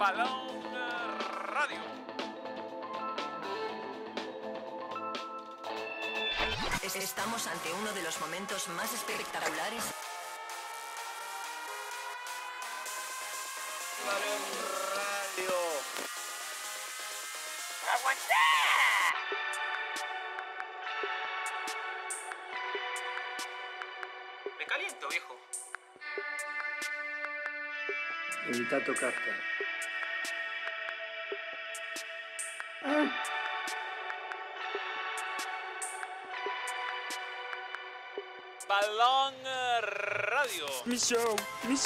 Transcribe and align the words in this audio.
Balón 0.00 0.64
Radio. 1.44 1.78
Estamos 6.94 7.46
ante 7.46 7.70
uno 7.74 7.92
de 7.92 8.02
los 8.02 8.18
momentos 8.18 8.68
más 8.68 8.94
espectaculares. 8.94 9.84
Balón 14.06 14.42
Radio. 14.96 15.52
Me 24.58 24.64
caliento, 24.64 25.08
viejo. 25.10 25.36
Tocarte. 28.86 29.30
Balón 29.30 29.69
Radio. 40.86 41.36
Mi 41.68 41.76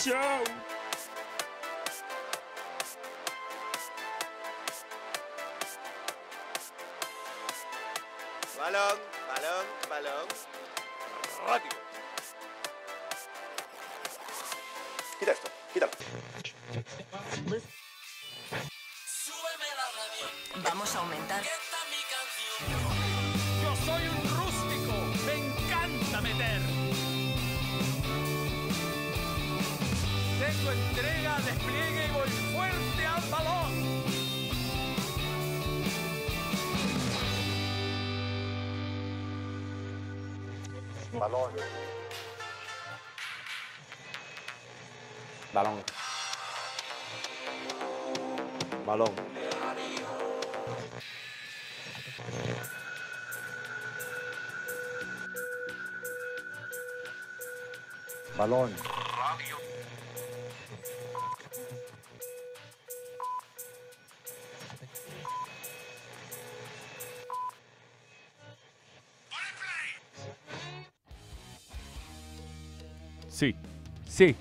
Balón. 58.44 58.70
Sí, 73.30 73.56
sí, 74.06 74.36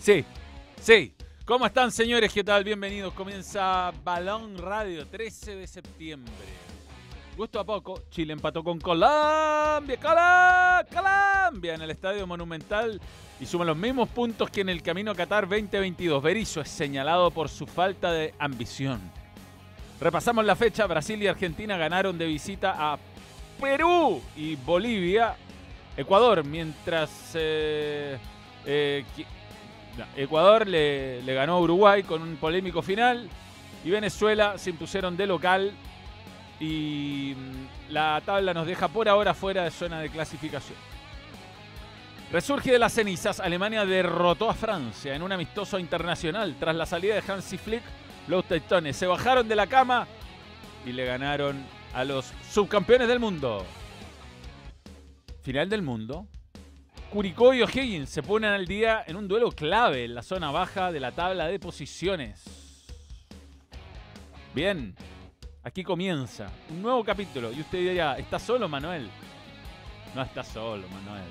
sí, 0.00 0.24
sí. 0.82 1.14
¿Cómo 1.44 1.66
están, 1.66 1.92
señores? 1.92 2.32
¿Qué 2.32 2.42
tal? 2.42 2.64
Bienvenidos. 2.64 3.14
Comienza 3.14 3.92
Balón 4.02 4.58
Radio, 4.58 5.06
13 5.06 5.54
de 5.54 5.66
septiembre. 5.68 6.65
Gusto 7.36 7.60
a 7.60 7.64
poco, 7.64 8.00
Chile 8.08 8.32
empató 8.32 8.64
con 8.64 8.80
Colombia, 8.80 9.98
Colombia, 10.00 10.86
Colombia 10.90 11.74
en 11.74 11.82
el 11.82 11.90
Estadio 11.90 12.26
Monumental 12.26 12.98
y 13.38 13.44
suma 13.44 13.66
los 13.66 13.76
mismos 13.76 14.08
puntos 14.08 14.48
que 14.48 14.62
en 14.62 14.70
el 14.70 14.82
Camino 14.82 15.10
a 15.10 15.14
Qatar 15.14 15.46
2022. 15.46 16.22
Berizzo 16.22 16.62
es 16.62 16.70
señalado 16.70 17.30
por 17.30 17.50
su 17.50 17.66
falta 17.66 18.10
de 18.10 18.32
ambición. 18.38 19.02
Repasamos 20.00 20.46
la 20.46 20.56
fecha, 20.56 20.86
Brasil 20.86 21.22
y 21.22 21.26
Argentina 21.26 21.76
ganaron 21.76 22.16
de 22.16 22.24
visita 22.24 22.74
a 22.78 22.98
Perú 23.60 24.22
y 24.34 24.56
Bolivia, 24.56 25.36
Ecuador, 25.94 26.42
mientras 26.42 27.32
eh, 27.34 28.16
eh, 28.64 29.04
Ecuador 30.16 30.66
le 30.66 31.34
ganó 31.34 31.56
a 31.56 31.60
Uruguay 31.60 32.02
con 32.02 32.22
un 32.22 32.36
polémico 32.36 32.80
final 32.80 33.28
y 33.84 33.90
Venezuela 33.90 34.56
se 34.56 34.70
impusieron 34.70 35.18
de 35.18 35.26
local 35.26 35.74
y 36.60 37.34
mm, 37.36 37.92
la 37.92 38.20
tabla 38.24 38.54
nos 38.54 38.66
deja 38.66 38.88
por 38.88 39.08
ahora 39.08 39.34
fuera 39.34 39.64
de 39.64 39.70
zona 39.70 40.00
de 40.00 40.10
clasificación. 40.10 40.78
Resurge 42.32 42.72
de 42.72 42.78
las 42.78 42.92
cenizas, 42.92 43.38
Alemania 43.38 43.86
derrotó 43.86 44.50
a 44.50 44.54
Francia 44.54 45.14
en 45.14 45.22
un 45.22 45.30
amistoso 45.30 45.78
internacional 45.78 46.56
tras 46.58 46.74
la 46.74 46.84
salida 46.84 47.14
de 47.14 47.32
Hansi 47.32 47.56
Flick. 47.56 47.82
Los 48.26 48.44
teutones 48.46 48.96
se 48.96 49.06
bajaron 49.06 49.46
de 49.46 49.54
la 49.54 49.68
cama 49.68 50.08
y 50.84 50.92
le 50.92 51.04
ganaron 51.04 51.64
a 51.94 52.04
los 52.04 52.32
subcampeones 52.50 53.06
del 53.06 53.20
mundo. 53.20 53.64
Final 55.42 55.68
del 55.68 55.82
mundo. 55.82 56.26
Curicó 57.10 57.54
y 57.54 57.62
O'Higgins 57.62 58.10
se 58.10 58.24
ponen 58.24 58.50
al 58.50 58.66
día 58.66 59.04
en 59.06 59.14
un 59.14 59.28
duelo 59.28 59.52
clave 59.52 60.04
en 60.04 60.16
la 60.16 60.22
zona 60.22 60.50
baja 60.50 60.90
de 60.90 60.98
la 60.98 61.12
tabla 61.12 61.46
de 61.46 61.60
posiciones. 61.60 62.44
Bien, 64.52 64.96
aquí 65.66 65.82
comienza 65.82 66.46
un 66.70 66.80
nuevo 66.82 67.02
capítulo. 67.04 67.50
Y 67.52 67.60
usted 67.60 67.78
dirá, 67.78 68.16
¿está 68.18 68.38
solo 68.38 68.68
Manuel? 68.68 69.08
No 70.14 70.22
está 70.22 70.44
solo 70.44 70.84
Manuel. 70.88 71.24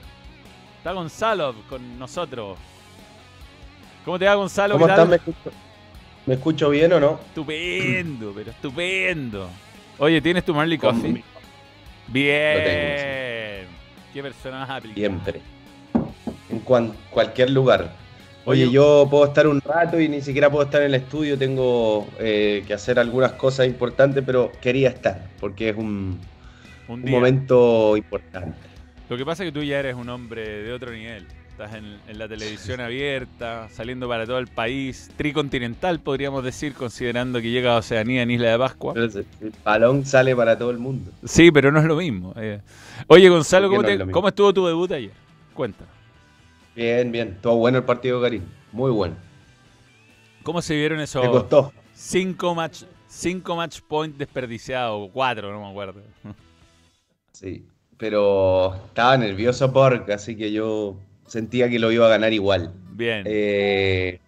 Está 0.77 0.91
Gonzalo 0.91 1.55
con 1.69 1.97
nosotros. 1.97 2.57
¿Cómo 4.03 4.19
te 4.19 4.25
va 4.25 4.35
Gonzalo? 4.35 4.73
¿Cómo 4.75 4.87
están? 4.87 5.09
¿Me 5.09 5.15
escucho, 5.15 5.51
¿Me 6.25 6.33
escucho 6.35 6.69
bien 6.69 6.93
o 6.93 6.99
no? 6.99 7.19
Estupendo, 7.29 8.33
pero 8.35 8.51
estupendo. 8.51 9.49
Oye, 9.97 10.21
¿tienes 10.21 10.43
tu 10.43 10.53
Marley 10.53 10.77
Coffee? 10.77 11.23
Bien. 12.07 13.67
Qué 14.13 14.21
personaje 14.21 14.71
aplicado. 14.73 14.95
Siempre. 14.99 15.41
En 16.49 16.59
cuan- 16.59 16.93
cualquier 17.09 17.49
lugar. 17.49 17.91
Oye, 18.45 18.69
yo 18.69 19.07
puedo 19.09 19.25
estar 19.25 19.47
un 19.47 19.59
rato 19.61 19.99
y 19.99 20.07
ni 20.07 20.21
siquiera 20.21 20.49
puedo 20.51 20.63
estar 20.65 20.81
en 20.81 20.87
el 20.87 20.95
estudio. 20.95 21.37
Tengo 21.37 22.07
eh, 22.19 22.63
que 22.67 22.73
hacer 22.73 22.99
algunas 22.99 23.33
cosas 23.33 23.65
importantes, 23.67 24.23
pero 24.25 24.51
quería 24.61 24.89
estar 24.89 25.27
porque 25.39 25.69
es 25.69 25.75
un, 25.77 26.19
un 26.87 26.93
un 26.99 27.01
día. 27.03 27.11
momento 27.11 27.97
importante. 27.97 28.55
Lo 29.09 29.17
que 29.17 29.25
pasa 29.25 29.43
es 29.43 29.51
que 29.51 29.59
tú 29.59 29.63
ya 29.63 29.79
eres 29.79 29.95
un 29.95 30.09
hombre 30.09 30.63
de 30.63 30.71
otro 30.73 30.91
nivel. 30.91 31.25
Estás 31.49 31.73
en, 31.75 31.85
en 32.07 32.19
la 32.19 32.27
televisión 32.27 32.81
abierta, 32.81 33.67
saliendo 33.69 34.07
para 34.09 34.25
todo 34.25 34.37
el 34.39 34.47
país, 34.47 35.09
tricontinental 35.15 35.99
podríamos 36.01 36.43
decir, 36.43 36.73
considerando 36.73 37.41
que 37.41 37.49
llega 37.49 37.73
a 37.73 37.77
Oceanía 37.77 38.21
en 38.23 38.29
Isla 38.31 38.51
de 38.51 38.57
Pascua. 38.59 38.93
El 38.95 39.25
balón 39.63 40.05
sale 40.05 40.35
para 40.35 40.57
todo 40.57 40.69
el 40.69 40.77
mundo. 40.77 41.11
Sí, 41.23 41.51
pero 41.51 41.71
no 41.71 41.79
es 41.79 41.85
lo 41.85 41.95
mismo. 41.95 42.33
eh. 42.35 42.59
Oye, 43.07 43.29
Gonzalo, 43.29 43.69
¿Por 43.69 43.85
qué 43.85 43.97
¿cómo, 43.97 44.11
no 44.11 44.21
te- 44.23 44.27
estuvo 44.29 44.53
tu 44.53 44.65
debut 44.67 44.91
ayer? 44.91 45.11
Cuenta. 45.53 45.85
Bien, 46.75 47.11
bien. 47.11 47.37
Todo 47.41 47.55
bueno 47.57 47.77
el 47.79 47.83
partido, 47.83 48.21
Karim. 48.21 48.43
Muy 48.71 48.91
bueno. 48.91 49.15
¿Cómo 50.43 50.61
se 50.61 50.75
vieron 50.75 50.99
esos 50.99 51.23
Me 51.23 51.29
costó. 51.31 51.71
cinco 51.93 52.53
match, 52.53 52.83
cinco 53.07 53.55
match 53.55 53.79
points 53.87 54.17
desperdiciados? 54.17 55.09
Cuatro, 55.13 55.51
no 55.51 55.61
me 55.61 55.69
acuerdo. 55.69 56.01
Sí. 57.31 57.65
Pero 57.97 58.75
estaba 58.87 59.17
nervioso 59.17 59.71
porque 59.71 60.13
así 60.13 60.35
que 60.35 60.51
yo 60.51 60.97
sentía 61.25 61.69
que 61.69 61.79
lo 61.79 61.91
iba 61.91 62.05
a 62.05 62.09
ganar 62.09 62.33
igual. 62.33 62.73
Bien. 62.91 63.23
Eh, 63.25 64.19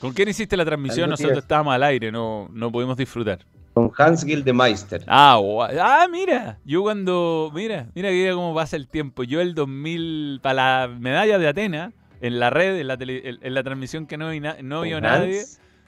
¿Con 0.00 0.12
quién 0.12 0.28
hiciste 0.28 0.56
la 0.56 0.64
transmisión? 0.64 1.08
Nosotros 1.08 1.32
iba- 1.34 1.40
estábamos 1.40 1.72
al 1.74 1.82
aire, 1.84 2.10
no, 2.10 2.48
no 2.52 2.70
pudimos 2.72 2.96
disfrutar. 2.96 3.38
Con 3.74 3.90
Hans 3.98 4.24
Gildemeister. 4.24 5.04
Ah, 5.08 5.38
ah, 5.80 6.06
mira. 6.10 6.58
Yo 6.64 6.82
cuando. 6.82 7.50
Mira, 7.54 7.88
mira 7.94 8.08
que 8.08 8.30
cómo 8.32 8.54
pasa 8.54 8.76
el 8.76 8.86
tiempo. 8.88 9.24
Yo 9.24 9.40
el 9.40 9.54
2000, 9.54 10.38
para 10.42 10.86
la 10.86 10.88
medalla 10.88 11.38
de 11.38 11.48
Atenas, 11.48 11.92
en 12.20 12.38
la 12.38 12.50
red, 12.50 12.78
en 12.78 12.86
la, 12.88 12.96
tele- 12.96 13.38
en- 13.42 13.54
la 13.54 13.62
transmisión 13.62 14.06
que 14.06 14.16
no, 14.16 14.30
vi 14.30 14.40
na- 14.40 14.56
no 14.62 14.82
vio 14.82 14.96
Hans. 14.98 15.02
nadie, 15.02 15.42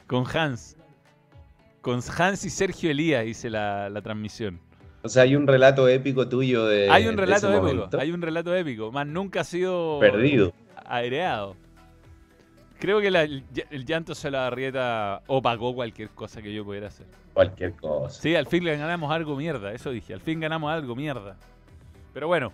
con 0.07 0.25
Hans. 0.37 0.77
Con 1.81 2.01
Hans 2.19 2.45
y 2.45 2.51
Sergio 2.51 2.91
Elías 2.91 3.25
hice 3.27 3.49
la, 3.49 3.89
la 3.89 4.03
transmisión. 4.03 4.61
O 5.03 5.09
sea, 5.09 5.23
hay 5.23 5.37
un 5.37 5.47
relato 5.47 5.87
épico 5.89 6.29
tuyo 6.29 6.67
de. 6.67 6.91
hay 6.91 7.07
un 7.07 7.15
de 7.15 7.23
relato 7.23 7.47
ese 7.47 7.57
épico, 7.57 7.75
momento. 7.75 8.01
hay 8.01 8.11
un 8.11 8.21
relato 8.21 8.55
épico, 8.57 8.91
más 8.91 9.07
nunca 9.07 9.43
ha 9.43 9.45
sido 9.45 9.99
Perdido. 10.01 10.53
aireado. 10.85 11.55
Creo 12.79 13.01
que 13.01 13.11
la- 13.11 13.23
el, 13.23 13.43
ll- 13.53 13.67
el 13.71 13.85
llanto 13.87 14.15
se 14.15 14.31
la 14.31 14.47
arrieta 14.47 15.23
opacó 15.27 15.75
cualquier 15.75 16.11
cosa 16.11 16.43
que 16.43 16.53
yo 16.53 16.65
pudiera 16.65 16.89
hacer. 16.89 17.07
Cualquier 17.33 17.73
cosa. 17.75 18.21
Sí, 18.23 18.35
al 18.35 18.47
fin 18.47 18.65
le 18.65 18.77
ganamos 18.77 19.11
algo 19.11 19.37
mierda, 19.37 19.73
eso 19.73 19.91
dije, 19.91 20.13
al 20.15 20.21
fin 20.21 20.41
ganamos 20.41 20.71
algo 20.73 20.95
mierda. 20.95 21.37
Pero 22.13 22.27
bueno, 22.29 22.53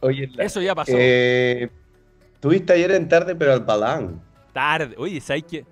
Oye, 0.00 0.28
la- 0.34 0.44
eso 0.44 0.60
ya 0.60 0.74
pasó. 0.74 0.92
eh, 0.96 1.70
Tuviste 2.40 2.72
ayer 2.74 2.90
en 2.92 3.08
tarde, 3.08 3.34
pero 3.34 3.52
al 3.54 3.60
balán. 3.60 4.20
Tarde. 4.52 4.94
Oye, 4.98 5.20
¿sabes 5.20 5.44
qué? 5.44 5.64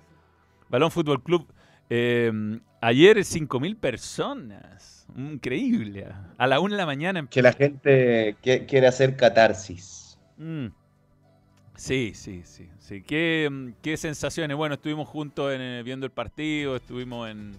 Balón 0.69 0.89
Fútbol 0.89 1.21
Club. 1.21 1.45
Eh, 1.89 2.31
ayer 2.81 3.17
5.000 3.23 3.75
personas. 3.77 5.05
Increíble. 5.15 6.07
A 6.37 6.47
la 6.47 6.59
una 6.59 6.73
de 6.75 6.77
la 6.81 6.85
mañana. 6.87 7.27
Que 7.29 7.41
la 7.43 7.53
gente 7.53 8.35
quiere 8.41 8.87
hacer 8.87 9.15
catarsis. 9.15 10.17
Mm. 10.37 10.67
Sí, 11.75 12.13
sí, 12.15 12.43
sí. 12.45 12.69
sí. 12.79 13.01
¿Qué, 13.01 13.49
mm, 13.51 13.69
qué 13.81 13.97
sensaciones? 13.97 14.55
Bueno, 14.55 14.75
estuvimos 14.75 15.07
juntos 15.07 15.51
eh, 15.53 15.81
viendo 15.83 16.05
el 16.05 16.11
partido, 16.11 16.75
estuvimos 16.75 17.29
en... 17.29 17.53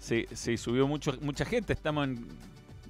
Sí, 0.00 0.26
sí, 0.32 0.56
subió 0.58 0.86
mucho, 0.86 1.16
mucha 1.22 1.44
gente. 1.44 1.72
Estamos 1.72 2.04
en... 2.08 2.26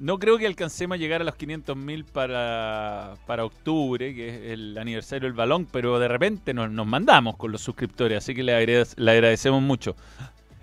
No 0.01 0.19
creo 0.19 0.39
que 0.39 0.47
alcancemos 0.47 0.97
a 0.97 0.99
llegar 0.99 1.21
a 1.21 1.25
los 1.25 1.37
500.000 1.37 2.05
para, 2.05 3.15
para 3.27 3.45
octubre, 3.45 4.13
que 4.13 4.29
es 4.29 4.53
el 4.53 4.77
aniversario 4.77 5.29
del 5.29 5.37
balón, 5.37 5.67
pero 5.71 6.01
de 6.01 6.09
repente 6.09 6.53
nos, 6.53 6.69
nos 6.71 6.87
mandamos 6.87 7.37
con 7.37 7.53
los 7.53 7.61
suscriptores, 7.61 8.19
así 8.19 8.35
que 8.35 8.43
le 8.43 8.55
agradecemos 8.55 9.63
mucho. 9.63 9.95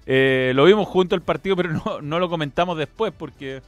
Eh, 0.06 0.52
lo 0.56 0.66
vimos 0.66 0.88
junto 0.88 1.16
al 1.16 1.22
partido, 1.22 1.56
pero 1.56 1.70
no, 1.86 2.02
no 2.02 2.20
lo 2.20 2.30
comentamos 2.30 2.78
después 2.78 3.14
porque 3.18 3.62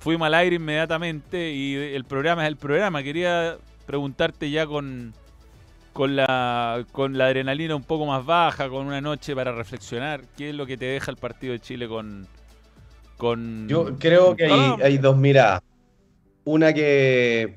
fuimos 0.00 0.26
al 0.26 0.34
aire 0.34 0.56
inmediatamente 0.56 1.52
y 1.52 1.74
el 1.74 2.04
programa 2.04 2.42
es 2.44 2.48
el 2.48 2.56
programa. 2.56 3.02
Quería 3.02 3.56
preguntarte 3.86 4.50
ya 4.50 4.66
con, 4.66 5.14
con, 5.92 6.16
la, 6.16 6.84
con 6.92 7.16
la 7.16 7.26
adrenalina 7.26 7.74
un 7.76 7.84
poco 7.84 8.06
más 8.06 8.26
baja, 8.26 8.68
con 8.68 8.86
una 8.86 9.00
noche 9.00 9.34
para 9.34 9.52
reflexionar, 9.52 10.22
¿qué 10.36 10.50
es 10.50 10.54
lo 10.54 10.66
que 10.66 10.76
te 10.76 10.86
deja 10.86 11.10
el 11.10 11.16
partido 11.16 11.52
de 11.52 11.60
Chile 11.60 11.88
con... 11.88 12.26
con 13.16 13.68
Yo 13.68 13.96
creo 13.98 14.26
con 14.26 14.36
que 14.36 14.46
hay, 14.46 14.74
hay 14.82 14.98
dos 14.98 15.16
miradas. 15.16 15.62
Una 16.44 16.72
que 16.72 17.56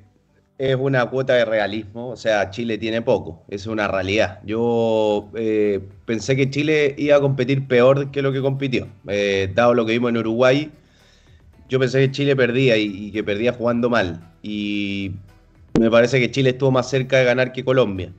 es 0.57 0.75
una 0.75 1.05
cuota 1.05 1.33
de 1.35 1.45
realismo, 1.45 2.09
o 2.09 2.17
sea, 2.17 2.49
Chile 2.49 2.77
tiene 2.77 3.01
poco, 3.01 3.43
es 3.47 3.65
una 3.65 3.87
realidad. 3.87 4.39
Yo 4.43 5.29
eh, 5.35 5.79
pensé 6.05 6.35
que 6.35 6.49
Chile 6.49 6.95
iba 6.97 7.15
a 7.15 7.21
competir 7.21 7.65
peor 7.67 8.11
que 8.11 8.21
lo 8.21 8.33
que 8.33 8.41
compitió. 8.41 8.87
Eh, 9.07 9.49
dado 9.55 9.73
lo 9.73 9.85
que 9.85 9.93
vimos 9.93 10.09
en 10.09 10.17
Uruguay, 10.17 10.69
yo 11.69 11.79
pensé 11.79 11.99
que 11.99 12.11
Chile 12.11 12.35
perdía 12.35 12.75
y, 12.77 13.07
y 13.07 13.11
que 13.11 13.23
perdía 13.23 13.53
jugando 13.53 13.89
mal. 13.89 14.33
Y 14.41 15.11
me 15.77 15.91
parece 15.91 16.19
que 16.19 16.31
Chile 16.31 16.51
estuvo 16.51 16.71
más 16.71 16.89
cerca 16.89 17.17
de 17.17 17.25
ganar 17.25 17.51
que 17.51 17.63
Colombia. 17.63 18.11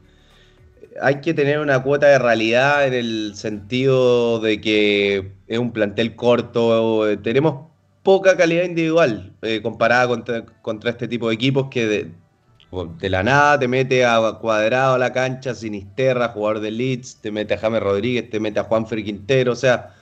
Hay 1.02 1.20
que 1.20 1.34
tener 1.34 1.60
una 1.60 1.82
cuota 1.82 2.06
de 2.08 2.18
realidad 2.18 2.86
en 2.86 2.94
el 2.94 3.32
sentido 3.34 4.40
de 4.40 4.60
que 4.60 5.32
es 5.46 5.58
un 5.58 5.72
plantel 5.72 6.14
corto, 6.16 7.06
tenemos 7.22 7.70
poca 8.02 8.36
calidad 8.36 8.64
individual 8.64 9.32
eh, 9.42 9.60
comparada 9.62 10.08
contra, 10.08 10.90
este 10.90 11.08
tipo 11.08 11.28
de 11.28 11.34
equipos 11.34 11.68
que 11.70 11.86
de, 11.86 13.08
la 13.08 13.22
nada 13.22 13.58
te 13.58 13.68
mete 13.68 14.04
a 14.04 14.20
Cuadrado 14.40 14.94
a 14.94 14.98
la 14.98 15.12
cancha, 15.12 15.54
Sinisterra, 15.54 16.28
jugador 16.28 16.60
de 16.60 16.70
Leeds, 16.70 17.16
te 17.20 17.30
mete 17.30 17.54
a 17.54 17.58
James 17.58 17.82
Rodríguez, 17.82 18.30
te 18.30 18.40
mete 18.40 18.60
a 18.60 18.64
Juanfer 18.64 19.02
Quintero, 19.04 19.52
o 19.52 19.56
sea, 19.56 19.94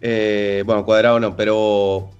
eh, 0.00 0.62
bueno, 0.66 0.84
Cuadrado 0.84 1.20
no, 1.20 1.36
pero 1.36 2.10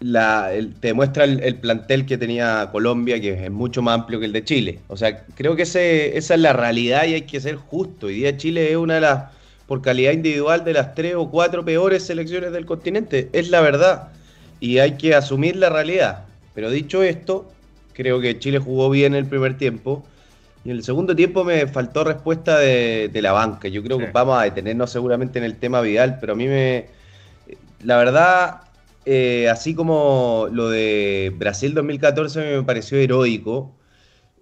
la, 0.00 0.52
el- 0.52 0.74
te 0.74 0.92
muestra 0.94 1.24
el, 1.24 1.40
el 1.42 1.56
plantel 1.56 2.06
que 2.06 2.18
tenía 2.18 2.68
Colombia, 2.72 3.20
que 3.20 3.44
es 3.46 3.50
mucho 3.50 3.82
más 3.82 3.94
amplio 4.00 4.20
que 4.20 4.26
el 4.26 4.32
de 4.32 4.44
Chile. 4.44 4.80
O 4.88 4.96
sea, 4.96 5.24
creo 5.34 5.56
que 5.56 5.62
ese, 5.62 6.16
esa 6.18 6.34
es 6.34 6.40
la 6.40 6.52
realidad 6.52 7.04
y 7.06 7.14
hay 7.14 7.22
que 7.22 7.40
ser 7.40 7.56
justo. 7.56 8.06
Hoy 8.06 8.14
día 8.16 8.36
Chile 8.36 8.70
es 8.70 8.76
una 8.76 8.94
de 8.96 9.00
las, 9.02 9.24
por 9.66 9.82
calidad 9.82 10.12
individual, 10.12 10.64
de 10.64 10.72
las 10.74 10.94
tres 10.94 11.14
o 11.16 11.30
cuatro 11.30 11.64
peores 11.64 12.04
selecciones 12.04 12.52
del 12.52 12.66
continente. 12.66 13.28
Es 13.32 13.48
la 13.50 13.60
verdad. 13.60 14.08
Y 14.60 14.78
hay 14.78 14.92
que 14.92 15.14
asumir 15.14 15.56
la 15.56 15.70
realidad. 15.70 16.24
Pero 16.54 16.70
dicho 16.70 17.02
esto, 17.02 17.50
creo 17.92 18.20
que 18.20 18.38
Chile 18.38 18.58
jugó 18.58 18.90
bien 18.90 19.14
el 19.14 19.26
primer 19.26 19.56
tiempo. 19.58 20.04
Y 20.64 20.70
en 20.70 20.76
el 20.76 20.82
segundo 20.82 21.14
tiempo 21.14 21.44
me 21.44 21.66
faltó 21.68 22.04
respuesta 22.04 22.58
de, 22.58 23.08
de 23.12 23.22
la 23.22 23.32
banca. 23.32 23.68
Yo 23.68 23.82
creo 23.82 23.98
Sí. 23.98 24.04
que 24.06 24.10
vamos 24.12 24.38
a 24.38 24.42
detenernos 24.44 24.90
seguramente 24.90 25.38
en 25.38 25.44
el 25.44 25.56
tema 25.56 25.80
Vidal, 25.80 26.18
pero 26.20 26.32
a 26.34 26.36
mí 26.36 26.46
me... 26.46 26.86
La 27.84 27.98
verdad, 27.98 28.62
eh, 29.06 29.48
así 29.50 29.74
como 29.74 30.48
lo 30.52 30.68
de 30.70 31.32
Brasil 31.38 31.74
2014 31.74 32.40
me 32.58 32.62
pareció 32.64 32.98
heroico, 32.98 33.76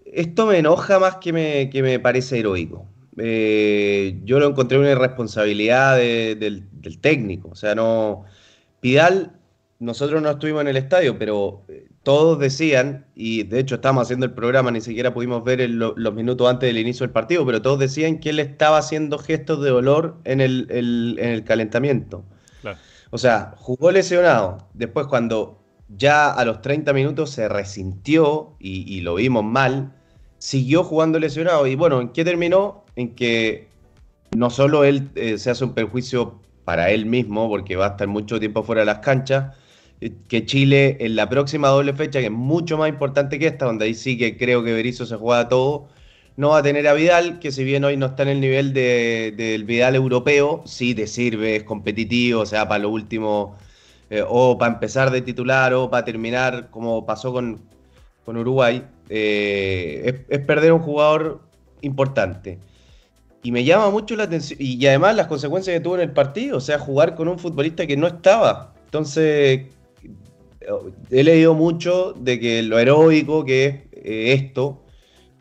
esto 0.07 0.47
me 0.47 0.59
enoja 0.59 0.99
más 0.99 1.17
que 1.17 1.33
me, 1.33 1.71
que 1.71 1.83
me 1.83 1.99
parece 2.01 2.39
heroico. 2.41 2.87
Eh, 3.19 4.21
yo 4.25 4.41
lo 4.41 4.49
encontré 4.49 4.79
una 4.79 4.91
irresponsabilidad 4.93 5.97
de- 5.97 6.37
del, 6.37 6.65
técnico. 7.01 7.51
O 7.51 7.55
sea, 7.57 7.75
no. 7.75 8.25
Vidal, 8.83 9.33
nosotros 9.79 10.23
no 10.23 10.31
estuvimos 10.31 10.63
en 10.63 10.69
el 10.69 10.77
estadio, 10.77 11.19
pero 11.19 11.65
eh, 11.69 11.89
todos 12.03 12.39
decían, 12.39 13.07
y 13.15 13.45
de 13.45 13.61
hecho 13.61 13.77
estábamos 13.77 14.03
haciendo 14.05 14.27
el 14.27 14.33
programa, 14.35 14.71
ni 14.71 14.81
siquiera 14.81 15.15
pudimos 15.15 15.43
ver 15.45 15.69
los 15.71 16.15
minutos 16.15 16.49
antes 16.49 16.69
del 16.69 16.79
inicio 16.79 17.05
del 17.07 17.13
partido, 17.13 17.47
pero 17.47 17.63
todos 17.63 17.79
decían 17.79 18.19
que 18.21 18.31
él 18.31 18.41
estaba 18.41 18.79
haciendo 18.79 19.19
gestos 19.19 19.63
de 19.63 19.71
dolor 19.71 20.19
en 20.25 20.41
el- 20.41 20.67
en 20.71 21.29
el 21.31 21.45
calentamiento. 21.45 22.25
O 23.15 23.19
sea, 23.19 23.55
jugó 23.59 23.93
lesionado. 23.93 24.59
Después, 24.75 25.07
cuando 25.07 25.57
ya 25.89 26.33
a 26.33 26.45
los 26.45 26.61
30 26.63 26.93
minutos 26.93 27.31
se 27.31 27.49
resintió 27.49 28.57
y, 28.59 28.93
y 28.93 29.03
lo 29.03 29.15
vimos 29.15 29.45
mal, 29.45 29.93
siguió 30.39 30.83
jugando 30.83 31.21
lesionado. 31.21 31.65
Y 31.69 31.77
bueno, 31.77 32.01
¿en 32.01 32.09
qué 32.09 32.25
terminó? 32.25 32.85
En 32.97 33.15
que 33.15 33.69
no 34.37 34.51
solo 34.51 34.83
él 34.83 35.11
eh, 35.15 35.39
se 35.39 35.49
hace 35.49 35.63
un 35.63 35.75
perjuicio 35.75 36.41
para 36.65 36.91
él 36.91 37.07
mismo, 37.07 37.49
porque 37.49 37.77
va 37.77 37.87
a 37.87 37.91
estar 37.91 38.09
mucho 38.09 38.41
tiempo 38.41 38.65
fuera 38.65 38.81
de 38.81 38.87
las 38.87 38.99
canchas, 38.99 39.57
eh, 40.01 40.13
que 40.27 40.45
Chile 40.45 40.97
en 40.99 41.15
la 41.15 41.29
próxima 41.29 41.69
doble 41.69 41.93
fecha, 41.93 42.19
que 42.19 42.27
es 42.27 42.33
mucho 42.33 42.79
más 42.79 42.89
importante 42.89 43.39
que 43.39 43.47
esta, 43.47 43.67
donde 43.67 43.85
ahí 43.85 43.95
sí 43.95 44.19
que 44.19 44.37
creo 44.37 44.65
que 44.65 44.73
Berizzo 44.73 45.07
se 45.07 45.15
juega 45.15 45.49
todo, 45.49 45.87
no 46.37 46.51
va 46.51 46.59
a 46.59 46.63
tener 46.63 46.87
a 46.89 46.95
Vidal, 46.95 47.39
que 47.39 47.53
si 47.53 47.65
bien 47.65 47.85
hoy 47.85 47.97
no 47.97 48.07
está 48.07 48.25
en 48.25 48.31
el 48.31 48.41
nivel 48.41 48.73
de- 48.73 49.35
del 49.37 49.65
Vidal 49.65 49.95
europeo, 49.95 50.63
sí 50.67 50.95
te 50.95 51.07
sirve, 51.07 51.57
es 51.57 51.65
competitivo, 51.65 52.43
o 52.43 52.47
sea, 52.47 52.67
para 52.69 52.81
lo 52.81 52.91
último, 52.91 53.57
eh, 54.11 54.25
o 54.27 54.59
para 54.59 54.75
empezar 54.75 55.11
de 55.11 55.23
titular, 55.23 55.73
o 55.75 55.91
para 55.91 56.05
terminar, 56.05 56.71
como 56.71 57.07
pasó 57.07 57.33
con, 57.33 57.61
con 58.25 58.37
Uruguay, 58.37 58.83
eh, 59.09 60.25
es, 60.29 60.41
perder 60.41 60.73
un 60.73 60.81
jugador 60.81 61.41
importante. 61.83 62.59
Y 63.43 63.53
me 63.53 63.65
llama 63.65 63.91
mucho 63.91 64.17
la 64.17 64.25
atención, 64.25 64.59
y, 64.61 64.85
además 64.87 65.17
las 65.17 65.27
consecuencias 65.29 65.75
que 65.77 65.81
tuvo 65.81 65.97
en 65.97 66.03
el 66.03 66.13
partido, 66.13 66.57
o 66.59 66.61
sea, 66.61 66.79
jugar 66.79 67.15
con 67.15 67.29
un 67.29 67.39
futbolista 67.39 67.87
que 67.87 67.97
no 67.97 68.07
estaba. 68.07 68.75
Entonces, 68.87 69.67
he 71.11 71.25
leído 71.25 71.55
mucho 71.55 72.15
de 72.15 72.41
que 72.41 72.63
lo 72.63 72.79
heroico 72.79 73.45
que 73.45 73.67
es 73.67 73.75
eh, 73.93 74.33
esto, 74.33 74.84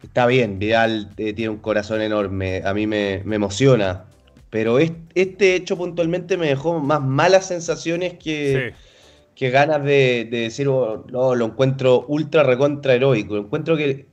está 0.03 0.25
bien, 0.25 0.59
Vidal 0.59 1.09
eh, 1.17 1.33
tiene 1.33 1.49
un 1.49 1.57
corazón 1.57 2.01
enorme, 2.01 2.61
a 2.65 2.73
mí 2.73 2.87
me, 2.87 3.21
me 3.25 3.35
emociona, 3.37 4.05
pero 4.49 4.79
es- 4.79 4.91
este 5.15 5.55
hecho 5.55 5.77
puntualmente 5.77 6.37
me 6.37 6.47
dejó 6.47 6.79
más 6.79 7.01
malas 7.01 7.47
sensaciones 7.47 8.13
que, 8.13 8.73
Sí. 8.73 8.77
que 9.35 9.49
ganas 9.49 9.83
de, 9.83 10.27
de 10.29 10.37
decir, 10.41 10.67
oh, 10.67 11.05
no, 11.11 11.33
lo 11.35 11.45
encuentro 11.45 12.05
ultra 12.07 12.43
recontra 12.43 12.93
heroico. 12.93 13.35
Encuentro 13.37 13.75
que 13.75 14.05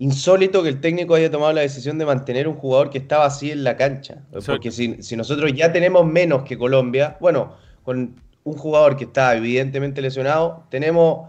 insólito 0.00 0.62
que 0.62 0.68
el 0.70 0.80
técnico 0.80 1.14
haya 1.14 1.30
tomado 1.30 1.52
la 1.52 1.60
decisión 1.60 1.98
de 1.98 2.06
mantener 2.06 2.46
un 2.48 2.54
jugador 2.54 2.90
que 2.90 2.98
estaba 2.98 3.24
así 3.26 3.50
en 3.50 3.64
la 3.64 3.76
cancha. 3.76 4.22
Porque 4.46 4.70
si, 4.70 5.02
si 5.02 5.16
nosotros 5.16 5.52
ya 5.54 5.72
tenemos 5.72 6.06
menos 6.06 6.42
que 6.42 6.56
Colombia, 6.58 7.16
bueno, 7.20 7.54
con 7.84 8.14
un 8.44 8.54
jugador 8.56 8.96
que 8.96 9.04
está 9.04 9.36
evidentemente 9.36 10.00
lesionado, 10.00 10.64
tenemos 10.70 11.28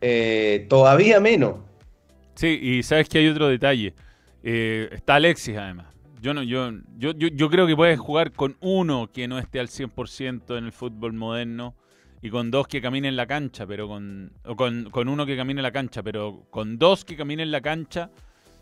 eh, 0.00 0.66
todavía 0.68 1.20
menos. 1.20 1.56
Sí, 2.36 2.58
y 2.62 2.82
sabes 2.82 3.08
que 3.08 3.18
hay 3.18 3.28
otro 3.28 3.48
detalle. 3.48 3.94
Eh, 4.42 4.90
está 4.92 5.16
Alexis 5.16 5.56
además. 5.56 5.86
Yo, 6.20 6.34
no, 6.34 6.42
yo, 6.42 6.70
yo, 6.98 7.12
yo, 7.12 7.28
yo 7.28 7.50
creo 7.50 7.66
que 7.66 7.74
puedes 7.74 7.98
jugar 7.98 8.32
con 8.32 8.56
uno 8.60 9.10
que 9.12 9.26
no 9.26 9.38
esté 9.38 9.58
al 9.58 9.68
100% 9.68 10.56
en 10.58 10.66
el 10.66 10.72
fútbol 10.72 11.14
moderno 11.14 11.74
y 12.20 12.30
con 12.30 12.50
dos 12.50 12.68
que 12.68 12.80
caminen 12.80 13.16
la 13.16 13.26
cancha, 13.26 13.66
pero 13.66 13.88
con, 13.88 14.32
o 14.44 14.54
con, 14.54 14.90
con 14.90 15.08
uno 15.08 15.24
que 15.24 15.36
camine 15.36 15.62
la 15.62 15.72
cancha, 15.72 16.02
pero 16.02 16.46
con 16.50 16.78
dos 16.78 17.04
que 17.04 17.16
caminen 17.16 17.50
la 17.50 17.60
cancha, 17.60 18.10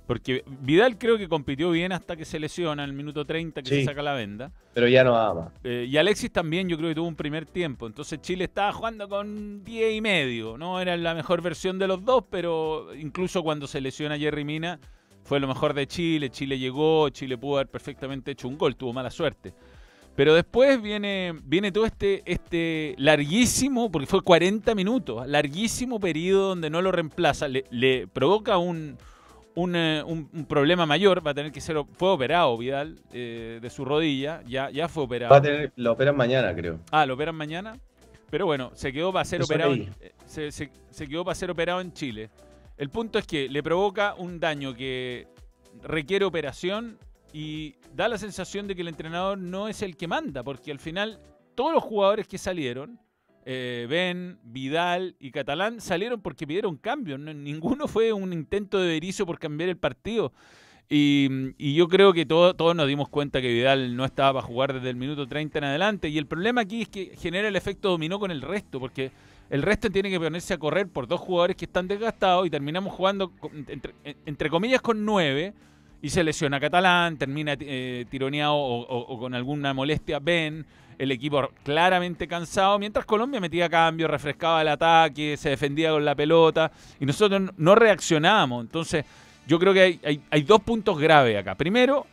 porque 0.07 0.45
Vidal 0.61 0.99
creo 0.99 1.17
que 1.17 1.29
compitió 1.29 1.71
bien 1.71 1.93
hasta 1.93 2.15
que 2.17 2.25
se 2.25 2.39
lesiona 2.39 2.85
en 2.85 2.91
el 2.91 2.97
minuto 2.97 3.25
30 3.25 3.63
que 3.63 3.69
Sí. 3.69 3.75
se 3.77 3.85
saca 3.87 4.03
la 4.03 4.13
venda. 4.13 4.51
Pero 4.75 4.87
ya 4.89 5.03
no 5.05 5.17
ama. 5.17 5.53
Eh, 5.65 5.87
y 5.89 5.97
Alexis 5.97 6.31
también 6.31 6.69
yo 6.69 6.77
creo 6.77 6.91
que 6.91 6.95
tuvo 6.97 7.09
un 7.09 7.17
primer 7.17 7.47
tiempo. 7.47 7.87
Entonces 7.87 8.21
Chile 8.21 8.45
estaba 8.45 8.73
jugando 8.73 9.09
con 9.09 9.65
10 9.65 9.95
y 9.95 10.01
medio. 10.01 10.59
No 10.59 10.81
era 10.81 10.97
la 10.97 11.15
mejor 11.15 11.41
versión 11.41 11.79
de 11.79 11.87
los 11.89 12.05
dos, 12.05 12.25
pero 12.31 12.95
incluso 12.95 13.43
cuando 13.43 13.67
se 13.67 13.81
lesiona 13.81 14.19
Jerry 14.19 14.45
Mina 14.45 14.79
fue 15.23 15.41
lo 15.41 15.49
mejor 15.49 15.73
de 15.73 15.87
Chile. 15.87 16.29
Chile 16.29 16.59
llegó, 16.59 17.09
Chile 17.09 17.39
pudo 17.39 17.57
haber 17.57 17.69
perfectamente 17.69 18.33
hecho 18.33 18.47
un 18.47 18.59
gol, 18.59 18.77
tuvo 18.77 18.93
mala 18.93 19.11
suerte. 19.11 19.55
Pero 20.17 20.35
después 20.35 20.81
viene, 20.81 21.35
viene 21.45 21.73
todo 21.73 21.87
este, 21.87 22.23
este 22.27 22.95
larguísimo, 22.99 23.91
porque 23.91 24.07
fue 24.07 24.23
40 24.23 24.75
minutos, 24.75 25.27
larguísimo 25.27 25.99
periodo 25.99 26.51
donde 26.51 26.71
no 26.71 26.83
lo 26.83 26.93
reemplaza, 26.93 27.49
le, 27.49 27.65
le 27.71 28.07
provoca 28.07 28.59
un, 28.59 28.97
un, 29.57 29.75
un- 29.77 30.29
un 30.33 30.45
problema 30.47 30.85
mayor, 30.87 31.25
va 31.27 31.31
a 31.31 31.35
tener 31.35 31.53
que 31.53 31.61
ser, 31.61 31.77
fue 31.97 32.11
operado 32.11 32.57
Vidal 32.59 32.99
eh, 33.13 33.59
de 33.63 33.71
su 33.71 33.85
rodilla, 33.85 34.43
ya, 34.47 34.71
ya 34.71 34.89
fue 34.89 35.05
operado. 35.05 35.31
Va 35.31 35.37
a 35.39 35.43
tener, 35.43 35.73
lo 35.77 35.93
operan 35.93 36.17
mañana, 36.17 36.55
creo. 36.55 36.81
Ah, 36.91 37.07
lo 37.07 37.15
operan 37.15 37.35
mañana. 37.37 37.79
Pero 38.31 38.47
bueno, 38.47 38.73
se 38.75 38.93
quedó 38.93 39.13
para 39.13 39.25
ser 39.25 39.43
Eso 39.43 39.53
operado. 39.53 39.75
en- 39.75 39.95
eh, 40.01 40.13
se, 40.27 40.51
se- 40.51 40.71
se 40.91 41.07
quedó 41.07 41.25
para 41.25 41.35
ser 41.37 41.51
operado 41.51 41.81
en 41.81 41.93
Chile. 41.93 42.31
El 42.77 42.89
punto 42.91 43.19
es 43.21 43.27
que 43.27 43.49
le 43.49 43.63
provoca 43.63 44.15
un 44.19 44.41
daño 44.41 44.75
que 44.75 45.29
requiere 45.85 46.25
operación 46.25 46.99
y 47.33 47.77
da 47.95 48.09
la 48.09 48.19
sensación 48.19 48.67
de 48.67 48.75
que 48.75 48.83
el 48.83 48.89
entrenador 48.89 49.39
no 49.39 49.69
es 49.69 49.83
el 49.83 49.97
que 49.97 50.09
manda, 50.09 50.43
porque 50.43 50.73
al 50.73 50.81
final 50.81 51.21
todos 51.55 51.73
los 51.73 51.83
jugadores 51.85 52.27
que 52.27 52.39
salieron, 52.39 52.99
eh, 53.45 53.87
Ben, 53.89 54.39
Vidal 54.45 55.17
y 55.21 55.31
Catalán, 55.31 55.81
salieron 55.81 56.21
porque 56.21 56.47
pidieron 56.47 56.77
cambio. 56.77 57.19
No- 57.19 57.33
ninguno 57.35 57.89
fue 57.89 58.13
un 58.13 58.33
intento 58.33 58.79
de 58.81 58.89
Berizzo 58.89 59.27
por 59.27 59.39
cambiar 59.39 59.69
el 59.71 59.77
partido. 59.77 60.33
Y, 60.89 61.29
y 61.57 61.75
yo 61.75 61.89
creo 61.89 62.13
que 62.13 62.27
todo- 62.27 62.55
todos 62.55 62.77
nos 62.77 62.87
dimos 62.87 63.09
cuenta 63.09 63.41
que 63.41 63.49
Vidal 63.53 63.97
no 63.97 64.05
estaba 64.05 64.35
para 64.41 64.47
jugar 64.47 64.75
desde 64.75 64.91
el 64.91 64.97
minuto 64.97 65.27
30 65.27 65.59
en 65.59 65.65
adelante. 65.65 66.09
Y 66.09 66.19
el 66.19 66.27
problema 66.27 66.61
aquí 66.63 66.83
es 66.83 66.89
que 66.89 67.17
genera 67.17 67.49
el 67.49 67.57
efecto 67.57 67.89
dominó 67.91 68.19
con 68.19 68.31
el 68.31 68.43
resto, 68.43 68.79
porque 68.81 69.11
el 69.51 69.63
resto 69.63 69.89
tiene 69.91 70.11
que 70.11 70.19
ponerse 70.21 70.53
a 70.55 70.59
correr 70.59 70.89
por 70.89 71.07
dos 71.07 71.21
jugadores 71.21 71.57
que 71.57 71.65
están 71.65 71.89
desgastados 71.89 72.47
y 72.47 72.51
terminamos 72.51 72.93
jugando, 72.93 73.33
entre, 74.27 74.51
comillas, 74.51 74.81
con 74.83 75.05
nueve. 75.05 75.55
Y 76.03 76.11
se 76.11 76.23
lesiona 76.23 76.61
Catalán, 76.61 77.17
termina 77.17 77.57
eh, 77.59 78.05
tironeado 78.11 78.55
o- 78.55 79.07
o 79.15 79.19
con 79.19 79.33
alguna 79.35 79.73
molestia 79.73 80.19
Ben. 80.19 80.67
El 80.99 81.11
equipo 81.11 81.49
claramente 81.65 82.29
cansado, 82.29 82.79
mientras 82.79 83.05
Colombia 83.05 83.41
metía 83.41 83.69
cambio, 83.69 84.07
refrescaba 84.09 84.63
el 84.63 84.69
ataque, 84.69 85.37
se 85.37 85.51
defendía 85.51 85.91
con 85.91 86.05
la 86.05 86.15
pelota 86.15 86.71
y 87.01 87.07
nosotros 87.07 87.51
no- 87.57 87.75
reaccionábamos. 87.75 88.65
Entonces, 88.65 89.05
yo 89.47 89.59
creo 89.59 89.73
que 89.75 89.81
hay, 90.05 90.21
hay- 90.31 90.43
dos 90.43 90.61
puntos 90.63 90.99
graves 90.99 91.37
acá. 91.37 91.55
Primero, 91.55 92.07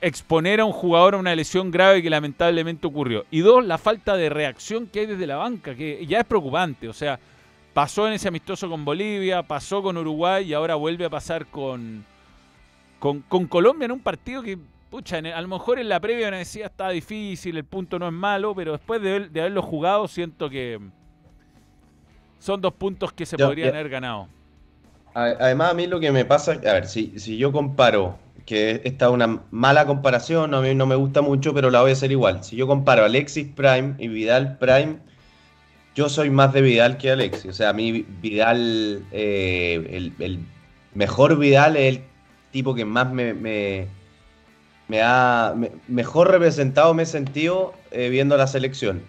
exponer 0.00 0.60
a 0.60 0.64
un 0.64 0.72
jugador 0.72 1.14
a 1.14 1.18
una 1.18 1.34
lesión 1.34 1.70
grave 1.70 2.02
que 2.02 2.10
lamentablemente 2.10 2.86
ocurrió. 2.86 3.24
Y 3.30 3.40
dos, 3.40 3.64
la 3.64 3.78
falta 3.78 4.16
de 4.16 4.28
reacción 4.28 4.86
que 4.86 5.00
hay 5.00 5.06
desde 5.06 5.26
la 5.26 5.36
banca, 5.36 5.74
que 5.74 6.04
ya 6.06 6.20
es 6.20 6.24
preocupante. 6.24 6.88
O 6.88 6.92
sea, 6.92 7.18
pasó 7.72 8.06
en 8.06 8.14
ese 8.14 8.28
amistoso 8.28 8.68
con 8.68 8.84
Bolivia, 8.84 9.42
pasó 9.42 9.82
con 9.82 9.96
Uruguay 9.96 10.48
y 10.48 10.54
ahora 10.54 10.74
vuelve 10.76 11.04
a 11.06 11.10
pasar 11.10 11.46
con, 11.46 12.04
con, 12.98 13.20
con 13.22 13.46
Colombia 13.46 13.86
en 13.86 13.92
un 13.92 14.00
partido 14.00 14.42
que, 14.42 14.58
pucha, 14.92 15.16
en 15.18 15.26
el- 15.26 15.32
a 15.32 15.40
lo 15.40 15.48
mejor 15.48 15.78
en 15.78 15.88
la 15.88 15.98
previa 16.00 16.30
me 16.30 16.36
decía 16.38 16.66
está 16.66 16.90
difícil, 16.90 17.56
el 17.56 17.64
punto 17.64 17.98
no 17.98 18.06
es 18.08 18.12
malo, 18.12 18.54
pero 18.54 18.72
después 18.72 19.00
de, 19.00 19.28
de 19.30 19.40
haberlo 19.40 19.62
jugado 19.62 20.06
siento 20.06 20.50
que 20.50 20.78
son 22.38 22.60
dos 22.60 22.74
puntos 22.74 23.12
que 23.12 23.24
se 23.24 23.38
podrían 23.38 23.74
haber 23.74 23.88
ganado. 23.88 24.28
Además, 25.14 25.70
a 25.70 25.74
mí 25.74 25.86
lo 25.86 26.00
que 26.00 26.10
me 26.12 26.24
pasa, 26.24 26.52
a 26.52 26.72
ver, 26.72 26.86
si, 26.86 27.18
si 27.18 27.36
yo 27.38 27.52
comparo, 27.52 28.18
que 28.46 28.80
esta 28.84 29.06
es 29.06 29.10
una 29.12 29.42
mala 29.50 29.86
comparación, 29.86 30.54
a 30.54 30.60
mí 30.60 30.74
no 30.74 30.86
me 30.86 30.96
gusta 30.96 31.22
mucho, 31.22 31.54
pero 31.54 31.70
la 31.70 31.80
voy 31.82 31.90
a 31.90 31.92
hacer 31.94 32.10
igual. 32.12 32.42
Si 32.44 32.56
yo 32.56 32.66
comparo 32.66 33.02
a 33.02 33.06
Alexis 33.06 33.46
Prime 33.48 33.94
y 33.98 34.08
Vidal 34.08 34.58
Prime, 34.58 34.98
yo 35.94 36.08
soy 36.08 36.30
más 36.30 36.52
de 36.52 36.62
Vidal 36.62 36.98
que 36.98 37.10
Alexis. 37.10 37.50
O 37.50 37.52
sea, 37.52 37.70
a 37.70 37.72
mí 37.72 38.06
Vidal, 38.22 39.06
eh, 39.12 39.86
el, 39.90 40.14
el 40.18 40.40
mejor 40.94 41.38
Vidal 41.38 41.76
es 41.76 41.96
el 41.96 42.04
tipo 42.50 42.74
que 42.74 42.84
más 42.84 43.12
me, 43.12 43.34
me, 43.34 43.88
me 44.88 45.00
ha 45.02 45.54
me- 45.56 45.70
mejor 45.88 46.30
representado 46.30 46.92
me 46.94 47.04
he 47.04 47.06
sentido 47.06 47.74
eh, 47.90 48.08
viendo 48.08 48.36
la 48.36 48.46
selección. 48.46 49.02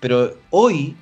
Pero 0.00 0.34
hoy, 0.50 0.96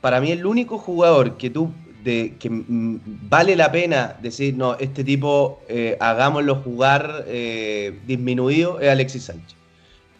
para 0.00 0.20
mí 0.20 0.30
el 0.32 0.46
único 0.46 0.78
jugador 0.78 1.36
que 1.36 1.50
tú 1.50 1.72
que 2.04 2.36
vale 2.50 3.56
la 3.56 3.72
pena 3.72 4.16
decir 4.20 4.54
no 4.54 4.74
este 4.78 5.02
tipo 5.04 5.62
eh, 5.70 5.96
hagámoslo 6.00 6.56
jugar 6.56 7.24
eh, 7.26 7.98
disminuido 8.06 8.78
es 8.78 8.90
Alexis 8.90 9.24
Sánchez 9.24 9.56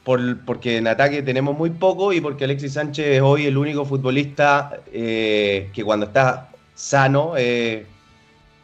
Por- 0.02 0.42
porque 0.46 0.78
en 0.78 0.86
ataque 0.88 1.20
tenemos 1.20 1.54
muy 1.58 1.68
poco 1.68 2.14
y 2.14 2.22
porque 2.22 2.44
Alexis 2.44 2.72
Sánchez 2.72 3.06
es 3.16 3.20
hoy 3.20 3.44
el 3.44 3.58
único 3.58 3.84
futbolista 3.84 4.80
eh, 4.94 5.68
que 5.74 5.84
cuando 5.84 6.06
está 6.06 6.48
sano 6.74 7.34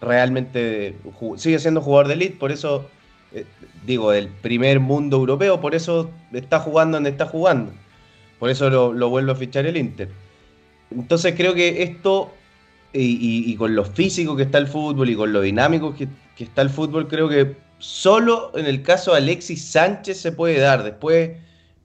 realmente 0.00 0.96
sigue 1.36 1.58
siendo 1.58 1.82
jugador 1.82 2.08
de 2.08 2.14
elite 2.14 2.36
por 2.38 2.50
eso 2.52 2.88
eh, 3.34 3.44
digo 3.86 4.10
del 4.10 4.28
primer 4.28 4.80
mundo 4.80 5.16
europeo 5.16 5.60
por 5.60 5.74
eso 5.74 6.10
está 6.32 6.60
jugando 6.60 6.96
donde 6.96 7.10
está 7.10 7.26
jugando 7.26 7.72
por 8.38 8.50
eso 8.50 8.68
lo, 8.70 8.92
lo 8.92 9.08
vuelvo 9.08 9.32
a 9.32 9.36
fichar 9.36 9.66
el 9.66 9.76
Inter 9.76 10.08
entonces 10.90 11.34
creo 11.36 11.54
que 11.54 11.82
esto, 11.84 12.32
y, 12.92 13.00
y- 13.02 13.52
y 13.52 13.56
con 13.56 13.74
lo 13.76 13.84
físico 13.84 14.34
que 14.34 14.42
está 14.42 14.58
el 14.58 14.66
fútbol 14.66 15.08
y 15.08 15.14
con 15.14 15.32
lo 15.32 15.40
dinámico 15.40 15.94
que, 15.94 16.08
que 16.36 16.42
está 16.44 16.62
el 16.62 16.70
fútbol, 16.70 17.06
creo 17.06 17.28
que 17.28 17.54
solo 17.78 18.50
en 18.56 18.66
el 18.66 18.82
caso 18.82 19.12
de 19.12 19.18
Alexis 19.18 19.64
Sánchez 19.70 20.20
se 20.20 20.32
puede 20.32 20.58
dar. 20.58 20.82
Después, 20.82 21.30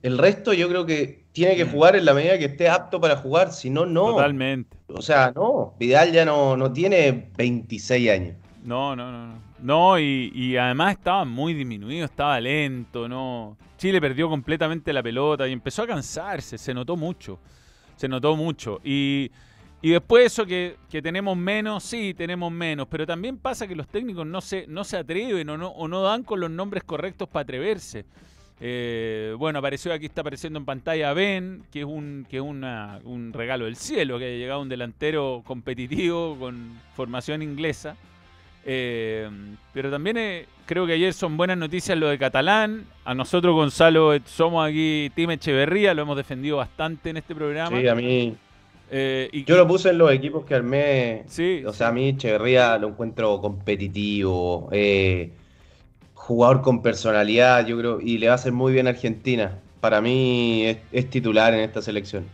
el 0.02 0.18
resto 0.18 0.52
yo 0.52 0.68
creo 0.68 0.84
que 0.86 1.22
tiene 1.30 1.54
que 1.54 1.64
Mm. 1.66 1.70
jugar 1.70 1.94
en 1.94 2.04
la 2.04 2.14
medida 2.14 2.36
que 2.36 2.46
esté 2.46 2.68
apto 2.68 3.00
para 3.00 3.16
jugar, 3.18 3.52
si 3.52 3.70
no, 3.70 3.86
no. 3.86 4.06
Totalmente. 4.16 4.76
O 4.88 5.00
sea, 5.02 5.32
no, 5.36 5.74
Vidal 5.78 6.10
ya 6.10 6.24
no, 6.24 6.56
no 6.56 6.72
tiene 6.72 7.28
26 7.36 8.10
años. 8.10 8.34
No, 8.64 8.96
no, 8.96 9.12
no, 9.12 9.26
no. 9.28 9.45
No, 9.58 9.98
y, 9.98 10.30
y 10.34 10.56
además 10.56 10.92
estaba 10.92 11.24
muy 11.24 11.54
disminuido, 11.54 12.04
estaba 12.04 12.38
lento, 12.40 13.08
no. 13.08 13.56
Chile 13.78 14.00
perdió 14.00 14.28
completamente 14.28 14.92
la 14.92 15.02
pelota 15.02 15.48
y 15.48 15.52
empezó 15.52 15.82
a 15.82 15.86
cansarse, 15.86 16.58
se 16.58 16.74
notó 16.74 16.96
mucho. 16.96 17.38
Se 17.96 18.08
notó 18.08 18.36
mucho. 18.36 18.80
Y, 18.84 19.30
y 19.80 19.90
después 19.90 20.26
eso 20.26 20.44
que, 20.44 20.76
que 20.90 21.00
tenemos 21.00 21.36
menos, 21.36 21.82
sí, 21.82 22.12
tenemos 22.12 22.52
menos. 22.52 22.86
Pero 22.88 23.06
también 23.06 23.38
pasa 23.38 23.66
que 23.66 23.74
los 23.74 23.88
técnicos 23.88 24.26
no 24.26 24.42
se, 24.42 24.66
no 24.66 24.84
se 24.84 24.98
atreven 24.98 25.48
o 25.48 25.56
no, 25.56 25.68
o 25.68 25.88
no 25.88 26.02
dan 26.02 26.22
con 26.22 26.40
los 26.40 26.50
nombres 26.50 26.84
correctos 26.84 27.28
para 27.28 27.44
atreverse. 27.44 28.04
Eh, 28.60 29.34
bueno, 29.38 29.58
apareció 29.58 29.92
aquí, 29.92 30.06
está 30.06 30.22
apareciendo 30.22 30.58
en 30.58 30.64
pantalla 30.64 31.12
Ben, 31.12 31.62
que 31.70 31.80
es 31.80 31.86
un, 31.86 32.26
que 32.28 32.40
un 32.40 33.30
regalo 33.34 33.66
del 33.66 33.76
cielo, 33.76 34.18
que 34.18 34.26
haya 34.26 34.36
llegado 34.36 34.60
un 34.60 34.68
delantero 34.68 35.42
competitivo 35.46 36.36
con 36.38 36.78
formación 36.94 37.42
inglesa. 37.42 37.96
Eh, 38.68 39.30
pero 39.72 39.90
también 39.90 40.16
eh, 40.16 40.46
creo 40.66 40.86
que 40.86 40.92
ayer 40.92 41.14
son 41.14 41.36
buenas 41.36 41.56
noticias 41.56 41.96
lo 41.96 42.08
de 42.08 42.18
Catalán. 42.18 42.84
A 43.04 43.14
nosotros, 43.14 43.54
Gonzalo, 43.54 44.12
eh, 44.12 44.20
somos 44.26 44.68
aquí 44.68 45.10
Team 45.14 45.30
Echeverría, 45.30 45.94
lo 45.94 46.02
hemos 46.02 46.16
defendido 46.16 46.58
bastante 46.58 47.10
en 47.10 47.18
este 47.18 47.34
programa. 47.34 47.78
Sí, 47.80 47.88
a 47.88 47.94
mí. 47.94 48.36
Eh, 48.90 49.28
y, 49.32 49.44
Yo 49.44 49.56
lo 49.56 49.66
puse 49.66 49.90
en 49.90 49.98
los 49.98 50.12
equipos 50.12 50.44
que 50.44 50.54
armé. 50.54 51.22
Sí, 51.26 51.62
O 51.64 51.72
sea, 51.72 51.88
a 51.88 51.92
mí 51.92 52.08
Echeverría 52.08 52.76
lo 52.78 52.88
encuentro 52.88 53.40
competitivo, 53.40 54.68
eh, 54.72 55.30
jugador 56.14 56.60
con 56.60 56.82
personalidad, 56.82 57.66
yo 57.66 57.78
creo, 57.78 58.00
y 58.00 58.18
le 58.18 58.26
va 58.26 58.32
a 58.32 58.36
hacer 58.36 58.52
muy 58.52 58.72
bien 58.72 58.86
a 58.86 58.90
Argentina. 58.90 59.58
Para 59.80 60.00
mí 60.00 60.64
es, 60.66 60.78
es 60.92 61.08
titular 61.08 61.54
en 61.54 61.60
esta 61.60 61.80
selección. 61.80 62.26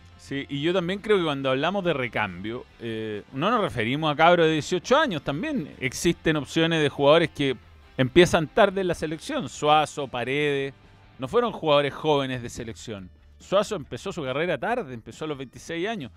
Y 0.49 0.61
yo 0.61 0.73
también 0.73 0.99
creo 0.99 1.17
que 1.17 1.23
cuando 1.23 1.49
hablamos 1.49 1.83
de 1.83 1.93
recambio, 1.93 2.65
eh, 2.79 3.23
no 3.33 3.51
nos 3.51 3.61
referimos 3.61 4.11
a 4.11 4.15
cabros 4.15 4.47
de 4.47 4.53
18 4.53 4.97
años, 4.97 5.21
también 5.21 5.75
existen 5.79 6.35
opciones 6.35 6.81
de 6.81 6.89
jugadores 6.89 7.29
que 7.29 7.55
empiezan 7.97 8.47
tarde 8.47 8.81
en 8.81 8.87
la 8.87 8.95
selección. 8.95 9.49
Suazo, 9.49 10.07
Paredes, 10.07 10.73
no 11.19 11.27
fueron 11.27 11.51
jugadores 11.51 11.93
jóvenes 11.93 12.41
de 12.41 12.49
selección. 12.49 13.09
Suazo 13.39 13.75
empezó 13.75 14.11
su 14.11 14.23
carrera 14.23 14.57
tarde, 14.57 14.93
empezó 14.93 15.25
a 15.25 15.27
los 15.27 15.37
26 15.37 15.87
años. 15.87 16.11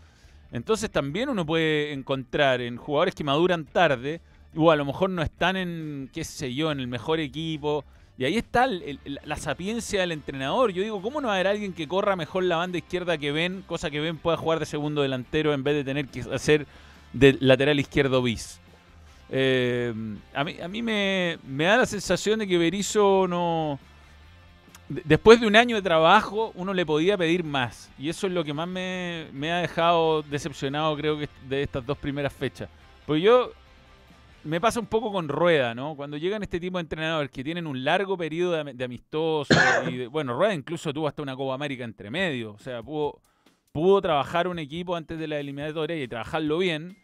Entonces 0.52 0.90
también 0.90 1.28
uno 1.28 1.44
puede 1.44 1.92
encontrar 1.92 2.61
en 2.61 2.76
jugadores 2.76 3.14
que 3.14 3.25
maduran 3.25 3.64
tarde, 3.64 4.20
o 4.54 4.70
a 4.70 4.76
lo 4.76 4.85
mejor 4.85 5.11
no 5.11 5.23
están 5.23 5.56
en, 5.56 6.08
qué 6.12 6.25
sé 6.25 6.54
yo, 6.54 6.70
en 6.70 6.80
el 6.80 6.87
mejor 6.87 7.20
equipo. 7.20 7.85
Y 8.18 8.25
ahí 8.25 8.37
está 8.38 8.66
la 8.66 9.37
sapiencia 9.37 10.00
del 10.00 10.12
entrenador. 10.12 10.70
Yo 10.73 10.82
digo, 10.82 11.02
¿cómo 11.02 11.20
no 11.20 11.28
va 11.28 11.35
a 11.35 11.37
haber 11.37 11.49
alguien 11.49 11.75
que 11.75 11.87
corra 11.87 12.16
mejor 12.16 12.44
la 12.44 12.56
banda 12.56 12.78
izquierda 12.78 13.18
que 13.18 13.30
Ben, 13.30 13.62
cosa 13.66 13.90
que 13.90 14.00
Ben 14.00 14.16
pueda 14.16 14.38
jugar 14.38 14.58
de 14.58 14.64
segundo 14.66 15.02
delantero 15.02 15.52
en 15.52 15.62
vez 15.62 15.75
de 15.75 15.85
tener 15.85 16.06
que 16.08 16.20
hacer 16.32 16.66
de 17.12 17.37
lateral 17.40 17.78
izquierdo 17.78 18.23
bis? 18.23 18.58
Eh, 19.28 19.92
a 20.35 20.44
mí, 20.44 20.56
a 20.62 20.68
mí 20.68 20.82
me, 20.82 21.37
da 21.58 21.76
la 21.76 21.87
sensación 21.87 22.38
de 22.38 22.46
que 22.46 22.56
Berizzo 22.56 23.26
no... 23.28 23.78
de- 24.88 25.02
Después 25.04 25.38
de 25.38 25.46
un 25.46 25.56
año 25.56 25.76
de 25.76 25.82
trabajo, 25.82 26.52
uno 26.54 26.73
le 26.73 26.87
podía 26.87 27.18
pedir 27.18 27.44
más. 27.44 27.90
Y 27.99 28.08
eso 28.08 28.28
es 28.28 28.32
lo 28.32 28.44
que 28.44 28.54
más 28.54 28.66
me, 28.68 29.26
ha 29.52 29.58
dejado 29.58 30.23
decepcionado, 30.23 30.96
creo 30.96 31.18
de 31.49 31.62
estas 31.62 31.85
dos 31.85 31.99
primeras 31.99 32.32
fechas. 32.32 32.70
Porque 33.04 33.20
yo 33.20 33.52
me 34.46 34.60
pasa 34.60 34.80
un 34.80 34.86
poco 34.86 35.12
con 35.12 35.28
Rueda, 35.28 35.74
¿no? 35.74 35.96
Cuando 35.96 36.16
llegan 36.16 36.42
este 36.42 36.58
tipo 36.60 36.78
de 36.78 36.82
entrenadores 36.82 37.30
que 37.30 37.44
tienen 37.44 37.66
un 37.66 37.84
largo 37.84 38.16
periodo 38.16 38.64
de, 38.64 38.74
de 38.74 38.84
amistoso, 38.84 39.54
y 39.88 39.96
de- 39.96 40.06
bueno, 40.06 40.34
Rueda 40.36 40.54
incluso 40.54 40.92
tuvo 40.92 41.08
hasta 41.08 41.22
una 41.22 41.36
Copa 41.36 41.54
América 41.54 41.84
entre 41.84 42.10
medio, 42.10 42.52
o 42.52 42.58
sea, 42.58 42.82
pudo, 42.82 43.20
pudo 43.72 44.00
trabajar 44.00 44.48
un 44.48 44.58
equipo 44.58 44.96
antes 44.96 45.18
de 45.18 45.26
la 45.26 45.38
eliminatoria 45.38 46.02
y 46.02 46.08
trabajarlo 46.08 46.58
bien. 46.58 46.96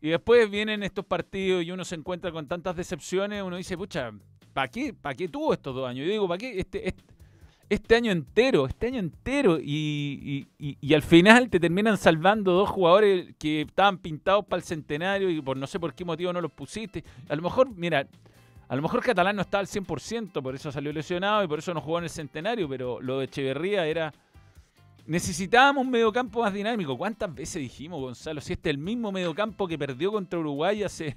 Y 0.00 0.08
después 0.10 0.50
vienen 0.50 0.82
estos 0.82 1.06
partidos 1.06 1.64
y 1.64 1.70
uno 1.70 1.82
se 1.84 1.94
encuentra 1.94 2.30
con 2.30 2.46
tantas 2.46 2.76
decepciones, 2.76 3.42
uno 3.42 3.56
dice, 3.56 3.76
pucha, 3.76 4.10
¿para 4.52 4.68
qué, 4.68 4.92
¿para 4.92 5.14
qué 5.14 5.28
tuvo 5.28 5.54
estos 5.54 5.74
dos 5.74 5.88
años? 5.88 6.04
Yo 6.06 6.12
digo, 6.12 6.28
¿para 6.28 6.36
qué 6.38 6.60
este, 6.60 6.88
este, 6.88 7.02
este 7.74 7.96
año 7.96 8.12
entero, 8.12 8.66
este 8.66 8.86
año 8.86 8.98
entero? 8.98 9.58
Y, 9.60 10.46
al 10.94 11.02
final 11.02 11.48
te 11.50 11.60
terminan 11.60 11.96
salvando 11.96 12.52
dos 12.52 12.68
jugadores 12.68 13.34
que 13.38 13.62
estaban 13.62 13.98
pintados 13.98 14.44
para 14.46 14.60
el 14.60 14.64
centenario 14.64 15.30
y 15.30 15.40
por 15.40 15.56
no 15.56 15.66
sé 15.66 15.78
por 15.78 15.94
qué 15.94 16.04
motivo 16.04 16.32
no 16.32 16.40
los 16.40 16.52
pusiste. 16.52 17.04
A 17.28 17.36
lo 17.36 17.42
mejor, 17.42 17.70
mira, 17.74 18.06
a 18.68 18.76
lo 18.76 18.82
mejor 18.82 19.02
Catalán 19.02 19.36
no 19.36 19.42
estaba 19.42 19.60
al 19.60 19.66
100%, 19.66 20.42
por 20.42 20.54
eso 20.54 20.72
salió 20.72 20.92
lesionado 20.92 21.44
y 21.44 21.48
por 21.48 21.58
eso 21.58 21.74
no 21.74 21.80
jugó 21.80 21.98
en 21.98 22.04
el 22.04 22.10
centenario, 22.10 22.68
pero 22.68 23.00
lo 23.00 23.18
de 23.18 23.26
Echeverría 23.26 23.86
era... 23.86 24.12
Necesitábamos 25.06 25.84
un 25.84 25.90
mediocampo 25.90 26.40
más 26.40 26.54
dinámico. 26.54 26.96
¿Cuántas 26.96 27.34
veces 27.34 27.60
dijimos, 27.60 28.00
Gonzalo? 28.00 28.40
Si 28.40 28.54
este 28.54 28.70
es 28.70 28.74
el 28.74 28.78
mismo 28.78 29.12
mediocampo 29.12 29.68
que 29.68 29.76
perdió 29.76 30.10
contra 30.10 30.38
Uruguay 30.38 30.82
hace, 30.82 31.14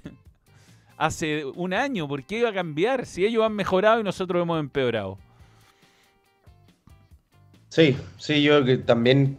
hace 0.98 1.46
un 1.46 1.72
año. 1.72 2.06
¿Por 2.06 2.22
qué 2.24 2.40
iba 2.40 2.50
a 2.50 2.52
cambiar? 2.52 3.06
Si 3.06 3.24
ellos 3.24 3.42
han 3.42 3.54
mejorado 3.54 4.00
y 4.00 4.04
nosotros 4.04 4.42
hemos 4.42 4.60
empeorado. 4.60 5.16
Sí, 7.68 7.96
sí, 8.18 8.42
yo 8.42 8.64
que 8.64 8.78
también 8.78 9.38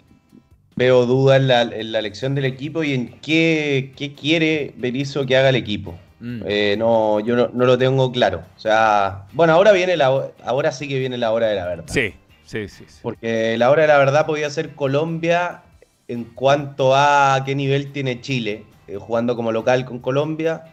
veo 0.75 1.05
dudas 1.05 1.39
en 1.41 1.47
la, 1.47 1.61
en 1.63 1.91
la 1.91 1.99
elección 1.99 2.35
del 2.35 2.45
equipo 2.45 2.83
y 2.83 2.93
en 2.93 3.19
qué, 3.21 3.91
qué 3.97 4.13
quiere 4.13 4.73
Berizzo 4.77 5.25
que 5.25 5.35
haga 5.35 5.49
el 5.49 5.55
equipo. 5.55 5.97
Mm. 6.19 6.41
Eh, 6.45 6.75
no, 6.77 7.19
yo 7.21 7.35
no, 7.35 7.49
no 7.53 7.65
lo 7.65 7.77
tengo 7.77 8.11
claro. 8.11 8.43
O 8.55 8.59
sea, 8.59 9.25
bueno, 9.33 9.53
ahora 9.53 9.71
viene 9.71 9.97
la 9.97 10.11
ho- 10.13 10.31
ahora 10.43 10.71
sí 10.71 10.87
que 10.87 10.99
viene 10.99 11.17
la 11.17 11.31
hora 11.31 11.47
de 11.47 11.55
la 11.55 11.65
verdad. 11.65 11.85
Sí, 11.87 12.13
sí, 12.45 12.67
sí. 12.67 12.85
sí. 12.87 12.99
Porque 13.01 13.57
la 13.57 13.69
hora 13.71 13.81
de 13.83 13.87
la 13.89 13.97
verdad 13.97 14.25
podía 14.25 14.49
ser 14.49 14.75
Colombia 14.75 15.63
en 16.07 16.23
cuanto 16.23 16.95
a 16.95 17.41
qué 17.45 17.55
nivel 17.55 17.91
tiene 17.91 18.21
Chile, 18.21 18.63
eh, 18.87 18.95
jugando 18.97 19.35
como 19.35 19.51
local 19.51 19.85
con 19.85 19.99
Colombia. 19.99 20.63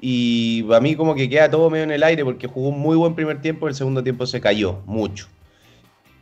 Y 0.00 0.64
a 0.72 0.80
mí 0.80 0.96
como 0.96 1.14
que 1.14 1.28
queda 1.30 1.50
todo 1.50 1.70
medio 1.70 1.84
en 1.84 1.92
el 1.92 2.02
aire 2.02 2.24
porque 2.24 2.46
jugó 2.46 2.68
un 2.68 2.78
muy 2.80 2.96
buen 2.96 3.14
primer 3.14 3.40
tiempo, 3.40 3.68
el 3.68 3.74
segundo 3.74 4.02
tiempo 4.02 4.26
se 4.26 4.40
cayó 4.40 4.82
mucho. 4.86 5.28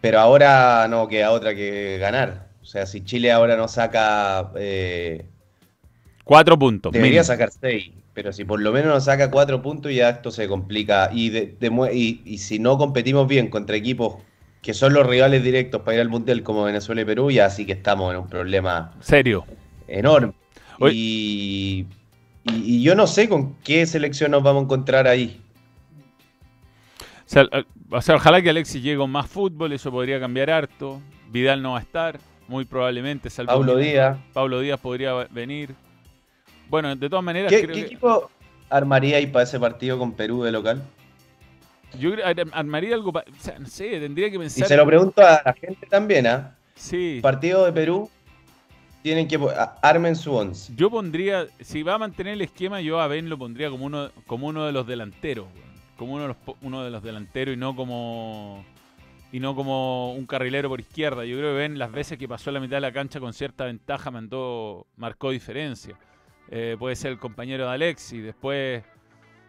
Pero 0.02 0.21
ahora 0.21 0.87
no 0.88 1.09
queda 1.09 1.32
otra 1.32 1.54
que 1.54 1.99
ganar. 1.99 2.50
O 2.62 2.66
sea, 2.66 2.87
si 2.87 3.04
Chile 3.04 3.32
ahora 3.32 3.56
no 3.56 3.68
saca... 3.68 4.52
eh, 4.56 5.26
Cuatro 6.25 6.59
puntos. 6.59 6.92
debería 6.92 7.21
mínimo. 7.21 7.25
sacar 7.25 7.50
seis, 7.50 7.92
pero 8.14 8.32
si 8.32 8.44
por 8.44 8.61
lo 8.61 8.73
menos 8.73 8.92
nos 8.94 9.04
saca 9.04 9.30
cuatro 9.30 9.62
puntos 9.62 9.92
ya 9.94 10.11
esto 10.11 10.30
se 10.30 10.49
complica. 10.49 11.11
Y, 11.12 11.30
de- 11.30 11.59
demue- 11.59 11.92
y, 11.94 12.23
y 12.25 12.38
si 12.38 12.59
no 12.59 12.78
competimos 12.78 13.26
bien 13.28 13.49
contra 13.49 13.76
equipos 13.76 14.23
que 14.61 14.75
son 14.75 14.92
los 14.94 15.06
rivales 15.06 15.42
directos 15.42 15.82
para 15.82 15.97
ir 15.97 16.00
al 16.02 16.09
Mundial 16.09 16.42
como 16.44 16.64
Venezuela 16.64 17.02
y 17.02 17.04
Perú, 17.04 17.30
ya 17.32 17.50
sí 17.50 17.66
que 17.66 17.73
estamos 17.73 18.12
en 18.12 18.21
un 18.21 18.28
problema 18.28 18.92
Serio. 19.00 19.44
enorme. 19.88 20.35
Y- 20.80 21.87
y 22.44 22.82
yo 22.82 22.94
no 22.97 23.06
sé 23.06 23.28
con 23.28 23.56
qué 23.62 23.87
selección 23.87 24.32
nos 24.32 24.42
vamos 24.42 24.62
a 24.62 24.64
encontrar 24.64 25.06
ahí. 25.09 25.42
O 27.33 27.35
sea, 27.35 27.49
eh, 27.51 27.65
o 27.91 28.03
sea, 28.03 28.17
ojalá 28.17 28.43
que 28.43 28.51
Alexis 28.51 28.83
llegue 28.83 28.99
con 28.99 29.11
más 29.11 29.27
fútbol, 29.27 29.73
eso 29.73 29.91
podría 29.91 30.21
cambiar 30.21 30.51
harto. 30.51 31.01
Vidal 31.31 31.62
no 31.62 31.73
va 31.73 31.79
a 31.79 31.81
estar, 31.81 32.19
muy 32.47 32.67
probablemente. 32.67 33.31
Salvo 33.31 33.53
Paulo 33.53 33.77
que- 33.77 33.85
Díaz. 33.85 34.19
Pablo 34.35 34.61
Díaz 34.61 34.79
podría 34.79 35.15
venir. 35.31 35.75
Bueno, 36.69 36.95
de 36.95 37.09
todas 37.09 37.25
maneras, 37.25 37.51
¿Qué, 37.51 37.62
creo 37.62 37.75
qué 37.75 37.81
que- 37.81 37.87
equipo 37.87 38.31
armaría 38.69 39.17
ahí 39.17 39.27
para 39.29 39.45
ese 39.45 39.59
partido 39.59 39.99
con 39.99 40.12
Perú 40.12 40.43
de 40.43 40.53
local? 40.53 40.83
yo 41.99 42.11
armaría 42.53 42.95
algo. 42.95 43.15
pa- 43.15 43.25
o 43.31 43.43
sea, 43.43 43.59
no 43.59 43.67
sé, 43.67 43.99
tendría 43.99 44.29
que 44.29 44.37
Y 44.37 44.39
pensar. 44.39 44.69
se 44.69 44.77
lo 44.77 44.85
pregunto 44.87 45.23
a 45.23 45.41
la 45.43 45.55
gente 45.55 45.87
también, 45.87 46.27
¿ah? 46.27 46.55
Sí. 46.75 47.19
Partido 47.23 47.65
de 47.65 47.73
Perú, 47.73 48.11
tienen 49.03 49.27
que... 49.27 49.39
Armen 49.81 50.17
su 50.17 50.35
once. 50.35 50.71
Yo 50.77 50.91
pondría, 50.91 51.47
si 51.61 51.83
va 51.83 51.95
a 51.95 51.99
mantener 51.99 52.35
el 52.35 52.43
esquema, 52.43 52.83
yo 52.83 53.01
a 53.01 53.07
Ben 53.07 53.31
lo 53.31 53.39
pondría 53.39 53.71
como 53.71 53.87
uno, 53.87 54.11
como 54.27 54.49
uno 54.49 54.67
de 54.67 54.73
los 54.73 54.87
delanteros. 54.87 55.47
Como 56.02 56.14
uno 56.14 56.23
de 56.23 56.28
los, 56.28 56.37
uno 56.62 56.85
de 56.85 56.90
los 56.90 57.02
delanteros 57.02 57.54
y 57.54 57.56
no 57.56 57.75
como 57.75 58.64
y 59.32 59.40
no 59.40 59.54
como 59.54 60.12
un 60.12 60.26
carrilero 60.26 60.68
por 60.68 60.80
izquierda. 60.80 61.25
Yo 61.25 61.38
creo 61.38 61.52
que 61.52 61.59
Ben 61.59 61.78
las 61.78 61.90
veces 61.90 62.18
que 62.18 62.28
pasó 62.28 62.50
la 62.50 62.61
mitad 62.61 62.76
de 62.76 62.82
la 62.82 62.92
cancha 62.92 63.18
con 63.18 63.32
cierta 63.32 63.64
ventaja 63.64 64.11
mandó, 64.11 64.87
marcó 64.97 65.30
diferencia. 65.30 65.97
Eh, 66.50 66.76
puede 66.78 66.97
ser 66.97 67.12
el 67.12 67.18
compañero 67.18 67.64
de 67.64 67.71
Alexis. 67.73 68.23
Después, 68.23 68.85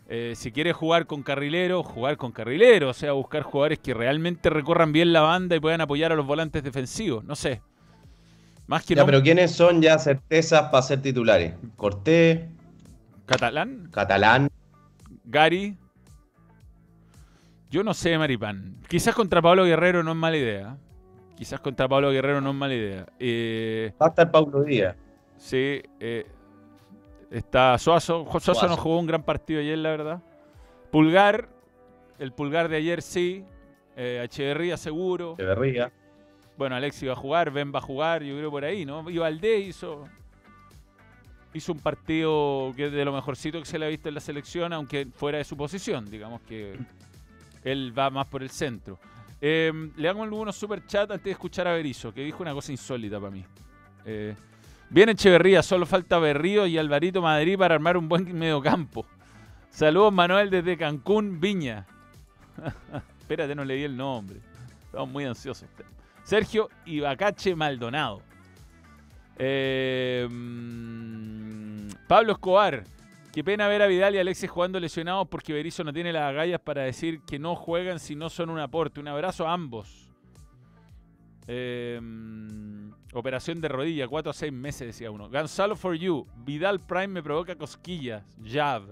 eh, 0.08 0.34
si 0.38 0.54
quiere 0.54 0.72
jugar 0.72 1.06
con 1.06 1.22
carrilero, 1.22 1.84
jugar 1.84 2.16
con 2.16 2.32
carrilero, 2.32 2.90
o 2.90 2.94
sea, 2.94 3.12
buscar 3.12 3.44
jugadores 3.44 3.80
que 3.80 3.94
realmente 3.94 4.50
recorran 4.50 4.94
bien 4.94 5.12
la 5.12 5.20
banda 5.20 5.58
y 5.58 5.60
puedan 5.60 5.82
apoyar 5.82 6.14
a 6.14 6.16
los 6.16 6.26
volantes 6.26 6.64
defensivos. 6.64 7.26
No 7.26 7.36
sé. 7.36 7.62
Más 8.68 8.86
que 8.86 8.96
Ya, 8.96 9.02
no, 9.02 9.06
pero 9.06 9.22
¿quiénes 9.22 9.52
son 9.52 9.82
ya 9.82 10.00
certezas 10.00 10.70
para 10.70 10.82
ser 10.82 11.02
titulares? 11.02 11.56
Cortés, 11.76 12.40
Catalán, 13.26 13.90
Catalán. 13.92 14.50
Gary. 15.26 15.78
Yo 17.74 17.84
no 17.84 17.96
sé, 17.96 18.16
Maripán. 18.20 18.78
Quizás 18.88 19.16
contra 19.16 19.42
Pablo 19.42 19.66
Guerrero 19.66 20.04
no 20.04 20.12
es 20.12 20.18
mala 20.18 20.38
idea. 20.38 20.78
Quizás 21.36 21.60
contra 21.60 21.88
Pablo 21.88 22.12
Guerrero 22.12 22.40
no 22.40 22.52
es 22.52 22.56
mala 22.56 22.76
idea. 22.76 23.08
Eh, 23.18 23.92
Va 24.00 24.06
a 24.06 24.10
estar 24.10 24.30
Paulo 24.30 24.62
Díaz. 24.62 24.96
sí, 25.38 25.82
eh, 26.00 26.28
está 27.32 27.76
Suazo. 27.80 28.28
Suazo, 28.40 28.68
no 28.68 28.78
jugó 28.78 29.00
un 29.00 29.08
gran 29.08 29.24
partido 29.24 29.60
ayer, 29.60 29.80
la 29.80 29.90
verdad. 29.90 30.22
Pulgar. 30.92 31.50
El 32.20 32.32
Pulgar 32.32 32.70
de 32.70 32.76
ayer 32.78 33.02
sí. 33.02 33.44
Eh, 33.96 34.22
Echeverría 34.24 34.78
seguro. 34.78 35.34
Echeverría. 35.34 35.92
Bueno, 36.56 36.76
Alexis 36.76 37.10
va 37.10 37.14
a 37.14 37.16
jugar, 37.16 37.50
Ben 37.50 37.74
va 37.74 37.80
a 37.80 37.82
jugar, 37.82 38.22
yo 38.22 38.38
creo 38.38 38.52
por 38.52 38.66
ahí, 38.66 38.86
¿no? 38.86 39.10
Y 39.10 39.18
Valdés 39.18 39.66
hizo, 39.70 40.08
hizo 41.56 41.72
un 41.72 41.80
partido 41.80 42.72
que 42.76 42.86
es 42.86 42.92
de 42.92 43.04
lo 43.04 43.12
mejorcito 43.14 43.58
que 43.58 43.66
se 43.66 43.80
le 43.80 43.88
ha 43.88 43.90
visto 43.90 44.10
en 44.10 44.14
la 44.14 44.22
selección, 44.22 44.74
aunque 44.74 45.08
fuera 45.08 45.40
de 45.40 45.44
su 45.44 45.58
posición, 45.58 46.08
digamos 46.12 46.40
que 46.42 46.78
él 47.64 47.98
va 47.98 48.10
más 48.10 48.28
por 48.28 48.44
el 48.44 48.50
centro. 48.50 49.00
Eh, 49.42 49.72
le 49.98 50.08
hago 50.10 50.24
algunos 50.24 50.56
super 50.56 50.86
chat 50.86 51.12
antes 51.12 51.26
de 51.26 51.32
escuchar 51.32 51.68
a 51.68 51.74
Berizzo, 51.74 52.14
que 52.14 52.24
dijo 52.24 52.42
una 52.42 52.54
cosa 52.54 52.72
insólita 52.72 53.20
para 53.20 53.32
mí. 53.32 53.44
Eh, 54.06 54.36
viene 54.90 55.12
Echeverría, 55.14 55.62
solo 55.62 55.86
falta 55.86 56.18
Berrío 56.20 56.66
y 56.66 56.78
Alvarito 56.78 57.22
Madrid 57.22 57.58
para 57.58 57.76
armar 57.76 57.98
un 57.98 58.08
buen 58.08 58.34
mediocampo. 58.38 59.06
Saludos 59.70 60.14
Manuel 60.14 60.50
desde 60.50 60.78
Cancún, 60.78 61.40
Viña. 61.40 61.86
Espérate, 63.20 63.56
no 63.56 63.66
le 63.66 63.76
di 63.76 63.84
el 63.84 63.98
nombre. 63.98 64.40
Estamos 64.86 65.10
muy 65.10 65.26
ansiosos. 65.26 65.68
Sergio 66.24 66.70
Ibacache 66.86 67.56
Maldonado. 67.56 68.22
Mm, 70.30 70.64
Pablo 72.08 72.34
Escobar. 72.34 72.84
Qué 73.34 73.44
pena 73.44 73.68
ver 73.68 73.82
a 73.82 73.88
Vidal 73.88 74.14
y 74.14 74.20
Alexis 74.20 74.48
jugando 74.48 74.80
lesionados 74.80 75.28
porque 75.28 75.54
Berizzo 75.54 75.84
no 75.84 75.92
tiene 75.92 76.14
las 76.14 76.30
agallas 76.30 76.60
para 76.60 76.84
decir 76.84 77.22
que 77.22 77.40
no 77.40 77.56
juegan 77.56 77.98
si 78.00 78.16
no 78.16 78.30
son 78.30 78.52
un 78.52 78.60
aporte. 78.60 79.00
Un 79.00 79.08
abrazo 79.08 79.48
a 79.48 79.54
ambos. 79.54 80.08
Eh, 81.48 82.00
operación 83.12 83.60
de 83.60 83.70
rodilla, 83.70 84.08
4 84.08 84.30
a 84.30 84.34
6 84.36 84.54
meses, 84.54 84.86
decía 84.86 85.10
uno. 85.10 85.32
Gonzalo 85.32 85.76
for 85.76 85.96
you. 85.96 86.28
Vidal 86.46 86.80
Prime 86.80 87.08
me 87.08 87.24
provoca 87.24 87.56
cosquillas. 87.56 88.24
Jab. 88.46 88.84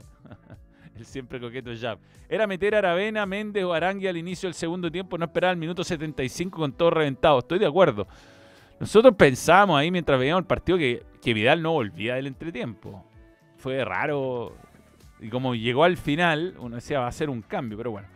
El 0.95 1.06
siempre 1.06 1.39
coqueto 1.39 1.69
Jab. 1.80 1.99
Era 2.27 2.47
meter 2.47 2.73
a 2.73 2.80
Aravena, 2.80 3.27
Méndez 3.27 3.63
o 3.63 3.73
Arangui 3.73 4.08
al 4.08 4.17
inicio 4.17 4.47
del 4.47 4.56
segundo 4.56 4.91
tiempo, 4.91 5.19
no 5.19 5.25
esperar 5.25 5.51
al 5.51 5.58
minuto 5.58 5.84
75 5.84 6.58
con 6.58 6.73
todo 6.73 6.89
reventado. 6.89 7.38
Estoy 7.38 7.60
de 7.60 7.67
acuerdo. 7.67 8.08
Nosotros 8.80 9.13
pensábamos 9.15 9.77
ahí 9.77 9.91
mientras 9.91 10.19
veíamos 10.19 10.41
el 10.41 10.47
partido 10.47 10.80
que, 10.80 11.04
que 11.21 11.36
Vidal 11.36 11.62
no 11.62 11.73
volvía 11.73 12.15
del 12.15 12.25
entretiempo. 12.25 13.06
Fue 13.62 13.86
raro. 13.86 14.56
Y 15.19 15.30
como 15.30 15.54
llegó 15.54 15.84
al 15.84 15.95
final, 15.95 16.56
uno 16.58 16.78
decía 16.78 17.00
va 17.00 17.08
a 17.08 17.12
ser 17.12 17.30
un 17.30 17.43
cambio, 17.43 17.78
pero 17.78 17.91
bueno. 17.91 18.08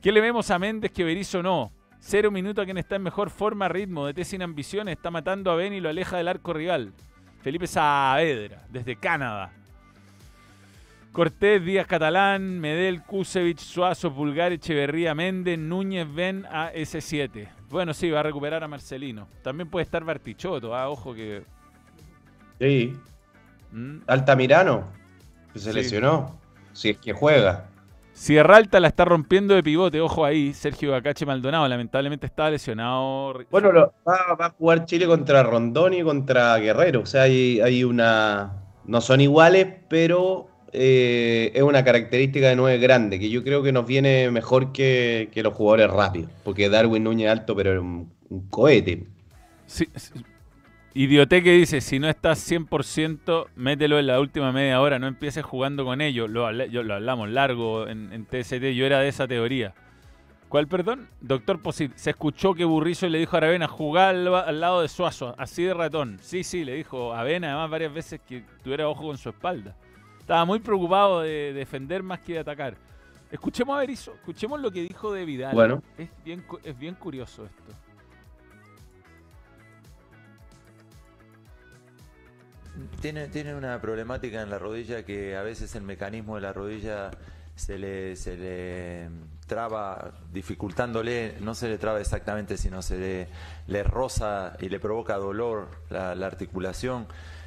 ¿Qué 0.00 0.10
le 0.12 0.22
vemos 0.22 0.50
a 0.50 0.58
Méndez 0.58 0.92
que 0.92 1.04
Berizzo 1.04 1.42
no? 1.42 1.72
Cero 2.00 2.30
minutos 2.30 2.62
a 2.62 2.64
quien 2.64 2.78
está 2.78 2.96
en 2.96 3.02
mejor 3.02 3.28
forma, 3.28 3.68
ritmo, 3.68 4.06
de 4.06 4.24
sin 4.24 4.40
ambiciones, 4.40 4.96
está 4.96 5.10
matando 5.10 5.50
a 5.50 5.56
Ben 5.56 5.74
y 5.74 5.80
lo 5.80 5.90
aleja 5.90 6.16
del 6.16 6.28
arco 6.28 6.54
rival. 6.54 6.94
Felipe 7.42 7.66
Saavedra, 7.66 8.64
desde 8.70 8.96
Canadá. 8.96 9.52
Cortés, 11.12 11.62
Díaz 11.62 11.86
Catalán, 11.86 12.60
Medel, 12.60 13.02
Kusevich, 13.02 13.58
Suazo, 13.58 14.14
Pulgar, 14.14 14.52
Echeverría, 14.52 15.14
Méndez, 15.14 15.58
Núñez, 15.58 16.06
Ben 16.14 16.46
a 16.46 16.72
S7. 16.72 17.48
Bueno, 17.68 17.92
sí, 17.92 18.10
va 18.10 18.20
a 18.20 18.22
recuperar 18.22 18.64
a 18.64 18.68
Marcelino. 18.68 19.28
También 19.42 19.68
puede 19.68 19.82
estar 19.84 20.02
Bartichotto, 20.02 20.74
ah, 20.74 20.88
ojo 20.88 21.12
que. 21.12 21.42
Sí. 22.58 22.96
¿Mm? 23.72 23.98
Altamirano, 24.06 24.88
que 25.52 25.58
se 25.58 25.70
Sí. 25.72 25.76
lesionó. 25.76 26.38
Si 26.72 26.90
es 26.90 26.98
que 26.98 27.12
juega. 27.12 27.68
Sierra 28.12 28.56
Alta 28.56 28.80
la 28.80 28.88
está 28.88 29.04
rompiendo 29.04 29.54
de 29.54 29.62
pivote, 29.62 30.00
ojo 30.00 30.24
ahí. 30.24 30.52
Sergio 30.52 30.90
Bacache 30.90 31.24
Maldonado, 31.24 31.68
lamentablemente 31.68 32.26
estaba 32.26 32.50
lesionado. 32.50 33.34
Bueno, 33.50 33.70
lo- 33.70 33.92
va, 34.08 34.34
va 34.34 34.46
a 34.46 34.50
jugar 34.50 34.84
Chile 34.86 35.06
contra 35.06 35.42
Rondón 35.44 35.94
y 35.94 36.02
contra 36.02 36.56
Guerrero. 36.58 37.02
O 37.02 37.06
sea, 37.06 37.22
hay, 37.22 37.60
hay 37.60 37.84
una. 37.84 38.64
No 38.86 39.00
son 39.00 39.20
iguales, 39.20 39.68
pero 39.88 40.48
eh, 40.72 41.52
es 41.54 41.62
una 41.62 41.84
característica 41.84 42.48
de 42.48 42.56
nueve 42.56 42.78
grande, 42.78 43.18
que 43.20 43.30
yo 43.30 43.44
creo 43.44 43.62
que 43.62 43.70
nos 43.72 43.86
viene 43.86 44.30
mejor 44.32 44.72
que, 44.72 45.28
que 45.32 45.42
los 45.44 45.54
jugadores 45.54 45.88
rápidos. 45.90 46.30
Porque 46.42 46.68
Darwin 46.68 47.04
Núñez 47.04 47.30
alto, 47.30 47.54
pero 47.54 47.72
es 47.74 47.78
un, 47.80 48.12
un 48.30 48.48
cohete. 48.48 49.06
Sí, 49.66 49.86
sí. 49.94 50.12
Idioteque 51.00 51.52
dice, 51.52 51.80
si 51.80 52.00
no 52.00 52.08
estás 52.08 52.40
100%, 52.50 53.46
mételo 53.54 54.00
en 54.00 54.08
la 54.08 54.18
última 54.18 54.50
media 54.50 54.80
hora, 54.80 54.98
no 54.98 55.06
empieces 55.06 55.44
jugando 55.44 55.84
con 55.84 56.00
ellos. 56.00 56.28
Lo, 56.28 56.50
yo- 56.66 56.82
lo 56.82 56.94
hablamos 56.94 57.28
largo 57.28 57.86
en, 57.86 58.12
en 58.12 58.24
TST, 58.26 58.54
yo 58.74 58.84
era 58.84 58.98
de 58.98 59.06
esa 59.06 59.28
teoría. 59.28 59.74
¿Cuál, 60.48 60.66
perdón? 60.66 61.08
Doctor 61.20 61.62
Posit, 61.62 61.92
se 61.94 62.10
escuchó 62.10 62.52
que 62.52 62.64
Burrizo 62.64 63.06
le 63.08 63.18
dijo 63.20 63.36
a 63.36 63.38
Aravena, 63.38 63.68
jugar 63.68 64.16
al, 64.16 64.34
al 64.34 64.60
lado 64.60 64.82
de 64.82 64.88
Suazo, 64.88 65.36
así 65.38 65.62
de 65.62 65.72
ratón. 65.72 66.18
Sí, 66.20 66.42
sí, 66.42 66.64
le 66.64 66.74
dijo 66.74 67.12
a 67.12 67.20
Avena 67.20 67.48
además 67.52 67.70
varias 67.70 67.94
veces 67.94 68.20
que 68.26 68.42
tuviera 68.64 68.88
ojo 68.88 69.02
con 69.06 69.18
su 69.18 69.28
espalda. 69.28 69.76
Estaba 70.18 70.44
muy 70.46 70.58
preocupado 70.58 71.20
de 71.20 71.52
defender 71.52 72.02
más 72.02 72.18
que 72.20 72.32
de 72.32 72.38
atacar. 72.40 72.74
Escuchemos 73.30 73.76
a 73.76 73.80
Berizzo, 73.80 74.14
escuchemos 74.14 74.60
lo 74.60 74.70
que 74.72 74.80
dijo 74.82 75.12
de 75.12 75.24
Vidal. 75.24 75.54
Bueno. 75.54 75.80
Es 75.96 76.08
bien, 76.24 76.44
es 76.64 76.76
bien 76.76 76.94
curioso 76.96 77.44
esto. 77.44 77.72
Tiene, 83.00 83.28
tiene 83.28 83.54
una 83.54 83.80
problemática 83.80 84.42
en 84.42 84.50
la 84.50 84.58
rodilla 84.58 85.04
que 85.04 85.36
a 85.36 85.42
veces 85.42 85.74
el 85.74 85.82
mecanismo 85.82 86.36
de 86.36 86.42
la 86.42 86.52
rodilla 86.52 87.10
se 87.54 87.78
le, 87.78 88.16
se 88.16 88.36
le 88.36 89.08
traba, 89.46 90.12
dificultándole, 90.32 91.34
no 91.40 91.54
se 91.54 91.68
le 91.68 91.78
traba 91.78 92.00
exactamente, 92.00 92.56
sino 92.56 92.82
se 92.82 92.98
le, 92.98 93.28
le 93.66 93.82
roza 93.82 94.56
y 94.60 94.68
le 94.68 94.78
provoca 94.78 95.16
dolor 95.16 95.68
la, 95.90 96.14
la 96.14 96.26
articulación. 96.26 97.06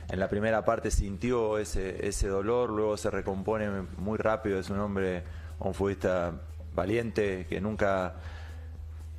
En 0.10 0.20
la 0.20 0.28
primera 0.28 0.66
parte 0.66 0.92
sintió 0.92 1.58
ese, 1.58 2.06
ese 2.06 2.28
dolor, 2.28 2.70
luego 2.70 2.98
se 2.98 3.10
recompone 3.10 3.70
muy 3.98 4.18
rápido, 4.18 4.60
es 4.60 4.70
un 4.70 4.80
hombre, 4.80 5.24
un 5.60 5.74
futbolista 5.74 6.34
valiente 6.74 7.46
que 7.48 7.62
nunca 7.62 8.16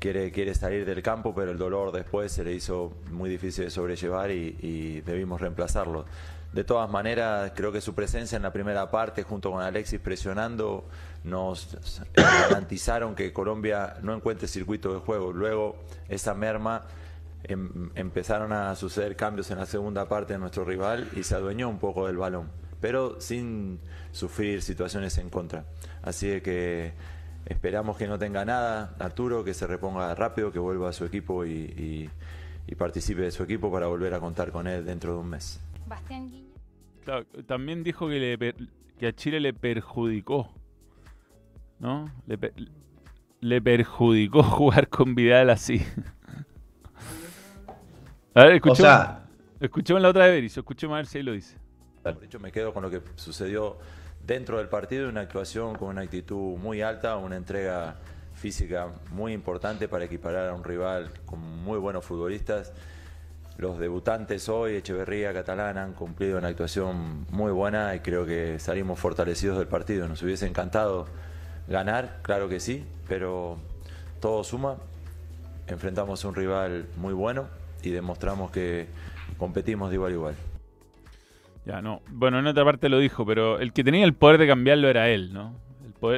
quiere, 0.02 0.32
quiere 0.32 0.52
salir 0.52 0.84
del 0.84 1.00
campo, 1.00 1.32
pero 1.32 1.52
el 1.52 1.58
dolor 1.58 1.92
después 1.92 2.32
se 2.32 2.42
le 2.42 2.52
hizo 2.52 2.92
muy 3.12 3.30
difícil 3.30 3.64
de 3.64 3.70
sobrellevar 3.70 4.32
y, 4.32 4.56
y 4.60 5.00
debimos 5.02 5.40
reemplazarlo. 5.40 6.04
De 6.52 6.64
todas 6.64 6.90
maneras, 6.90 7.52
creo 7.54 7.70
que 7.70 7.80
su 7.80 7.94
presencia 7.94 8.34
en 8.34 8.42
la 8.42 8.52
primera 8.52 8.90
parte, 8.90 9.22
junto 9.22 9.52
con 9.52 9.62
Alexis 9.62 10.00
presionando, 10.00 10.84
nos 11.22 11.78
garantizaron 12.14 13.14
que 13.14 13.32
Colombia 13.32 13.94
no 14.02 14.12
encuentre 14.12 14.48
circuito 14.48 14.92
de 14.92 14.98
juego. 14.98 15.32
Luego, 15.32 15.76
esa 16.08 16.34
merma, 16.34 16.82
em- 17.44 17.90
empezaron 17.94 18.52
a 18.52 18.74
suceder 18.74 19.14
cambios 19.14 19.52
en 19.52 19.58
la 19.58 19.66
segunda 19.66 20.08
parte 20.08 20.32
de 20.32 20.40
nuestro 20.40 20.64
rival 20.64 21.08
y 21.16 21.22
se 21.22 21.36
adueñó 21.36 21.68
un 21.68 21.78
poco 21.78 22.08
del 22.08 22.16
balón, 22.16 22.50
pero 22.80 23.20
sin 23.20 23.78
sufrir 24.10 24.62
situaciones 24.62 25.16
en 25.18 25.30
contra. 25.30 25.64
Así 26.02 26.40
que 26.40 26.92
esperamos 27.46 27.96
que 27.96 28.06
no 28.06 28.18
tenga 28.18 28.44
nada, 28.44 28.94
Arturo, 28.98 29.44
que 29.44 29.54
se 29.54 29.66
reponga 29.66 30.14
rápido, 30.14 30.52
que 30.52 30.58
vuelva 30.58 30.88
a 30.90 30.92
su 30.92 31.04
equipo 31.04 31.44
y, 31.44 31.50
y- 31.50 32.10
y 32.66 32.74
participe 32.76 33.22
de 33.22 33.30
su 33.32 33.42
equipo 33.42 33.72
para 33.72 33.86
volver 33.88 34.14
a 34.14 34.20
contar 34.20 34.52
con 34.52 34.66
él 34.68 34.84
dentro 34.84 35.14
de 35.14 35.18
un 35.20 35.28
mes. 35.28 35.60
Bastián 35.86 36.30
Guiña. 36.30 36.48
Claro, 37.04 37.24
también 37.46 37.82
dijo 37.82 38.08
que, 38.08 38.20
le 38.20 38.38
per- 38.38 38.68
que 38.98 39.08
a 39.08 39.12
Chile 39.12 39.40
le 39.40 39.52
perjudicó. 39.52 40.48
¿No? 41.80 42.08
Le, 42.28 42.38
per- 42.38 42.54
le 43.40 43.60
perjudicó 43.60 44.42
jugar 44.44 44.88
con 44.88 45.14
Vidal 45.16 45.50
así. 45.50 45.84
A 48.34 48.44
ver, 48.44 48.52
O 48.52 48.54
escuchemos, 48.54 48.78
sea, 48.78 49.26
escuchemos 49.60 50.00
la 50.02 50.08
otra 50.08 50.24
de 50.26 50.30
Berizzo, 50.32 50.60
escuchemos 50.60 50.94
a 50.94 50.96
ver 50.98 51.06
si 51.06 51.18
ahí 51.18 51.24
lo 51.24 51.32
dice. 51.32 51.56
Por 52.02 52.22
hecho, 52.24 52.40
me 52.40 52.50
quedo 52.50 52.72
con 52.72 52.82
lo 52.82 52.90
que 52.90 53.02
sucedió 53.16 53.78
dentro 54.26 54.58
del 54.58 54.68
partido, 54.68 55.08
una 55.08 55.22
actuación 55.22 55.74
con 55.76 55.88
una 55.88 56.02
actitud 56.02 56.56
muy 56.56 56.82
alta, 56.82 57.16
una 57.16 57.36
entrega 57.36 57.96
física 58.34 58.88
muy 59.10 59.32
importante 59.32 59.88
para 59.88 60.04
equiparar 60.04 60.48
a 60.48 60.54
un 60.54 60.64
rival 60.64 61.10
con 61.26 61.40
muy 61.40 61.78
buenos 61.78 62.04
futbolistas. 62.04 62.72
Los 63.58 63.78
debutantes 63.78 64.48
hoy, 64.48 64.76
Echeverría, 64.76 65.32
Catalán, 65.32 65.76
han 65.76 65.92
cumplido 65.92 66.38
una 66.38 66.48
actuación 66.48 67.26
muy 67.30 67.52
buena 67.52 67.94
y 67.94 68.00
creo 68.00 68.24
que 68.24 68.58
salimos 68.58 68.98
fortalecidos 68.98 69.58
del 69.58 69.68
partido. 69.68 70.08
Nos 70.08 70.22
hubiese 70.22 70.46
encantado 70.46 71.06
ganar, 71.68 72.20
claro 72.22 72.48
que 72.48 72.60
sí, 72.60 72.84
pero 73.08 73.58
todo 74.20 74.42
suma. 74.42 74.76
Enfrentamos 75.66 76.24
a 76.24 76.28
un 76.28 76.34
rival 76.34 76.86
muy 76.96 77.12
bueno 77.12 77.46
y 77.82 77.90
demostramos 77.90 78.50
que 78.50 78.88
competimos 79.38 79.90
de 79.90 79.96
igual 79.96 80.12
a 80.12 80.14
igual. 80.14 80.34
Ya, 81.64 81.80
no. 81.80 82.02
Bueno, 82.10 82.38
en 82.38 82.46
otra 82.46 82.64
parte 82.64 82.88
lo 82.88 82.98
dijo, 82.98 83.24
pero 83.24 83.60
el 83.60 83.72
que 83.72 83.84
tenía 83.84 84.04
el 84.04 84.14
poder 84.14 84.38
de 84.38 84.46
cambiarlo 84.46 84.88
era 84.88 85.08
él, 85.08 85.32
¿no? 85.32 85.60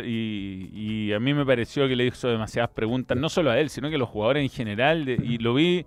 Y, 0.03 1.13
a 1.13 1.21
mí 1.21 1.35
me 1.35 1.45
pareció 1.45 1.87
que 1.87 1.95
le 1.95 2.07
hizo 2.07 2.29
demasiadas 2.29 2.71
preguntas, 2.71 3.19
no 3.19 3.29
solo 3.29 3.51
a 3.51 3.59
él, 3.59 3.69
sino 3.69 3.91
que 3.91 3.97
a 3.97 3.99
los 3.99 4.09
jugadores 4.09 4.43
en 4.43 4.49
general, 4.49 5.07
y 5.09 5.37
lo 5.39 5.53
vi 5.55 5.85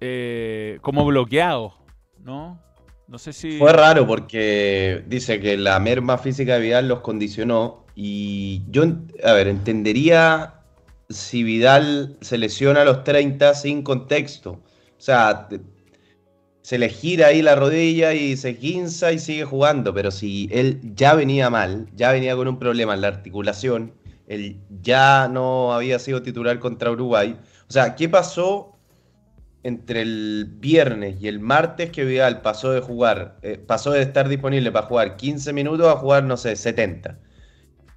eh, 0.00 0.78
como 0.82 1.06
bloqueado, 1.06 1.74
¿no? 2.22 2.60
No 3.08 3.18
sé 3.18 3.32
si... 3.32 3.58
Fue 3.58 3.72
raro 3.72 4.06
porque 4.06 5.02
dice 5.06 5.40
que 5.40 5.56
la 5.56 5.78
merma 5.80 6.18
física 6.18 6.54
de 6.54 6.60
Vidal 6.60 6.88
los 6.88 7.00
condicionó 7.00 7.84
y 7.94 8.62
yo, 8.68 8.82
a 9.22 9.32
ver, 9.32 9.48
entendería 9.48 10.54
si 11.08 11.42
Vidal 11.42 12.16
se 12.20 12.38
lesiona 12.38 12.82
a 12.82 12.84
los 12.84 13.04
30 13.04 13.54
sin 13.54 13.82
contexto. 13.82 14.52
O 14.52 15.00
sea, 15.00 15.48
se 16.64 16.78
le 16.78 16.88
gira 16.88 17.26
ahí 17.26 17.42
la 17.42 17.56
rodilla 17.56 18.14
y 18.14 18.38
se 18.38 18.54
guinza 18.54 19.12
y 19.12 19.18
sigue 19.18 19.44
jugando, 19.44 19.92
pero 19.92 20.10
si 20.10 20.48
él 20.50 20.80
ya 20.94 21.12
venía 21.12 21.50
mal, 21.50 21.86
ya 21.94 22.10
venía 22.10 22.34
con 22.36 22.48
un 22.48 22.58
problema 22.58 22.94
en 22.94 23.02
la 23.02 23.08
articulación, 23.08 23.92
él 24.28 24.56
ya 24.80 25.28
no 25.28 25.74
había 25.74 25.98
sido 25.98 26.22
titular 26.22 26.58
contra 26.60 26.90
Uruguay. 26.90 27.38
O 27.68 27.70
sea, 27.70 27.94
¿qué 27.94 28.08
pasó 28.08 28.78
entre 29.62 30.00
el 30.00 30.46
viernes 30.58 31.20
y 31.20 31.28
el 31.28 31.38
martes 31.38 31.90
que 31.90 32.06
Vidal 32.06 32.40
pasó 32.40 32.72
de 32.72 32.80
jugar, 32.80 33.36
eh, 33.42 33.58
pasó 33.58 33.90
de 33.90 34.00
estar 34.00 34.30
disponible 34.30 34.72
para 34.72 34.86
jugar 34.86 35.16
15 35.16 35.52
minutos 35.52 35.86
a 35.86 35.96
jugar, 35.96 36.24
no 36.24 36.38
sé, 36.38 36.56
70. 36.56 37.18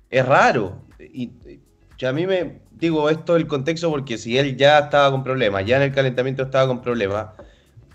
Es 0.10 0.26
raro. 0.26 0.82
Y, 1.00 1.32
y 1.98 2.06
a 2.06 2.12
mí 2.12 2.28
me 2.28 2.60
digo 2.72 3.10
esto 3.10 3.36
del 3.36 3.48
contexto 3.48 3.90
porque 3.90 4.18
si 4.18 4.38
él 4.38 4.58
ya 4.58 4.80
estaba 4.80 5.10
con 5.10 5.24
problemas, 5.24 5.66
ya 5.66 5.78
en 5.78 5.84
el 5.84 5.94
calentamiento 5.94 6.44
estaba 6.44 6.68
con 6.68 6.82
problemas, 6.82 7.28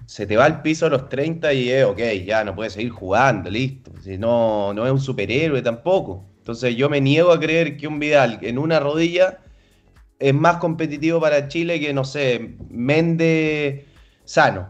se 0.07 0.27
te 0.27 0.37
va 0.37 0.45
al 0.45 0.63
piso 0.63 0.87
a 0.87 0.91
los 0.91 1.09
30 1.09 1.53
y 1.53 1.71
es 1.71 1.85
ok, 1.85 1.99
ya 2.27 2.45
no 2.45 2.55
puede 2.55 2.71
seguir 2.71 2.91
jugando, 2.91 3.49
listo. 3.51 3.91
Si 4.03 4.19
no, 4.19 4.73
no 4.75 4.85
es 4.87 4.93
un 4.93 5.01
superhéroe 5.01 5.63
tampoco. 5.63 6.25
Entonces 6.39 6.75
yo 6.77 6.89
me 6.91 7.01
niego 7.01 7.31
a 7.33 7.39
creer 7.41 7.77
que 7.77 7.87
un 7.87 7.99
Vidal 7.99 8.39
en 8.43 8.59
una 8.59 8.81
rodilla 8.81 9.39
es 10.19 10.35
más 10.35 10.57
competitivo 10.59 11.21
para 11.21 11.49
Chile 11.49 11.79
que, 11.81 11.93
no 11.93 12.05
sé, 12.05 12.57
Mende 12.69 13.87
sano. 14.25 14.69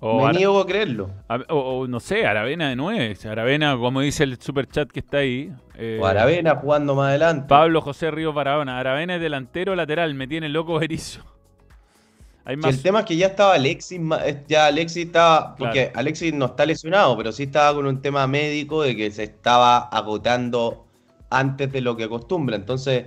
o 0.00 0.18
me 0.20 0.24
Ara- 0.30 0.38
niego 0.38 0.60
a 0.60 0.66
creerlo. 0.66 1.10
o, 1.48 1.54
o 1.80 1.86
no 1.86 2.00
sé, 2.00 2.26
Aravena 2.26 2.68
de 2.68 2.76
9. 2.76 3.16
Aravena, 3.28 3.76
como 3.76 4.00
dice 4.02 4.24
el 4.24 4.38
super 4.40 4.66
chat 4.68 4.90
que 4.90 5.00
está 5.00 5.18
ahí. 5.18 5.52
eh, 5.76 5.98
O 6.00 6.06
Aravena 6.06 6.56
jugando 6.56 6.94
más 6.94 7.08
adelante. 7.08 7.46
Pablo 7.48 7.80
José 7.80 8.10
Ríos 8.10 8.34
Barahona. 8.34 8.78
Aravena 8.78 9.16
es 9.16 9.20
delantero 9.20 9.74
lateral, 9.74 10.14
me 10.14 10.26
tiene 10.26 10.48
loco 10.48 10.78
Berizzo. 10.78 11.22
Hay 12.46 12.56
el 12.62 12.80
tema 12.80 13.00
es 13.00 13.06
que 13.06 13.16
ya 13.16 13.26
estaba 13.26 13.54
Alexis, 13.54 14.00
eh, 14.24 14.44
ya 14.46 14.66
Alexis 14.66 15.06
estaba, 15.06 15.56
porque 15.56 15.86
Claro. 15.86 15.98
Alexis 15.98 16.32
no 16.32 16.46
está 16.46 16.64
lesionado, 16.64 17.16
pero 17.16 17.32
sí 17.32 17.42
estaba 17.44 17.74
con 17.74 17.86
un 17.86 18.00
tema 18.00 18.26
médico 18.28 18.82
de 18.82 18.94
que 18.94 19.10
se 19.10 19.24
estaba 19.24 19.78
agotando 19.78 20.86
antes 21.28 21.72
de 21.72 21.80
lo 21.80 21.96
que 21.96 22.04
acostumbra. 22.04 22.54
Entonces, 22.54 23.06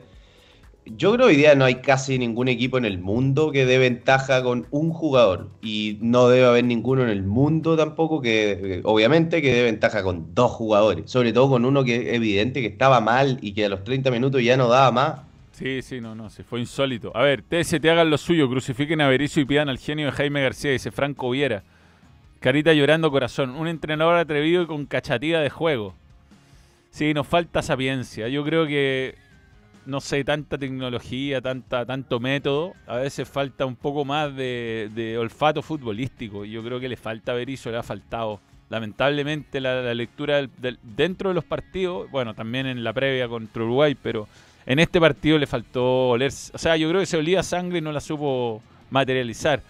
yo 0.85 1.13
creo 1.13 1.27
que 1.27 1.33
hoy 1.33 1.37
día 1.37 1.55
no 1.55 1.65
hay 1.65 1.75
casi 1.75 2.17
ningún 2.19 2.49
equipo 2.49 2.77
en 2.77 2.85
el 2.85 2.99
mundo 2.99 3.51
que 3.51 3.65
dé 3.65 3.77
ventaja 3.77 4.43
con 4.43 4.67
un 4.71 4.91
jugador. 4.91 5.51
Y 5.61 5.97
no 6.01 6.27
debe 6.27 6.45
haber 6.47 6.65
ninguno 6.65 7.03
en 7.03 7.09
el 7.09 7.23
mundo 7.23 7.77
tampoco 7.77 8.21
que, 8.21 8.81
obviamente, 8.83 9.41
que 9.41 9.53
dé 9.53 9.63
ventaja 9.63 10.03
con 10.03 10.33
dos 10.35 10.51
jugadores. 10.51 11.09
Sobre 11.09 11.31
todo 11.33 11.49
con 11.49 11.63
uno 11.65 11.83
que 11.85 11.95
es 12.09 12.15
evidente 12.15 12.61
que 12.61 12.67
estaba 12.67 12.99
mal 13.01 13.37
y 13.41 13.53
que 13.53 13.65
a 13.65 13.69
los 13.69 13.83
30 13.85 14.11
minutos 14.11 14.43
ya 14.43 14.57
no 14.57 14.67
daba 14.67 14.91
más. 14.91 15.21
Sí, 15.59 15.81
sí, 15.81 15.99
no, 15.99 16.15
no, 16.15 16.29
se 16.29 16.45
fue 16.45 16.61
insólito. 16.61 17.11
A 17.13 17.21
ver, 17.23 17.41
TST 17.41 17.83
hagan 17.85 18.09
lo 18.09 18.17
suyo, 18.17 18.49
crucifiquen 18.49 19.01
a 19.01 19.09
Berizzo 19.09 19.41
y 19.41 19.45
pidan 19.45 19.67
al 19.67 19.77
genio 19.77 20.05
de 20.05 20.13
Jaime 20.13 20.41
García, 20.41 20.71
dice 20.71 20.89
Franco 20.89 21.29
Viera. 21.29 21.63
Carita 22.39 22.71
llorando 22.71 23.11
corazón. 23.11 23.49
Un 23.51 23.67
entrenador 23.67 24.15
atrevido 24.15 24.63
y 24.63 24.67
con 24.67 24.85
cachatía 24.85 25.41
de 25.41 25.49
juego. 25.49 25.95
Sí, 26.91 27.13
nos 27.13 27.27
falta 27.27 27.61
sapiencia. 27.61 28.29
Yo 28.29 28.45
creo 28.45 28.65
que, 28.67 29.15
no 29.85 29.99
sé, 29.99 30.23
tanta 30.23 30.57
tecnología, 30.57 31.41
tanta, 31.41 31.85
tanto 31.85 32.21
método. 32.21 32.73
A 32.87 32.95
veces 32.95 33.27
falta 33.27 33.65
un 33.65 33.75
poco 33.75 34.05
más 34.05 34.33
de, 34.33 34.89
de 34.95 35.17
olfato 35.17 35.61
futbolístico. 35.61 36.45
Yo 36.45 36.63
creo 36.63 36.79
que 36.79 36.87
le 36.87 36.95
falta 36.95 37.33
a 37.33 37.35
Berizzo, 37.35 37.69
le 37.69 37.75
ha 37.77 37.83
faltado. 37.83 38.39
Lamentablemente 38.69 39.59
la, 39.59 39.81
la 39.81 39.93
lectura 39.93 40.37
del- 40.37 40.51
del- 40.57 40.79
dentro 40.83 41.31
de 41.31 41.35
los 41.35 41.43
partidos, 41.43 42.09
bueno, 42.11 42.33
también 42.33 42.65
en 42.65 42.81
la 42.85 42.93
previa 42.93 43.27
contra 43.27 43.63
Uruguay, 43.63 43.97
pero 44.01 44.29
en 44.69 44.77
este 44.77 45.01
partido 45.01 45.39
le 45.39 45.47
faltó 45.47 46.09
oler, 46.09 46.31
o 46.53 46.57
sea, 46.59 46.77
yo 46.77 46.87
creo 46.89 47.01
que 47.01 47.07
se 47.07 47.17
olía 47.17 47.41
sangre 47.41 47.79
y 47.79 47.81
no 47.81 47.91
la 47.91 47.99
supo 47.99 48.61
materializar. 48.91 49.63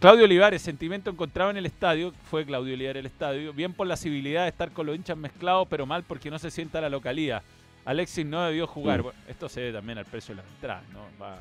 Claudio 0.00 0.24
Olivares, 0.24 0.62
sentimiento 0.62 1.10
encontrado 1.10 1.50
en 1.50 1.58
el 1.58 1.66
estadio, 1.66 2.14
fue 2.30 2.46
Claudio 2.46 2.72
Olivares 2.72 3.00
el 3.00 3.06
estadio, 3.06 3.52
bien 3.52 3.74
por 3.74 3.86
la 3.86 3.94
civilidad 3.94 4.44
de 4.44 4.48
estar 4.48 4.70
con 4.70 4.86
los 4.86 4.96
hinchas 4.96 5.18
mezclados, 5.18 5.68
pero 5.68 5.84
mal 5.84 6.02
porque 6.02 6.30
no 6.30 6.38
se 6.38 6.50
sienta 6.50 6.80
la 6.80 6.88
localía. 6.88 7.42
Alexis 7.84 8.24
no 8.24 8.42
debió 8.42 8.66
jugar. 8.66 9.02
Mm. 9.02 9.10
Esto 9.28 9.50
se 9.50 9.60
debe 9.60 9.74
también 9.74 9.98
al 9.98 10.06
precio 10.06 10.34
de 10.34 10.42
la 10.42 10.48
entrada, 10.48 10.82
¿no? 10.94 11.00
Va, 11.22 11.36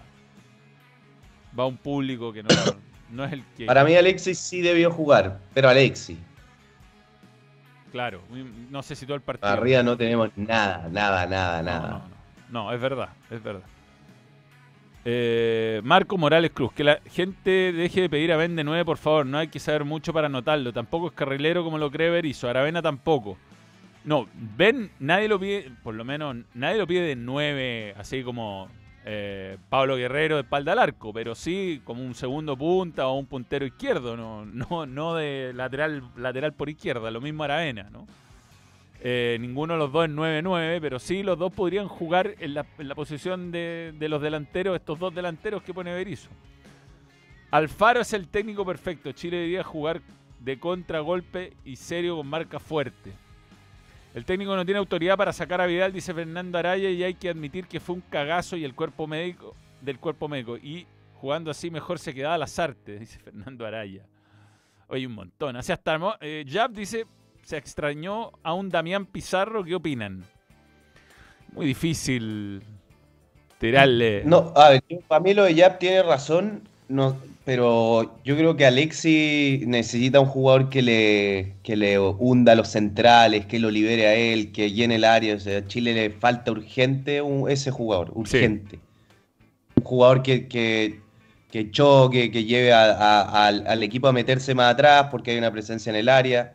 va 1.58 1.66
un 1.66 1.78
público 1.78 2.34
que 2.34 2.44
no, 2.44 2.50
no 3.10 3.24
es 3.24 3.32
el 3.32 3.44
que... 3.56 3.66
Para 3.68 3.86
mí 3.86 3.96
Alexis 3.96 4.38
sí 4.38 4.60
debió 4.60 4.92
jugar, 4.92 5.40
pero 5.54 5.70
Alexis. 5.70 6.18
Claro, 7.94 8.22
no 8.70 8.84
sé 8.84 8.98
si 8.98 9.06
todo 9.06 9.16
el 9.16 9.22
partido... 9.22 9.50
Arriba 9.50 9.82
no 9.82 9.96
tenemos 9.96 10.30
nada, 10.36 10.90
nada, 10.92 11.26
nada, 11.26 11.64
nada. 11.64 11.88
No, 11.88 11.98
no, 12.10 12.15
no, 12.50 12.72
es 12.72 12.80
verdad, 12.80 13.10
es 13.30 13.42
verdad. 13.44 13.64
Eh, 15.08 15.82
Marco 15.84 16.18
Morales 16.18 16.52
Cruz, 16.52 16.74
que 16.74 16.84
la 16.84 17.00
gente 17.06 17.72
deje 17.72 18.02
de 18.02 18.10
pedir 18.10 18.32
a 18.32 18.38
Ben 18.38 18.56
de 18.56 18.64
9, 18.64 18.86
por 18.86 18.98
favor. 18.98 19.26
No 19.26 19.38
hay 19.38 19.50
que 19.50 19.60
saber 19.60 19.86
mucho 19.86 20.12
para 20.12 20.26
anotarlo. 20.28 20.74
Tampoco 20.74 21.08
es 21.08 21.14
carrilero 21.14 21.64
como 21.64 21.78
lo 21.78 21.92
cree 21.92 22.10
Berizzo. 22.10 22.50
Aravena 22.50 22.82
tampoco. 22.82 23.38
No, 24.04 24.28
Ben, 24.34 24.92
nadie 25.00 25.28
lo 25.28 25.40
pide, 25.40 25.72
por 25.84 25.96
lo 25.96 26.04
menos, 26.04 26.36
nadie 26.54 26.78
lo 26.78 26.86
pide 26.86 27.02
de 27.02 27.16
9, 27.16 27.96
así 27.98 28.24
como 28.24 28.68
eh, 29.04 29.58
Pablo 29.70 29.96
Guerrero 29.96 30.36
de 30.36 30.42
espalda 30.42 30.74
al 30.74 30.80
arco, 30.80 31.12
pero 31.12 31.34
sí 31.34 31.82
como 31.84 32.04
un 32.04 32.14
segundo 32.14 32.56
punta 32.56 33.08
o 33.08 33.18
un 33.18 33.26
puntero 33.26 33.66
izquierdo, 33.66 34.16
no, 34.16 34.46
no, 34.46 34.86
no 34.86 35.16
de 35.16 35.54
lateral, 35.56 36.04
lateral 36.18 36.54
por 36.54 36.70
izquierda, 36.70 37.10
lo 37.10 37.20
mismo 37.20 37.44
Aravena, 37.44 37.90
¿no? 37.92 38.06
Eh, 39.08 39.38
ninguno 39.40 39.74
de 39.74 39.80
los 39.80 39.92
dos 39.92 40.06
es 40.06 40.12
9-9, 40.12 40.80
pero 40.82 40.98
sí 40.98 41.22
los 41.22 41.38
dos 41.38 41.54
podrían 41.54 41.88
jugar 41.88 42.34
en 42.40 42.56
la, 42.56 42.64
posición 42.96 43.52
de, 43.52 43.96
los 44.00 44.20
delanteros, 44.20 44.76
estos 44.76 44.98
dos 44.98 45.14
delanteros 45.14 45.62
que 45.62 45.76
pone 45.76 45.94
Berizzo. 45.94 46.28
Alfaro 47.52 48.02
es 48.02 48.14
el 48.14 48.28
técnico 48.28 48.66
perfecto. 48.66 49.12
Chile 49.12 49.38
debería 49.38 49.64
jugar 49.64 50.02
de 50.40 50.58
contragolpe 50.58 51.54
y 51.64 51.76
serio 51.76 52.18
con 52.18 52.26
marca 52.26 52.60
fuerte. 52.60 53.12
El 54.16 54.26
técnico 54.26 54.56
no 54.56 54.66
tiene 54.66 54.80
autoridad 54.80 55.18
para 55.18 55.34
sacar 55.34 55.62
a 55.62 55.68
Vidal, 55.68 55.94
dice 55.94 56.12
Fernando 56.12 56.58
Araya, 56.58 56.90
y 56.90 57.04
hay 57.04 57.14
que 57.14 57.30
admitir 57.30 57.68
que 57.68 57.80
fue 57.80 57.94
un 57.94 58.02
cagazo 58.02 58.58
y 58.58 58.66
el 58.66 58.74
cuerpo 58.74 59.06
médico 59.06 59.56
del 59.82 60.00
cuerpo 60.00 60.28
médico. 60.28 60.58
Y 60.58 60.88
jugando 61.14 61.52
así 61.52 61.70
mejor 61.70 62.00
se 62.00 62.12
quedaba 62.12 62.40
las 62.40 62.58
artes, 62.58 63.00
dice 63.02 63.20
Fernando 63.20 63.68
Araya. 63.68 64.08
Oye, 64.88 65.06
un 65.06 65.14
montón. 65.14 65.58
Así 65.58 65.72
hasta 65.72 66.18
eh, 66.22 66.44
Jab 66.48 66.72
dice, 66.72 67.06
se 67.46 67.58
extrañó 67.58 68.32
a 68.44 68.54
un 68.54 68.70
Damián 68.70 69.06
Pizarro. 69.06 69.64
¿Qué 69.64 69.76
opinan? 69.76 70.24
Muy 71.54 71.68
difícil 71.68 72.64
tirarle. 73.60 74.24
No, 74.26 74.52
a 74.56 74.70
ver, 74.72 74.84
para 75.08 75.22
mí 75.24 75.34
lo 75.34 75.44
de 75.44 75.54
Yap 75.54 75.78
tiene 75.80 76.02
razón, 76.02 76.64
no, 76.90 77.16
pero 77.46 78.20
yo 78.26 78.36
creo 78.36 78.58
que 78.58 78.66
Alexi 78.66 79.62
necesita 79.68 80.20
un 80.20 80.26
jugador 80.26 80.70
que 80.70 80.82
le, 80.82 81.54
que 81.62 81.76
le 81.76 82.00
hunda 82.00 82.54
a 82.54 82.56
los 82.56 82.68
centrales, 82.70 83.46
que 83.46 83.60
lo 83.60 83.70
libere 83.70 84.08
a 84.08 84.16
él, 84.16 84.52
que 84.52 84.72
llene 84.72 84.96
el 84.96 85.04
área. 85.04 85.36
O 85.36 85.40
sea, 85.40 85.60
a 85.60 85.68
Chile 85.68 85.94
le 85.94 86.10
falta 86.10 86.52
urgente 86.52 87.22
un- 87.22 87.50
ese 87.50 87.70
jugador, 87.70 88.12
urgente. 88.16 88.80
Un 89.76 89.84
jugador 89.84 90.24
que, 90.24 90.48
que, 90.48 91.00
que 91.52 91.70
choque, 91.70 92.32
que 92.32 92.44
lleve 92.44 92.74
a- 92.74 93.48
al 93.48 93.84
equipo 93.84 94.08
a 94.08 94.14
meterse 94.14 94.56
más 94.56 94.74
atrás 94.74 95.10
porque 95.12 95.30
hay 95.32 95.38
una 95.38 95.52
presencia 95.52 95.92
en 95.92 95.96
el 95.98 96.10
área. 96.10 96.55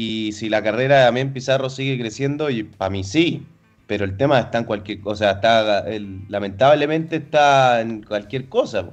Y 0.00 0.30
si 0.32 0.48
la 0.48 0.62
carrera 0.62 0.98
de 0.98 1.02
Damián 1.04 1.32
Pizarro 1.32 1.68
sigue 1.70 1.98
creciendo, 1.98 2.50
y 2.50 2.62
para 2.62 2.88
mí 2.90 3.02
sí, 3.02 3.42
pero 3.88 4.04
el 4.04 4.16
tema 4.16 4.38
está 4.38 4.58
en 4.58 4.64
cualquier 4.64 5.00
cosa, 5.00 5.30
está 5.32 5.80
el- 5.88 6.20
lamentablemente 6.28 7.16
está 7.16 7.80
en 7.80 8.02
cualquier 8.02 8.48
cosa. 8.48 8.86
po. 8.86 8.92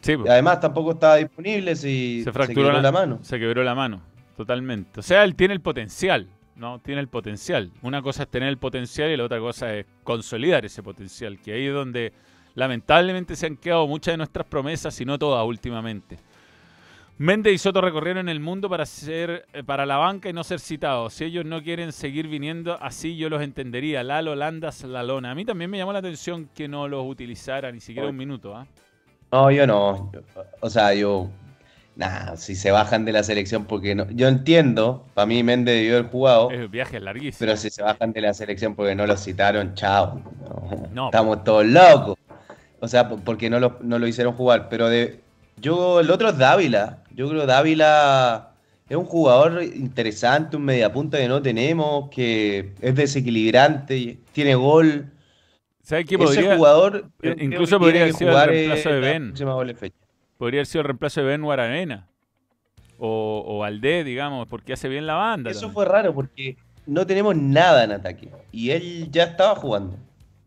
Sí, 0.00 0.16
po. 0.16 0.24
Y 0.26 0.28
además 0.28 0.58
tampoco 0.60 0.92
estaba 0.92 1.16
disponible 1.16 1.76
si 1.76 2.18
se 2.20 2.24
se, 2.24 2.32
fracturó 2.32 2.62
quebró 2.62 2.72
la, 2.72 2.82
la 2.82 2.90
mano. 2.92 3.18
Se 3.22 3.38
quebró 3.38 3.62
la 3.62 3.74
mano, 3.76 4.02
totalmente. 4.36 4.98
O 4.98 5.02
sea, 5.02 5.22
él 5.22 5.36
tiene 5.36 5.54
el 5.54 5.60
potencial, 5.60 6.26
¿no? 6.56 6.80
Tiene 6.80 7.00
el 7.00 7.06
potencial. 7.08 7.70
Una 7.82 8.02
cosa 8.02 8.24
es 8.24 8.28
tener 8.28 8.48
el 8.48 8.58
potencial 8.58 9.08
y 9.10 9.16
la 9.16 9.24
otra 9.24 9.38
cosa 9.38 9.72
es 9.74 9.86
consolidar 10.02 10.64
ese 10.64 10.82
potencial, 10.82 11.38
que 11.38 11.52
ahí 11.52 11.66
es 11.66 11.72
donde 11.74 12.12
lamentablemente 12.56 13.36
se 13.36 13.46
han 13.46 13.56
quedado 13.56 13.86
muchas 13.86 14.14
de 14.14 14.16
nuestras 14.18 14.46
promesas, 14.46 15.00
y 15.00 15.04
no 15.04 15.16
todas 15.18 15.46
últimamente. 15.46 16.16
Méndez 17.22 17.52
y 17.54 17.58
Soto 17.58 17.80
recorrieron 17.80 18.28
el 18.28 18.40
mundo 18.40 18.68
para 18.68 18.84
ser 18.84 19.46
eh, 19.52 19.62
para 19.62 19.86
la 19.86 19.96
banca 19.96 20.28
y 20.28 20.32
no 20.32 20.42
ser 20.42 20.58
citados. 20.58 21.14
Si 21.14 21.22
ellos 21.24 21.44
no 21.44 21.62
quieren 21.62 21.92
seguir 21.92 22.26
viniendo, 22.26 22.76
así 22.82 23.16
yo 23.16 23.28
los 23.28 23.42
entendería. 23.42 24.02
Lalo, 24.02 24.34
Landas, 24.34 24.82
la 24.82 25.04
lona. 25.04 25.30
A 25.30 25.34
mí 25.36 25.44
también 25.44 25.70
me 25.70 25.78
llamó 25.78 25.92
la 25.92 26.00
atención 26.00 26.48
que 26.52 26.66
no 26.66 26.88
los 26.88 27.04
utilizara 27.06 27.70
ni 27.70 27.78
siquiera 27.78 28.08
un 28.08 28.16
minuto. 28.16 28.56
¿ah? 28.56 28.66
No, 29.30 29.52
yo 29.52 29.68
no. 29.68 30.10
O 30.60 30.68
sea, 30.68 30.94
yo. 30.94 31.30
Nada, 31.94 32.36
si 32.36 32.56
se 32.56 32.72
bajan 32.72 33.04
de 33.04 33.12
la 33.12 33.22
selección, 33.22 33.66
porque 33.66 33.94
no. 33.94 34.10
Yo 34.10 34.26
entiendo, 34.26 35.04
para 35.14 35.26
mí 35.26 35.44
Méndez 35.44 35.76
debió 35.76 35.98
haber 35.98 36.10
jugado, 36.10 36.50
Es 36.50 36.68
viaje 36.68 36.98
larguísimo. 36.98 37.38
pero 37.38 37.56
si 37.56 37.70
se 37.70 37.84
bajan 37.84 38.12
de 38.12 38.20
la 38.20 38.34
selección 38.34 38.74
porque 38.74 38.96
no 38.96 39.06
lo 39.06 39.16
citaron, 39.16 39.74
chao. 39.74 40.20
No, 40.40 40.88
No. 40.92 41.04
Estamos 41.06 41.44
todos 41.44 41.66
locos. 41.66 42.18
O 42.80 42.88
sea, 42.88 43.08
por- 43.08 43.20
porque 43.20 43.48
no 43.48 43.60
lo, 43.60 43.78
no 43.80 44.00
lo 44.00 44.08
hicieron 44.08 44.34
jugar. 44.34 44.68
Pero 44.68 44.88
de. 44.88 45.21
Yo, 45.56 46.00
el 46.00 46.10
otro 46.10 46.30
es 46.30 46.38
Dávila. 46.38 47.02
Yo 47.14 47.28
creo 47.28 47.42
que 47.42 47.46
Dávila 47.46 48.52
es 48.88 48.96
un 48.96 49.04
jugador 49.04 49.62
interesante, 49.62 50.56
un 50.56 50.64
mediapunta 50.64 51.18
que 51.18 51.28
no 51.28 51.40
tenemos, 51.40 52.10
que 52.10 52.72
es 52.80 52.94
desequilibrante, 52.94 54.18
tiene 54.32 54.54
gol. 54.54 55.10
¿Sabes 55.82 56.04
qué 56.06 56.16
Ese 56.16 56.24
podría, 56.24 56.56
jugador 56.56 57.10
eh, 57.22 57.36
incluso 57.40 57.78
podría 57.78 58.02
haber 58.02 58.14
sido 58.14 58.30
el 58.30 58.34
jugar, 58.34 58.48
reemplazo 58.50 58.90
eh, 58.90 58.92
de 58.92 59.00
Ben. 59.00 59.34
podría 60.36 60.58
haber 60.58 60.66
sido 60.66 60.80
el 60.82 60.86
reemplazo 60.86 61.20
de 61.20 61.26
Ben 61.26 61.42
Guaravena? 61.42 62.08
O, 62.98 63.42
o 63.46 63.58
Valdés, 63.58 64.04
digamos, 64.04 64.46
porque 64.46 64.74
hace 64.74 64.88
bien 64.88 65.06
la 65.06 65.14
banda. 65.14 65.50
Eso 65.50 65.60
también. 65.60 65.74
fue 65.74 65.84
raro 65.86 66.14
porque 66.14 66.56
no 66.86 67.06
tenemos 67.06 67.34
nada 67.36 67.84
en 67.84 67.92
ataque. 67.92 68.28
Y 68.52 68.70
él 68.70 69.08
ya 69.10 69.24
estaba 69.24 69.54
jugando. 69.56 69.96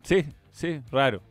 Sí, 0.03 0.25
sí, 0.51 0.81
raro. 0.91 1.21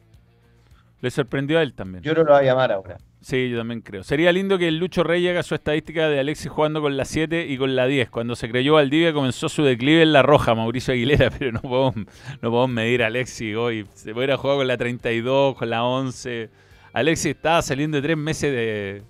Le 1.00 1.10
sorprendió 1.10 1.58
a 1.58 1.62
él 1.62 1.74
también. 1.74 2.02
Yo 2.02 2.14
no 2.14 2.24
lo 2.24 2.32
voy 2.32 2.42
a 2.42 2.44
llamar 2.44 2.72
ahora. 2.72 2.98
Sí, 3.24 3.48
yo 3.48 3.56
también 3.56 3.80
creo. 3.80 4.04
Sería 4.04 4.30
lindo 4.32 4.58
que 4.58 4.68
el 4.68 4.76
Lucho 4.76 5.02
Rey 5.02 5.26
haga 5.26 5.42
su 5.42 5.54
estadística 5.54 6.10
de 6.10 6.20
Alexis 6.20 6.50
jugando 6.50 6.82
con 6.82 6.94
la 6.98 7.06
7 7.06 7.46
y 7.48 7.56
con 7.56 7.74
la 7.74 7.86
10. 7.86 8.10
Cuando 8.10 8.36
se 8.36 8.50
creyó 8.50 8.74
Valdivia 8.74 9.14
comenzó 9.14 9.48
su 9.48 9.62
declive 9.62 10.02
en 10.02 10.12
la 10.12 10.20
roja, 10.22 10.54
Mauricio 10.54 10.92
Aguilera, 10.92 11.30
pero 11.38 11.52
no 11.52 11.62
podemos, 11.62 11.94
no 11.96 12.50
podemos 12.50 12.68
medir 12.68 13.02
a 13.02 13.06
Alexis 13.06 13.56
hoy. 13.56 13.86
Se 13.94 14.12
pudiera 14.12 14.36
jugar 14.36 14.58
con 14.58 14.66
la 14.68 14.76
32, 14.76 15.54
con 15.56 15.70
la 15.70 15.84
11. 15.84 16.50
Alexis 16.92 17.26
estaba 17.34 17.62
saliendo 17.62 17.96
de 17.96 18.02
tres 18.02 18.16
meses 18.18 18.52
de, 18.52 19.02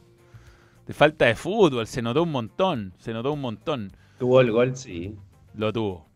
de 0.86 0.94
falta 0.94 1.24
de 1.26 1.34
fútbol. 1.34 1.84
Se 1.88 2.00
notó 2.00 2.22
un 2.22 2.30
montón, 2.30 2.92
se 2.98 3.12
notó 3.12 3.32
un 3.32 3.40
montón. 3.40 3.90
Tuvo 4.20 4.40
el 4.40 4.52
gol, 4.52 4.76
sí. 4.76 5.12
Lo 5.56 5.72
tuvo. 5.72 6.06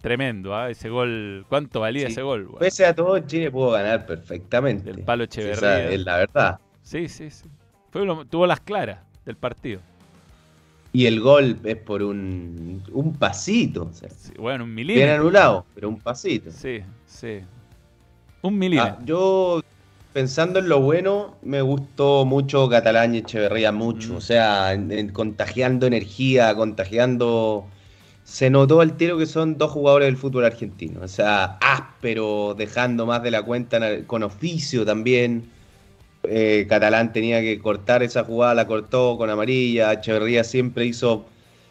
Tremendo, 0.00 0.52
¿ah? 0.56 0.68
Ese 0.68 0.88
gol. 0.88 1.46
¿Cuánto 1.48 1.78
valía 1.78 2.06
Sí. 2.08 2.12
ese 2.14 2.22
gol? 2.22 2.48
Pese 2.58 2.84
a 2.86 2.92
todo, 2.92 3.20
Chile 3.20 3.52
pudo 3.52 3.70
ganar 3.70 4.04
perfectamente. 4.04 4.92
Del 4.92 5.04
palo 5.04 5.22
Sí, 5.30 5.40
Echeverría. 5.40 5.54
esa 5.84 5.90
es 5.92 6.00
la 6.04 6.16
verdad. 6.16 6.60
Sí, 6.82 7.08
sí, 7.08 7.30
sí. 7.30 7.44
Fue 7.90 8.04
lo- 8.04 8.24
tuvo 8.24 8.46
las 8.46 8.60
claras 8.60 8.98
del 9.24 9.36
partido. 9.36 9.80
Y 10.92 11.06
el 11.06 11.20
gol 11.20 11.58
es 11.64 11.76
por 11.76 12.02
un, 12.02 12.82
un 12.92 13.14
pasito. 13.14 13.84
O 13.90 13.92
sea, 13.94 14.10
Sí, 14.10 14.32
bueno, 14.38 14.64
un 14.64 14.74
bien 14.74 14.88
milímetro. 14.88 15.14
anulado, 15.14 15.66
pero 15.74 15.88
un 15.88 15.98
pasito. 15.98 16.50
Sí, 16.50 16.80
sí. 17.06 17.40
Un 18.42 18.58
milímetro. 18.58 18.96
Ah, 19.00 19.02
yo, 19.06 19.62
pensando 20.12 20.58
en 20.58 20.68
lo 20.68 20.80
bueno, 20.80 21.36
me 21.42 21.62
gustó 21.62 22.26
mucho 22.26 22.68
Catalán 22.68 23.14
y 23.14 23.18
Echeverría, 23.18 23.72
mucho. 23.72 24.12
Mm. 24.12 24.16
O 24.16 24.20
sea, 24.20 24.72
en- 24.74 24.92
en 24.92 25.08
contagiando 25.10 25.86
energía, 25.86 26.54
contagiando. 26.54 27.64
Se 28.24 28.50
notó 28.50 28.80
al 28.80 28.96
tiro 28.96 29.16
que 29.18 29.26
son 29.26 29.56
dos 29.58 29.70
jugadores 29.70 30.06
del 30.06 30.16
fútbol 30.16 30.44
argentino. 30.44 31.00
O 31.02 31.08
sea, 31.08 31.56
áspero, 31.60 32.54
dejando 32.56 33.06
más 33.06 33.22
de 33.22 33.30
la 33.30 33.42
cuenta 33.42 34.04
con 34.06 34.22
oficio 34.22 34.84
también. 34.84 35.50
Eh, 36.24 36.66
Catalán 36.68 37.12
tenía 37.12 37.40
que 37.40 37.58
cortar 37.58 38.02
esa 38.02 38.24
jugada, 38.24 38.54
la 38.54 38.66
cortó 38.66 39.16
con 39.16 39.28
amarilla. 39.30 39.92
Echeverría 39.92 40.44
siempre 40.44 40.84
hizo, 40.86 41.24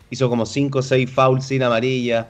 hizo 0.09 0.29
como 0.29 0.45
5 0.45 0.79
o 0.79 0.81
6 0.81 1.09
fouls 1.09 1.45
sin 1.45 1.63
amarilla. 1.63 2.27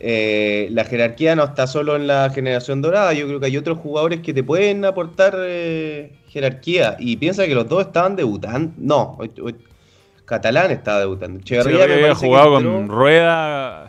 Eh, 0.00 0.68
la 0.72 0.84
jerarquía 0.84 1.34
no 1.36 1.44
está 1.44 1.66
solo 1.66 1.96
en 1.96 2.06
la 2.06 2.28
generación 2.30 2.82
dorada, 2.82 3.12
yo 3.14 3.26
creo 3.26 3.40
que 3.40 3.46
hay 3.46 3.56
otros 3.56 3.78
jugadores 3.78 4.20
que 4.20 4.34
te 4.34 4.42
pueden 4.42 4.84
aportar 4.84 5.34
eh, 5.38 6.12
jerarquía. 6.28 6.96
Y 6.98 7.16
piensa 7.16 7.46
que 7.46 7.54
los 7.54 7.68
dos 7.68 7.86
estaban 7.86 8.14
debutando. 8.16 8.72
No, 8.76 9.18
Catalán 10.26 10.70
estaba 10.70 11.00
debutando. 11.00 11.40
Echeverría 11.40 11.86
me 11.86 11.94
había 11.94 12.14
jugado 12.14 12.58
entró- 12.58 12.72
con 12.72 12.88
Rueda. 12.88 13.88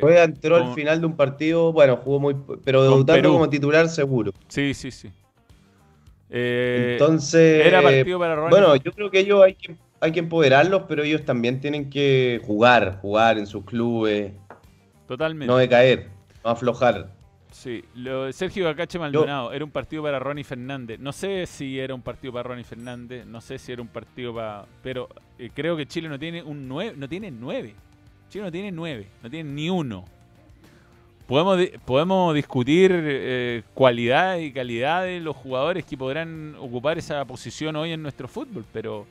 Rueda 0.00 0.24
entró 0.24 0.58
con- 0.58 0.68
al 0.68 0.74
final 0.74 1.00
de 1.00 1.06
un 1.06 1.16
partido, 1.16 1.72
bueno, 1.72 1.96
jugó 1.96 2.20
muy, 2.20 2.36
pero 2.64 2.82
debutando 2.82 3.22
como 3.32 3.48
titular 3.50 3.88
seguro. 3.88 4.32
Sí, 4.48 4.72
sí, 4.74 4.90
sí. 4.90 5.10
Eh, 6.36 6.96
Entonces, 6.98 7.64
era 7.64 7.80
partido 7.80 8.18
para 8.18 8.34
Ronnie. 8.34 8.50
bueno, 8.50 8.74
yo 8.74 8.90
creo 8.90 9.08
que 9.08 9.20
ellos 9.20 9.40
hay 9.40 9.54
que, 9.54 9.76
hay 10.00 10.10
que 10.10 10.18
empoderarlos, 10.18 10.82
pero 10.88 11.04
ellos 11.04 11.24
también 11.24 11.60
tienen 11.60 11.88
que 11.88 12.40
jugar, 12.44 12.98
jugar 13.00 13.38
en 13.38 13.46
sus 13.46 13.64
clubes, 13.64 14.32
Totalmente. 15.06 15.46
no 15.46 15.56
decaer, 15.58 16.08
no 16.44 16.50
aflojar. 16.50 17.12
Sí, 17.52 17.84
lo 17.94 18.24
de 18.24 18.32
Sergio 18.32 18.64
Gacache 18.64 18.98
Maldonado 18.98 19.52
era 19.52 19.64
un 19.64 19.70
partido 19.70 20.02
para 20.02 20.18
Ronnie 20.18 20.42
Fernández. 20.42 20.98
No 20.98 21.12
sé 21.12 21.46
si 21.46 21.78
era 21.78 21.94
un 21.94 22.02
partido 22.02 22.32
para 22.32 22.48
Ronnie 22.48 22.64
Fernández, 22.64 23.24
no 23.26 23.40
sé 23.40 23.58
si 23.58 23.70
era 23.70 23.80
un 23.80 23.86
partido 23.86 24.34
para. 24.34 24.64
Pero 24.82 25.08
eh, 25.38 25.50
creo 25.54 25.76
que 25.76 25.86
Chile 25.86 26.08
no 26.08 26.18
tiene 26.18 26.42
un 26.42 26.66
nueve, 26.66 26.94
no 26.96 27.08
tiene 27.08 27.30
nueve. 27.30 27.76
Chile 28.28 28.44
no 28.46 28.50
tiene 28.50 28.72
nueve, 28.72 29.06
no 29.22 29.30
tiene 29.30 29.52
ni 29.52 29.70
uno. 29.70 30.04
Podemos, 31.26 31.58
podemos 31.86 32.34
discutir 32.34 32.92
eh, 32.94 33.62
cualidad 33.72 34.36
y 34.38 34.52
calidad 34.52 35.04
de 35.04 35.20
los 35.20 35.34
jugadores 35.34 35.84
que 35.84 35.96
podrán 35.96 36.54
ocupar 36.58 36.98
esa 36.98 37.24
posición 37.24 37.76
hoy 37.76 37.92
en 37.92 38.02
nuestro 38.02 38.28
fútbol, 38.28 38.64
pero 38.72 39.06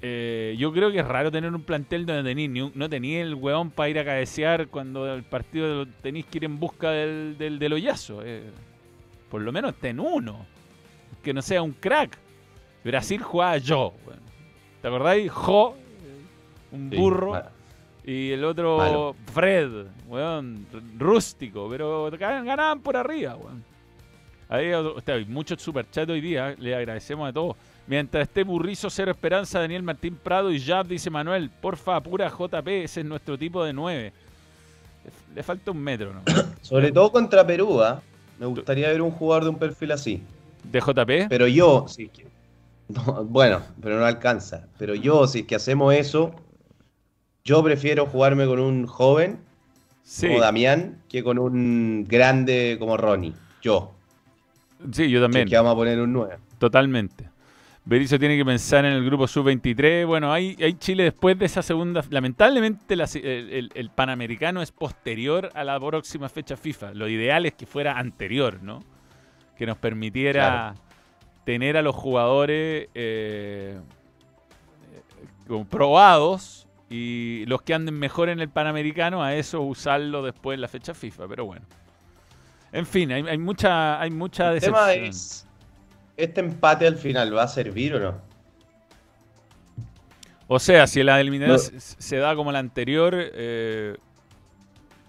eh, 0.00 0.54
yo 0.58 0.72
creo 0.72 0.90
que 0.90 1.00
es 1.00 1.06
raro 1.06 1.30
tener 1.30 1.52
un 1.54 1.62
plantel 1.62 2.06
donde 2.06 2.22
tenéis 2.30 2.48
ni 2.48 2.60
un- 2.62 2.72
no 2.74 2.88
tenía 2.88 3.20
el 3.20 3.34
weón 3.34 3.70
para 3.70 3.90
ir 3.90 3.98
a 3.98 4.04
cabecear 4.04 4.68
cuando 4.68 5.12
el 5.12 5.24
partido 5.24 5.86
tenéis 6.00 6.24
que 6.26 6.38
ir 6.38 6.44
en 6.44 6.58
busca 6.58 6.90
del, 6.92 7.36
del, 7.36 7.58
del 7.58 7.72
hoyazo. 7.74 8.22
eh. 8.24 8.44
por 9.30 9.42
lo 9.42 9.52
menos 9.52 9.74
ten 9.74 10.00
uno. 10.00 10.46
Que 11.22 11.34
no 11.34 11.42
sea 11.42 11.60
un 11.60 11.72
crack. 11.72 12.16
Brasil 12.82 13.20
jugaba 13.22 13.58
yo. 13.58 13.92
¿Te 14.80 14.88
acordáis? 14.88 15.30
Jo, 15.30 15.76
un 16.72 16.88
Sí, 16.90 16.96
burro. 16.96 17.42
Y 18.04 18.30
el 18.30 18.44
otro, 18.44 18.78
Malo. 18.78 19.16
Fred, 19.34 19.86
weón, 20.08 20.66
rústico, 20.98 21.68
pero 21.70 22.10
gan- 22.12 22.44
ganaban 22.44 22.80
por 22.80 22.96
arriba, 22.96 23.36
weón. 23.36 23.62
Hay, 24.48 24.74
usted, 24.74 25.12
hay 25.12 25.24
muchos 25.26 25.60
superchats 25.60 26.08
hoy 26.10 26.22
día, 26.22 26.54
le 26.58 26.74
agradecemos 26.74 27.28
a 27.28 27.32
todos. 27.32 27.54
Mientras 27.86 28.28
esté 28.28 28.44
Burrizo, 28.44 28.88
Cero 28.88 29.10
Esperanza, 29.10 29.60
Daniel 29.60 29.82
Martín 29.82 30.14
Prado 30.22 30.50
y 30.50 30.60
Jab, 30.60 30.86
dice 30.86 31.10
Manuel, 31.10 31.50
porfa, 31.50 32.00
pura 32.00 32.30
JP, 32.30 32.66
ese 32.84 33.00
es 33.00 33.06
nuestro 33.06 33.36
tipo 33.38 33.62
de 33.64 33.72
9. 33.74 34.12
Le, 35.34 35.42
falta 35.42 35.70
un 35.70 35.78
metro, 35.78 36.12
¿no? 36.14 36.22
Sobre 36.62 36.92
todo 36.92 37.10
contra 37.12 37.46
Perú, 37.46 37.82
¿ah? 37.82 38.00
me 38.38 38.46
gustaría 38.46 38.88
ver 38.88 39.02
un 39.02 39.10
jugador 39.10 39.44
de 39.44 39.50
un 39.50 39.58
perfil 39.58 39.92
así. 39.92 40.22
¿De 40.64 40.80
JP? 40.80 41.28
Pero 41.28 41.46
yo, 41.46 41.86
si 41.88 42.04
es 42.04 42.10
que- 42.10 42.26
no, 42.88 43.24
bueno, 43.24 43.60
pero 43.82 43.98
no 43.98 44.04
alcanza. 44.06 44.66
Pero 44.78 44.94
yo, 44.94 45.26
si 45.26 45.40
es 45.40 45.46
que 45.46 45.56
hacemos 45.56 45.92
eso, 45.94 46.34
yo 47.48 47.62
prefiero 47.62 48.04
jugarme 48.04 48.44
con 48.44 48.60
un 48.60 48.86
joven 48.86 49.38
Sí, 50.02 50.26
como 50.26 50.40
Damián 50.40 50.98
que 51.08 51.24
con 51.24 51.38
un 51.38 52.04
grande 52.06 52.76
como 52.78 52.98
Ronnie. 52.98 53.32
Yo. 53.62 53.94
sí, 54.92 55.08
yo 55.08 55.22
también. 55.22 55.48
que 55.48 55.56
vamos 55.56 55.72
a 55.72 55.76
poner 55.76 55.98
un 55.98 56.12
9. 56.12 56.36
Totalmente. 56.58 57.30
Berizzo 57.86 58.18
tiene 58.18 58.36
que 58.36 58.44
pensar 58.44 58.84
en 58.84 58.92
el 58.92 59.02
grupo 59.02 59.26
sub-23. 59.26 60.06
Bueno, 60.06 60.30
hay, 60.30 60.58
hay 60.60 60.74
Chile 60.74 61.04
después 61.04 61.38
de 61.38 61.46
esa 61.46 61.62
segunda. 61.62 62.04
Lamentablemente 62.10 62.96
la 62.96 63.08
el, 63.14 63.90
Panamericano 63.94 64.60
es 64.60 64.72
posterior 64.72 65.50
a 65.54 65.64
la 65.64 65.80
próxima 65.80 66.28
fecha 66.28 66.58
FIFA. 66.58 66.92
Lo 66.92 67.08
ideal 67.08 67.46
es 67.46 67.54
que 67.54 67.64
fuera 67.64 67.98
anterior, 67.98 68.62
¿no? 68.62 68.84
Que 69.56 69.64
nos 69.64 69.78
permitiera 69.78 70.74
tener 71.44 71.78
a 71.78 71.82
los 71.82 71.96
jugadores 71.96 72.88
eh, 72.94 73.78
probados 75.70 76.67
y 76.90 77.44
los 77.46 77.62
que 77.62 77.74
anden 77.74 77.98
mejor 77.98 78.28
en 78.30 78.40
el 78.40 78.48
Panamericano 78.48 79.22
a 79.22 79.34
eso 79.34 79.60
usarlo 79.62 80.22
después 80.22 80.56
en 80.56 80.62
la 80.62 80.68
fecha 80.68 80.94
FIFA. 80.94 81.28
Pero 81.28 81.44
bueno. 81.46 81.66
En 82.72 82.86
fin, 82.86 83.12
hay, 83.12 83.26
hay 83.26 83.38
mucha, 83.38 84.00
hay 84.00 84.10
mucha 84.10 84.52
El 84.52 84.60
tema 84.60 84.86
decepción. 84.88 85.08
es, 85.10 85.46
¿este 86.16 86.40
empate 86.40 86.86
al 86.86 86.96
final 86.96 87.36
va 87.36 87.44
a 87.44 87.48
servir 87.48 87.94
o 87.94 88.00
no? 88.00 88.20
O 90.46 90.58
sea, 90.58 90.86
si 90.86 91.02
la 91.02 91.20
eliminación 91.20 91.74
No. 91.74 91.80
se, 91.80 92.16
da 92.16 92.34
como 92.34 92.52
la 92.52 92.58
anterior, 92.58 93.14
eh, 93.16 93.96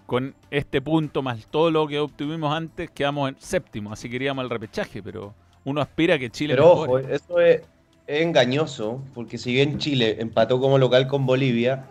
con 0.06 0.34
este 0.50 0.82
punto 0.82 1.22
más 1.22 1.46
todo 1.46 1.70
lo 1.70 1.86
que 1.86 1.98
obtuvimos 1.98 2.54
antes, 2.54 2.90
quedamos 2.90 3.30
en 3.30 3.36
séptimo, 3.40 3.92
así 3.92 4.10
que 4.10 4.16
iríamos 4.16 4.42
al 4.42 4.50
repechaje, 4.50 5.02
pero 5.02 5.34
uno 5.64 5.80
aspira 5.80 6.16
a 6.16 6.18
que 6.18 6.30
Chile 6.30 6.54
Pero 6.54 6.70
ojo, 6.72 6.98
eso 6.98 7.40
es, 7.40 7.62
es 8.10 8.22
engañoso, 8.22 9.00
porque 9.14 9.38
si 9.38 9.52
bien 9.52 9.78
Chile 9.78 10.16
empató 10.18 10.60
como 10.60 10.78
local 10.78 11.06
con 11.06 11.26
Bolivia, 11.26 11.86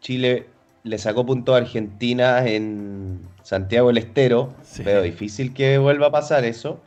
Chile 0.00 0.46
le 0.82 0.98
sacó 0.98 1.24
puntos 1.24 1.54
a 1.54 1.58
Argentina 1.58 2.44
en 2.46 3.20
Santiago 3.42 3.88
del 3.88 3.98
Estero. 3.98 4.52
Sí. 4.62 4.82
Veo 4.82 5.02
difícil 5.02 5.54
que 5.54 5.78
vuelva 5.78 6.08
a 6.08 6.10
pasar 6.10 6.44
eso. 6.44 6.80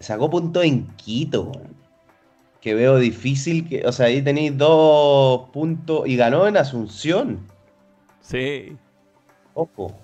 Sacó 0.00 0.28
puntos 0.28 0.64
en 0.64 0.86
Quito, 0.96 1.52
que 2.60 2.74
veo 2.74 2.98
difícil 2.98 3.66
que, 3.66 3.86
o 3.86 3.92
sea, 3.92 4.06
ahí 4.06 4.20
tenéis 4.20 4.56
dos 4.58 5.48
puntos 5.50 6.06
y 6.06 6.16
ganó 6.16 6.46
en 6.46 6.58
Asunción. 6.58 7.40
Sí, 8.20 8.76
Ojo. 9.54 9.94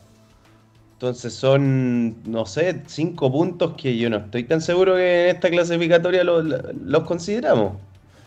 Entonces 1.03 1.35
son, 1.35 2.23
no 2.31 2.47
sé, 2.47 2.81
cinco 2.87 3.33
puntos 3.33 3.75
que 3.77 3.99
yo 3.99 4.09
no 4.09 4.19
estoy 4.19 4.45
tan 4.45 4.61
seguro 4.61 4.95
que 4.95 5.31
en 5.31 5.35
esta 5.35 5.51
clasificatoria 5.51 6.23
los, 6.23 6.45
los 6.45 7.03
consideramos. 7.03 7.73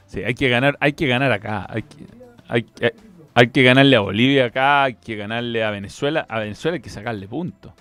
sí, 0.08 0.22
hay 0.26 0.34
que 0.34 0.50
ganar, 0.50 0.76
hay 0.82 0.92
que 0.92 1.08
ganar 1.08 1.32
acá, 1.32 1.66
hay 1.70 1.84
que, 1.84 2.06
hay, 2.50 2.66
hay- 2.82 2.92
hay 3.34 3.48
que 3.48 3.64
ganarle 3.64 3.96
a 3.96 4.02
Bolivia 4.02 4.46
acá, 4.48 4.84
hay 4.84 4.96
que 4.96 5.16
ganarle 5.16 5.64
a 5.64 5.72
Venezuela, 5.72 6.26
a 6.28 6.40
Venezuela 6.40 6.76
hay 6.76 6.82
que 6.82 6.90
sacarle 6.90 7.30
puntos. 7.30 7.72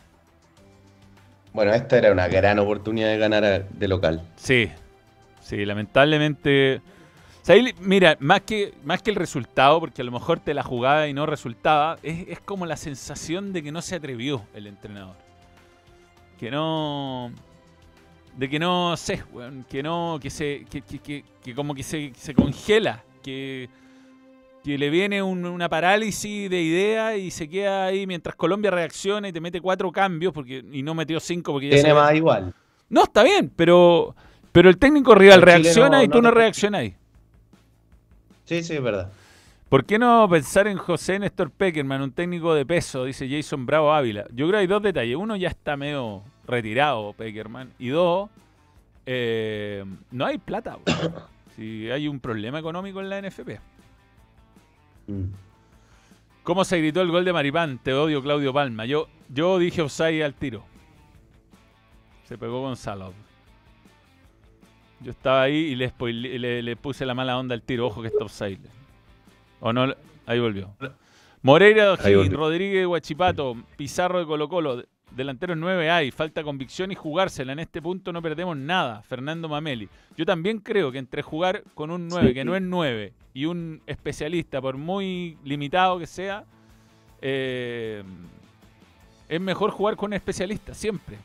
Bueno, 1.52 1.74
esta 1.74 1.98
era 1.98 2.12
una 2.12 2.28
gran 2.28 2.60
oportunidad 2.60 3.08
de 3.08 3.18
ganar 3.18 3.68
de 3.68 3.88
local. 3.88 4.22
Sí, 4.36 4.70
sí, 5.40 5.64
lamentablemente. 5.64 6.80
Mira, 7.80 8.16
más 8.20 8.40
que, 8.42 8.72
más 8.84 9.02
que 9.02 9.10
el 9.10 9.16
resultado, 9.16 9.80
porque 9.80 10.02
a 10.02 10.04
lo 10.04 10.12
mejor 10.12 10.40
te 10.40 10.54
la 10.54 10.62
jugaba 10.62 11.08
y 11.08 11.12
no 11.12 11.26
resultaba, 11.26 11.98
es, 12.02 12.26
es 12.28 12.40
como 12.40 12.64
la 12.66 12.76
sensación 12.76 13.52
de 13.52 13.62
que 13.62 13.70
no 13.72 13.82
se 13.82 13.96
atrevió 13.96 14.44
el 14.54 14.66
entrenador. 14.66 15.16
Que 16.38 16.50
no. 16.50 17.30
De 18.36 18.48
que 18.48 18.58
no 18.58 18.96
sé, 18.96 19.22
que 19.68 19.82
no. 19.82 20.18
Que 20.20 20.30
se. 20.30 20.64
Que, 20.70 20.80
que- 20.82 20.98
que- 20.98 21.24
que 21.42 21.54
como 21.54 21.74
que 21.74 21.82
se, 21.82 22.12
se 22.16 22.34
congela. 22.34 23.02
Que. 23.22 23.68
Que 24.64 24.78
le 24.78 24.88
viene 24.88 25.22
un- 25.22 25.44
una 25.44 25.68
parálisis 25.68 26.48
de 26.48 26.62
idea 26.62 27.16
y 27.18 27.30
se 27.30 27.48
queda 27.50 27.84
ahí 27.86 28.06
mientras 28.06 28.34
Colombia 28.34 28.70
reacciona 28.70 29.28
y 29.28 29.32
te 29.32 29.40
mete 29.40 29.60
cuatro 29.60 29.92
cambios 29.92 30.32
porque 30.32 30.64
y 30.72 30.82
no 30.82 30.94
metió 30.94 31.20
cinco 31.20 31.52
porque 31.52 31.68
ya 31.68 31.74
Tiene 31.76 31.92
más 31.92 32.14
igual. 32.14 32.54
no, 32.88 33.02
está 33.02 33.22
bien, 33.22 33.52
pero, 33.54 34.16
pero 34.52 34.70
el 34.70 34.78
técnico 34.78 35.14
rival 35.14 35.42
reacciona 35.42 35.98
no- 35.98 36.02
y 36.02 36.08
tú 36.08 36.22
no 36.22 36.30
no 36.30 36.30
reaccionas. 36.30 36.84
Sí, 38.44 38.62
sí, 38.62 38.74
es 38.74 38.82
verdad. 38.82 39.10
¿Por 39.68 39.84
qué 39.84 39.98
no 39.98 40.28
pensar 40.28 40.68
en 40.68 40.76
José 40.76 41.18
Néstor 41.18 41.50
Peckerman, 41.50 42.02
un 42.02 42.12
técnico 42.12 42.54
de 42.54 42.64
peso? 42.64 43.04
Dice 43.04 43.28
Jason 43.28 43.66
Bravo 43.66 43.92
Ávila. 43.92 44.26
Yo 44.30 44.46
creo 44.46 44.52
que 44.52 44.56
hay 44.58 44.66
dos 44.66 44.82
detalles. 44.82 45.16
Uno, 45.16 45.36
ya 45.36 45.48
está 45.48 45.76
medio 45.76 46.22
retirado 46.46 47.12
Peckerman. 47.14 47.72
Y 47.78 47.88
dos, 47.88 48.30
eh, 49.06 49.84
no 50.10 50.26
hay 50.26 50.38
plata. 50.38 50.78
Si 51.56 51.88
hay 51.88 52.08
un 52.08 52.18
problema 52.18 52.58
económico 52.58 53.00
en 53.00 53.08
la 53.08 53.22
NFP. 53.22 53.60
Mm. 55.06 55.22
¿Cómo 56.42 56.64
se 56.64 56.78
gritó 56.78 57.00
el 57.00 57.12
gol 57.12 57.24
de 57.24 57.32
Maripán? 57.32 57.78
Te 57.78 57.94
odio, 57.94 58.20
Claudio 58.24 58.52
Palma. 58.52 58.86
Yo, 58.86 59.06
yo 59.28 59.60
dije 59.60 59.80
offside 59.80 60.24
al 60.24 60.34
tiro. 60.34 60.64
Se 62.24 62.36
pegó 62.36 62.60
Gonzalo. 62.60 63.12
Yo 65.04 65.10
estaba 65.10 65.42
ahí 65.42 65.54
y 65.56 65.74
le, 65.76 65.88
spoile- 65.92 66.38
le, 66.38 66.62
le 66.62 66.76
puse 66.76 67.04
la 67.06 67.14
mala 67.14 67.38
onda 67.38 67.54
al 67.54 67.62
tiro. 67.62 67.86
Ojo 67.86 68.00
que 68.02 68.08
está 68.08 68.24
offside. 68.24 68.58
¿O 69.60 69.72
no? 69.72 69.94
Ahí 70.26 70.40
volvió. 70.40 70.74
Moreira. 71.42 71.94
Rodríguez, 71.96 72.86
Guachipato, 72.86 73.54
Pizarro 73.76 74.18
de 74.18 74.26
Colo 74.26 74.48
Colo. 74.48 74.82
Delanteros 75.10 75.56
9 75.56 75.90
hay, 75.90 76.10
falta 76.10 76.42
convicción 76.42 76.90
y 76.90 76.94
jugársela. 76.96 77.52
En 77.52 77.60
este 77.60 77.80
punto 77.80 78.12
no 78.12 78.20
perdemos 78.20 78.56
nada. 78.56 79.02
Fernando 79.02 79.48
Mameli. 79.48 79.88
Yo 80.16 80.24
también 80.26 80.58
creo 80.58 80.90
que 80.90 80.98
entre 80.98 81.22
jugar 81.22 81.62
con 81.74 81.90
un 81.90 82.08
9 82.08 82.28
Sí. 82.28 82.34
que 82.34 82.44
no 82.44 82.56
es 82.56 82.62
9 82.62 83.12
y 83.34 83.44
un 83.44 83.80
especialista, 83.86 84.60
por 84.60 84.76
muy 84.76 85.36
limitado 85.44 85.98
que 86.00 86.06
sea, 86.06 86.44
eh, 87.20 88.02
es 89.28 89.40
mejor 89.40 89.70
jugar 89.70 89.96
con 89.96 90.08
un 90.08 90.14
especialista, 90.14 90.74
siempre. 90.74 91.16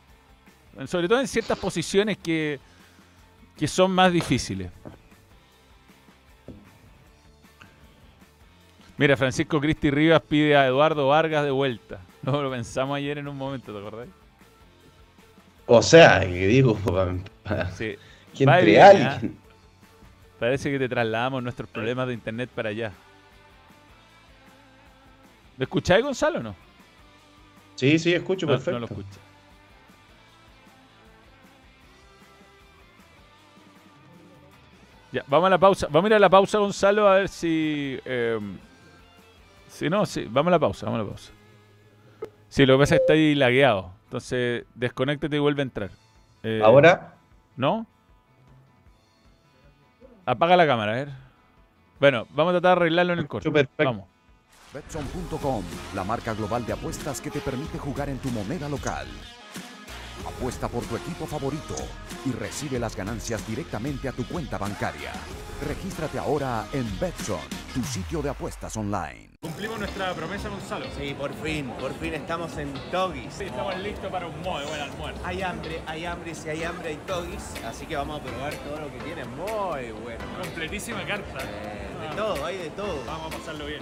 Sobre 0.86 1.08
todo 1.08 1.20
en 1.20 1.28
ciertas 1.28 1.58
posiciones 1.58 2.18
que, 2.18 2.60
que 3.60 3.68
son 3.68 3.92
más 3.92 4.14
difíciles. 4.14 4.72
Mira, 8.98 9.18
Francisco 9.18 9.60
Cristi 9.60 9.92
Rivas 9.92 10.22
pide 10.22 10.56
a 10.56 10.66
Eduardo 10.66 11.08
Vargas 11.10 11.44
de 11.44 11.52
vuelta. 11.52 12.00
No 12.22 12.44
lo 12.44 12.52
pensamos 12.52 12.98
ayer 12.98 13.18
en 13.18 13.30
un 13.30 13.38
momento, 13.38 13.72
¿te 13.72 13.80
acordás? 13.80 14.10
O 15.68 15.82
sea, 15.82 16.20
que 16.20 16.48
digo, 16.48 16.78
Sí. 17.78 17.96
entre 18.40 18.66
bien, 18.66 18.82
alguien. 18.82 19.38
Parece 20.38 20.70
que 20.70 20.80
te 20.80 20.90
trasladamos 20.90 21.42
nuestros 21.42 21.70
problemas 21.70 22.08
de 22.10 22.14
internet 22.16 22.50
para 22.54 22.70
allá. 22.70 22.92
¿Lo 25.58 25.64
escucháis, 25.64 26.04
Gonzalo, 26.04 26.40
o 26.40 26.44
no? 26.44 26.56
Sí, 27.76 27.98
sí, 28.00 28.14
escucho 28.14 28.46
No, 28.46 28.52
perfecto. 28.54 28.72
no 28.74 28.80
lo 28.80 28.86
escucha. 28.88 29.20
Ya, 35.12 35.24
vamos 35.28 35.48
a 35.48 35.50
la 35.52 35.58
pausa. 35.58 35.88
Vamos 35.90 36.06
a 36.06 36.08
ir 36.12 36.14
a 36.16 36.20
la 36.20 36.30
pausa, 36.30 36.60
Gonzalo, 36.60 37.08
a 37.08 37.16
ver 37.16 37.30
si. 37.30 38.00
eh, 38.06 38.40
si 39.68 39.90
no, 39.90 40.06
sí, 40.06 40.26
vamos 40.30 40.50
a 40.50 40.52
la 40.52 40.60
pausa, 40.60 40.86
vamos 40.86 41.00
a 41.00 41.04
la 41.04 41.10
pausa. 41.10 41.32
Sí, 42.48 42.66
lo 42.66 42.76
que 42.76 42.80
pasa 42.84 42.96
es 42.96 43.00
que 43.00 43.04
está 43.04 43.14
ahí 43.14 43.36
lagueado. 43.36 43.92
Entonces, 44.06 44.66
desconéctate 44.76 45.36
y 45.36 45.40
vuelve 45.40 45.62
a 45.62 45.64
entrar. 45.64 45.90
Eh, 46.44 46.62
Ahora, 46.64 47.14
¿No? 47.56 47.86
Apaga 50.26 50.56
la 50.56 50.66
cámara, 50.68 50.92
a 50.92 50.96
ver. 50.96 51.10
Bueno, 52.00 52.26
vamos 52.32 52.52
a 52.52 52.60
tratar 52.60 52.78
de 52.78 52.82
arreglarlo 52.84 53.14
en 53.14 53.20
el 53.20 53.28
corte. 53.28 53.52
perfecto. 53.52 53.84
Vamos. 53.84 54.06
Betson.com, 54.74 55.64
la 55.96 56.04
marca 56.04 56.34
global 56.36 56.66
de 56.66 56.74
apuestas 56.74 57.20
que 57.20 57.32
te 57.32 57.40
permite 57.40 57.78
jugar 57.80 58.10
en 58.10 58.20
tu 58.20 58.30
moneda 58.30 58.70
local. 58.70 59.08
Apuesta 60.26 60.68
por 60.68 60.84
tu 60.86 60.96
equipo 60.96 61.26
favorito 61.26 61.76
y 62.26 62.32
recibe 62.32 62.80
las 62.80 62.96
ganancias 62.96 63.46
directamente 63.48 64.10
a 64.10 64.12
tu 64.12 64.26
cuenta 64.26 64.58
bancaria. 64.58 65.12
Regístrate 65.68 66.20
ahora 66.20 66.66
en 66.74 67.00
Betson, 67.00 67.40
tu 67.74 67.84
sitio 67.84 68.22
de 68.22 68.30
apuestas 68.30 68.76
online. 68.78 69.30
Cumplimos 69.42 69.80
nuestra 69.80 70.14
promesa, 70.14 70.50
Gonzalo. 70.50 70.86
Sí, 70.98 71.16
por 71.18 71.34
fin, 71.36 71.72
por 71.80 71.94
fin 71.94 72.14
estamos 72.14 72.58
en 72.58 72.74
Togis. 72.92 73.40
estamos 73.40 73.78
listos 73.80 74.12
para 74.12 74.28
un 74.28 74.36
muy 74.42 74.64
buen 74.66 74.82
almuerzo. 74.82 75.22
Hay 75.26 75.42
hambre, 75.42 75.82
hay 75.88 76.06
hambre, 76.06 76.36
si 76.36 76.50
hay 76.50 76.64
hambre 76.64 76.90
hay 76.90 76.98
Togis, 77.08 77.54
así 77.66 77.86
que 77.86 77.96
vamos 77.96 78.20
a 78.20 78.24
probar 78.24 78.54
todo 78.56 78.80
lo 78.82 78.92
que 78.92 79.00
tiene, 79.00 79.24
muy 79.26 79.92
bueno. 80.04 80.24
Completísima 80.42 81.06
carta. 81.06 81.40
Eh, 81.42 82.10
de 82.10 82.16
todo, 82.16 82.46
hay 82.46 82.58
de 82.58 82.70
todo. 82.72 83.04
Vamos 83.06 83.34
a 83.34 83.38
pasarlo 83.38 83.66
bien. 83.66 83.82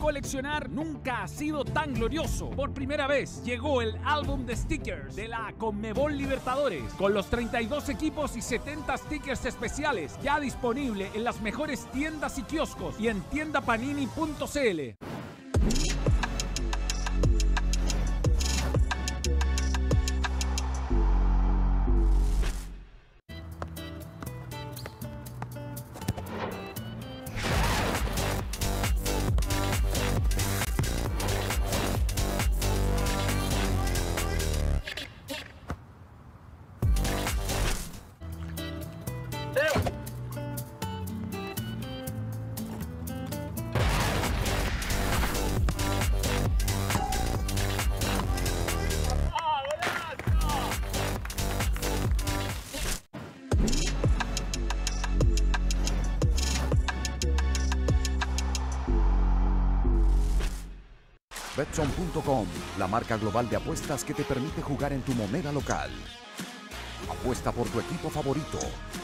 Coleccionar 0.00 0.68
nunca 0.68 1.22
ha 1.22 1.28
sido 1.28 1.64
tan 1.64 1.94
glorioso. 1.94 2.50
Por 2.50 2.74
primera 2.74 3.06
vez 3.06 3.42
llegó 3.44 3.80
el 3.80 3.98
álbum 4.04 4.44
de 4.44 4.54
stickers 4.54 5.16
de 5.16 5.26
la 5.26 5.54
Conmebol 5.56 6.18
Libertadores 6.18 6.92
con 6.98 7.14
los 7.14 7.30
32 7.30 7.88
equipos 7.88 8.36
y 8.36 8.42
70 8.42 8.94
stickers 8.98 9.46
especiales 9.46 10.18
ya 10.22 10.38
disponible 10.38 11.10
en 11.14 11.24
las 11.24 11.40
mejores 11.40 11.90
tiendas 11.92 12.38
y 12.38 12.42
kioscos 12.42 13.00
y 13.00 13.08
en 13.08 13.22
tiendapanini.cl. 13.22 14.96
Betson.com, 61.76 62.46
la 62.78 62.86
marca 62.86 63.18
global 63.18 63.50
de 63.50 63.56
apuestas 63.56 64.02
que 64.02 64.14
te 64.14 64.22
permite 64.22 64.62
jugar 64.62 64.94
en 64.94 65.02
tu 65.02 65.12
moneda 65.12 65.52
local. 65.52 65.90
Apuesta 67.10 67.52
por 67.52 67.68
tu 67.68 67.80
equipo 67.80 68.08
favorito 68.08 68.58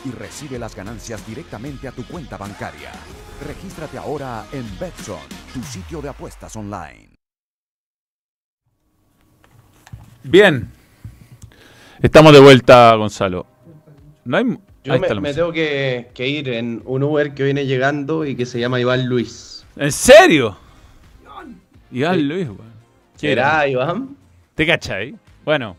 y 0.07 0.11
recibe 0.11 0.59
las 0.59 0.75
ganancias 0.75 1.27
directamente 1.27 1.87
a 1.87 1.93
tu 1.93 2.03
cuenta 2.07 2.39
bancaria. 2.39 2.91
Regístrate 3.47 3.99
ahora 3.99 4.47
en 4.53 4.65
Betson, 4.81 5.21
tu 5.53 5.63
sitio 5.63 6.01
de 6.01 6.09
apuestas 6.09 6.57
online. 6.57 7.11
Bien. 10.23 10.71
Estamos 12.01 12.33
de 12.33 12.41
vuelta, 12.41 12.95
Gonzalo. 12.95 13.47
No 14.25 14.39
hay. 14.39 14.59
Yo 14.85 14.95
ahí 14.95 15.01
me, 15.21 15.35
tengo 15.35 15.53
que, 15.53 16.11
que 16.15 16.27
ir 16.27 16.49
en 16.49 16.83
un 16.87 17.03
Uber 17.03 17.35
que 17.35 17.45
viene 17.45 17.67
llegando 17.67 18.25
y 18.25 18.35
que 18.35 18.47
se 18.47 18.59
llama 18.59 18.81
Iván 18.81 19.07
Luis. 19.07 19.67
¿En 19.77 19.93
serio? 19.93 20.57
Iván 21.93 22.29
Luis, 22.29 22.47
weón. 22.49 22.73
¿Qué 23.21 23.33
era? 23.33 23.45
¿Será 23.61 23.69
Iván? 23.69 24.17
¿Te 24.55 24.67
cachai? 24.67 25.15
Bueno. 25.45 25.77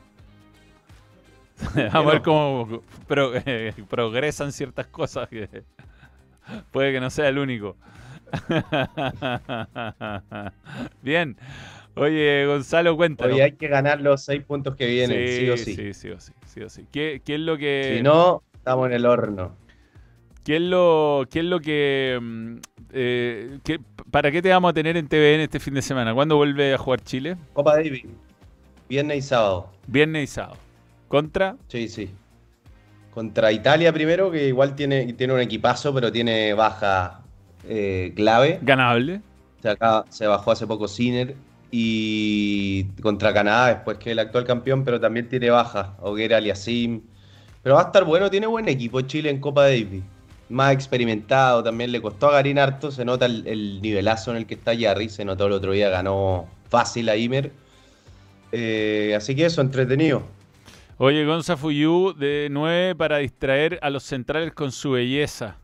Vamos 1.76 1.96
a 1.96 2.12
ver 2.14 2.22
cómo 2.22 2.82
pro- 3.08 3.34
eh, 3.36 3.74
progresan 3.90 4.52
ciertas 4.52 4.88
cosas. 4.88 5.28
Que 5.30 5.48
puede 6.72 6.92
que 6.94 7.00
no 7.00 7.10
sea 7.10 7.30
el 7.30 7.38
único. 7.38 7.76
Bien. 11.02 11.38
Oye, 11.96 12.46
Gonzalo, 12.48 12.96
cuéntanos. 12.98 13.36
Hoy 13.36 13.42
hay 13.42 13.52
que 13.52 13.68
ganar 13.68 14.02
los 14.02 14.24
seis 14.24 14.44
puntos 14.44 14.76
que 14.76 14.88
vienen, 14.88 15.28
sí, 15.28 15.50
o 15.50 15.58
sí. 15.58 15.76
Sí, 15.76 15.94
sí 15.94 16.10
o 16.10 16.20
sí. 16.20 16.34
sí 16.46 16.62
o 16.62 16.70
sí. 16.70 16.88
¿Qué, 16.92 17.22
qué 17.24 17.36
es 17.36 17.40
lo 17.40 17.58
que.? 17.58 17.96
Si 17.98 18.04
no, 18.04 18.42
estamos 18.54 18.88
en 18.88 18.94
el 18.94 19.06
horno. 19.06 19.56
¿Qué 20.44 20.58
es 20.58 20.62
lo, 20.62 21.26
qué 21.30 21.40
es 21.40 21.46
lo 21.46 21.60
que, 21.62 22.20
mm, 22.22 22.56
eh, 22.92 23.60
¿Para 24.12 24.30
qué 24.30 24.42
te 24.42 24.50
vamos 24.50 24.72
a 24.72 24.74
tener 24.74 24.98
en 24.98 25.08
TVN 25.08 25.42
este 25.42 25.60
fin 25.60 25.74
de 25.74 25.82
semana? 25.82 26.14
¿Cuándo 26.14 26.36
vuelve 26.36 26.74
a 26.74 26.78
jugar 26.78 27.02
Chile? 27.02 27.38
Copa 27.54 27.76
Davis, 27.76 28.04
viernes 28.90 29.18
y 29.18 29.22
sábado. 29.22 29.70
Viernes 29.88 30.24
y 30.26 30.28
sábado. 30.28 30.58
¿Contra? 31.08 31.56
Sí, 31.68 31.88
sí. 31.88 32.10
Contra 33.14 33.52
Italia 33.52 33.94
primero, 33.94 34.32
que 34.32 34.48
igual 34.48 34.76
tiene, 34.76 35.14
tiene 35.14 35.34
un 35.34 35.40
equipazo, 35.40 35.94
pero 35.94 36.12
tiene 36.12 36.54
baja 36.54 37.22
eh, 37.68 38.12
clave. 38.16 38.60
Ganable. 38.62 39.22
O 39.60 39.62
sea, 39.62 39.72
acá 39.72 40.06
se 40.10 40.28
bajó 40.28 40.52
hace 40.52 40.68
poco 40.68 40.88
Sinner. 40.88 41.36
Y 41.72 42.84
contra 43.02 43.34
Canadá, 43.34 43.74
después 43.74 43.98
que 43.98 44.12
el 44.12 44.20
actual 44.20 44.44
campeón, 44.46 44.84
pero 44.84 45.00
también 45.00 45.28
tiene 45.30 45.50
baja. 45.50 45.96
Hoguera, 46.02 46.38
Aliasim. 46.38 47.02
Pero 47.64 47.76
va 47.76 47.82
a 47.82 47.86
estar 47.86 48.04
bueno, 48.04 48.30
tiene 48.30 48.46
buen 48.46 48.68
equipo 48.68 49.02
Chile 49.02 49.30
en 49.30 49.40
Copa 49.40 49.64
Davis. 49.64 50.04
Más 50.50 50.74
experimentado, 50.74 51.64
también 51.64 51.92
le 51.92 52.02
costó 52.02 52.28
a 52.28 52.34
Garín 52.34 52.60
harto. 52.60 52.92
Se 52.92 53.06
nota 53.06 53.26
el, 53.26 53.48
el 53.48 53.82
nivelazo 53.82 54.32
en 54.32 54.38
el 54.38 54.46
que 54.46 54.54
está 54.56 54.74
Yarri. 54.74 55.10
Se 55.10 55.26
notó 55.26 55.48
el 55.48 55.54
otro 55.54 55.72
día, 55.72 55.90
ganó 55.90 56.48
fácil 56.70 57.10
a 57.10 57.16
Imer. 57.16 57.52
Eh, 58.52 59.14
así 59.18 59.36
que 59.36 59.46
eso, 59.46 59.62
entretenido. 59.62 60.24
Oye, 60.98 61.26
Gonza 61.26 61.58
Fuyu 61.58 62.14
de 62.14 62.50
9 62.52 62.96
para 62.96 63.18
distraer 63.18 63.80
a 63.82 63.90
los 63.90 64.04
centrales 64.04 64.54
con 64.54 64.72
su 64.72 64.92
belleza. 64.92 65.58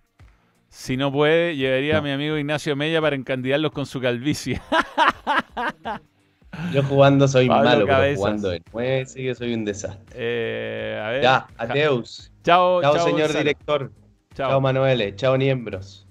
Si 0.69 0.97
no 0.97 1.11
puede, 1.11 1.55
llevaría 1.55 1.97
a 1.97 2.01
mi 2.01 2.11
amigo 2.11 2.38
Ignacio 2.38 2.75
Mella 2.75 3.01
para 3.01 3.15
encandidarlos 3.15 3.71
con 3.71 3.86
su 3.86 4.01
calvicie. 4.01 4.59
Yo 6.73 6.84
jugando 6.84 7.27
soy 7.27 7.47
Pablo 7.47 7.69
malo, 7.69 7.86
pero 7.86 8.15
jugando 8.15 8.49
de 8.49 8.61
9 8.73 9.05
sí 9.05 9.23
que 9.23 9.36
soy 9.36 9.53
un 9.53 9.65
desastre. 9.65 10.03
Eh, 10.13 11.01
a 11.03 11.09
ver. 11.09 11.23
Ya, 11.23 11.47
adeus. 11.57 12.32
Chao, 12.43 12.82
Chao, 12.82 12.95
chao, 12.95 13.05
señor 13.05 13.21
Gonzalo. 13.21 13.39
director. 13.39 13.91
Chao. 14.36 14.49
Chao, 14.51 14.61
Manuele. 14.61 15.15
Chao, 15.15 15.38
Niembros. 15.38 16.05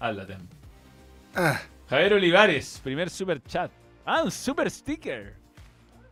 Háblate. 0.00 0.36
Javier 1.88 2.14
Olivares, 2.14 2.80
primer 2.82 3.10
super 3.10 3.42
chat. 3.42 3.70
Ah, 4.04 4.22
un 4.24 4.30
super 4.30 4.70
sticker. 4.70 5.34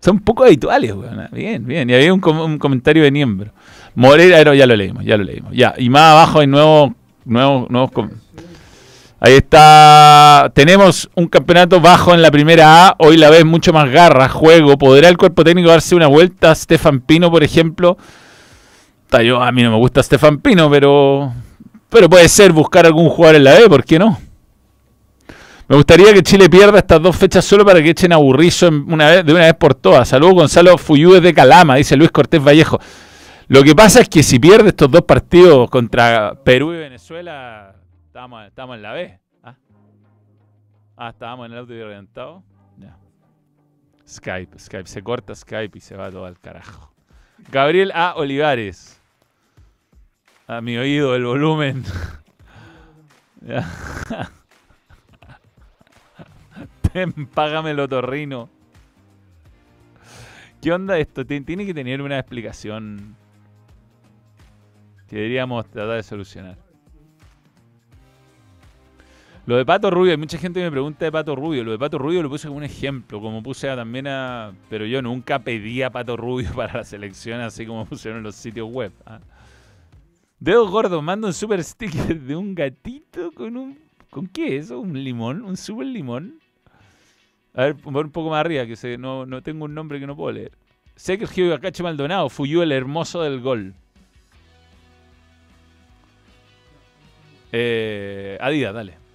Son 0.01 0.19
poco 0.21 0.45
habituales, 0.45 0.93
weón. 0.93 1.29
Bien, 1.33 1.65
bien. 1.65 1.89
Y 1.91 1.95
había 1.95 2.13
un, 2.13 2.21
com- 2.21 2.41
un 2.41 2.59
comentario 2.59 3.03
de 3.03 3.11
Niembro. 3.11 3.53
Morera, 3.95 4.45
no, 4.45 4.55
ya 4.55 4.67
lo 4.67 4.77
leímos, 4.77 5.05
ya 5.05 5.17
lo 5.17 5.25
leímos. 5.25 5.53
Ya. 5.53 5.75
Y 5.79 5.89
más 5.91 6.13
abajo 6.13 6.41
hay 6.41 6.47
nuevos, 6.47 6.93
nuevos, 7.25 7.69
nuevos 7.71 7.91
Ahí 9.19 9.35
está. 9.35 10.51
Tenemos 10.55 11.09
un 11.15 11.27
campeonato 11.27 11.81
bajo 11.81 12.13
en 12.15 12.23
la 12.23 12.31
primera 12.31 12.89
A. 12.89 12.97
Hoy 12.99 13.17
la 13.17 13.31
vez 13.31 13.45
mucho 13.45 13.73
más 13.73 13.91
garra, 13.91 14.29
juego. 14.29 14.77
¿Podrá 14.77 15.09
el 15.09 15.17
cuerpo 15.17 15.43
técnico 15.43 15.71
darse 15.71 15.95
una 15.95 16.07
vuelta? 16.07 16.55
Stefan 16.55 17.01
Pino, 17.01 17.31
por 17.31 17.43
ejemplo. 17.43 17.97
Yo, 19.25 19.43
a 19.43 19.53
mí 19.53 19.63
no 19.63 19.71
me 19.71 19.77
gusta 19.77 20.03
Stefan 20.03 20.39
Pino, 20.39 20.71
pero. 20.71 21.33
Pero 21.89 22.09
puede 22.09 22.29
ser 22.29 22.53
buscar 22.53 22.85
algún 22.85 23.09
jugador 23.09 23.37
en 23.37 23.45
la 23.45 23.55
B, 23.55 23.69
¿por 23.69 23.85
qué 23.85 23.99
no? 23.99 24.19
Me 25.69 25.75
gustaría 25.75 26.13
que 26.13 26.23
Chile 26.23 26.49
pierda 26.49 26.79
estas 26.79 27.03
dos 27.03 27.17
fechas 27.17 27.45
solo 27.45 27.65
para 27.65 27.83
que 27.83 27.91
echen 27.91 28.13
a 28.13 28.19
una 28.19 29.11
vez, 29.11 29.27
de 29.27 29.33
una 29.33 29.45
vez 29.45 29.55
por 29.55 29.75
todas. 29.75 30.09
Saludos 30.09 30.35
Gonzalo 30.35 30.79
Fuyú 30.79 31.15
desde 31.15 31.35
Calama, 31.35 31.77
dice 31.77 31.97
Luis 31.97 32.11
Cortés 32.13 32.41
Vallejo. 32.41 32.79
Lo 33.49 33.63
que 33.63 33.75
pasa 33.75 34.01
es 34.01 34.09
que 34.09 34.23
si 34.23 34.39
pierde 34.39 34.69
estos 34.69 34.91
dos 34.91 35.03
partidos 35.03 35.69
contra 35.71 36.35
Perú 36.45 36.73
y 36.73 36.79
Venezuela, 36.79 37.75
estamos, 38.07 38.47
estamos 38.47 38.77
en 38.77 38.83
la 38.83 38.93
B. 38.93 39.19
¿Ah? 39.43 39.55
Ah, 40.97 41.09
estábamos 41.11 41.47
en 41.47 41.53
el 41.53 41.59
auto 41.59 41.75
y 41.75 41.81
orientado. 41.81 42.45
Ya. 42.79 42.97
Skype, 44.09 44.59
Skype, 44.59 44.87
se 44.87 45.03
corta 45.03 45.35
Skype 45.35 45.79
y 45.79 45.81
se 45.81 45.97
va 45.97 46.11
todo 46.11 46.27
al 46.27 46.39
carajo. 46.39 46.93
Gabriel 47.51 47.93
A. 47.93 48.15
Olivares. 48.17 48.96
A 50.47 50.61
mi 50.61 50.77
oído, 50.77 51.15
el 51.17 51.25
volumen. 51.25 51.85
Ya. 53.47 53.65
Ten, 56.93 57.13
págamelo, 57.27 57.87
torrino. 57.89 58.49
¿Qué 60.61 60.73
onda 60.73 60.99
esto? 60.99 61.25
Tien- 61.25 61.45
Tiene 61.45 61.67
que 61.67 61.75
tener 61.75 62.01
una 62.03 62.19
explicación 62.19 63.15
que 65.09 65.17
deberíamos 65.17 65.67
tratar 65.71 65.97
de 65.97 66.03
solucionar. 66.03 66.57
Lo 69.47 69.57
de 69.57 69.65
Pato 69.65 69.91
Rubio, 69.93 70.11
hay 70.11 70.17
mucha 70.19 70.39
gente 70.39 70.59
que 70.59 70.65
me 70.65 70.73
pregunta 70.73 71.05
de 71.05 71.13
Pato 71.13 71.37
Rubio. 71.37 71.63
Lo 71.63 71.71
de 71.71 71.79
Pato 71.79 71.99
Rubio 71.99 72.21
lo 72.21 72.29
puse 72.29 72.49
como 72.49 72.59
un 72.59 72.65
ejemplo, 72.65 73.21
como 73.21 73.45
puse 73.45 73.69
también 73.77 74.09
a... 74.09 74.53
Pero 74.69 74.87
yo 74.87 75.01
nunca 75.03 75.39
pedí 75.39 75.83
a 75.83 75.91
Pato 75.91 76.17
Rubio 76.17 76.53
para 76.57 76.79
la 76.79 76.85
selección, 76.85 77.41
así 77.41 77.65
como 77.65 77.85
pusieron 77.85 78.19
en 78.19 78.25
los 78.25 78.35
sitios 78.35 78.69
web. 78.69 78.91
¿ah? 79.07 79.21
Dedo 80.39 80.69
gordo, 80.69 81.01
manda 81.01 81.29
un 81.29 81.35
super 81.35 81.63
sticker 81.65 82.21
de 82.21 82.37
un 82.37 82.55
gatito 82.55 83.33
con 83.33 83.57
un... 83.57 83.79
¿Con 84.11 84.27
qué 84.27 84.57
es 84.57 84.67
eso? 84.67 84.81
¿Un 84.81 85.03
limón? 85.03 85.43
¿Un 85.43 85.57
super 85.57 85.87
limón? 85.87 86.41
A 87.55 87.65
ver, 87.65 87.77
un 87.85 88.11
poco 88.11 88.31
más 88.31 88.41
arriba, 88.41 88.67
que 88.67 88.77
se, 88.77 88.99
no, 88.99 89.25
no 89.25 89.43
tengo 89.43 89.65
un 89.65 89.75
nombre 89.75 89.99
que 89.99 90.07
no 90.07 90.15
puedo 90.15 90.33
leer. 90.33 90.53
Sergio 90.95 91.55
Acache 91.55 91.83
Maldonado, 91.83 92.29
Fuyú 92.29 92.63
el 92.63 92.73
hermoso 92.73 93.23
del 93.23 93.41
gol. 93.41 93.75
Eh, 97.53 98.39
Adidas, 98.41 98.75
dale. 98.75 99.06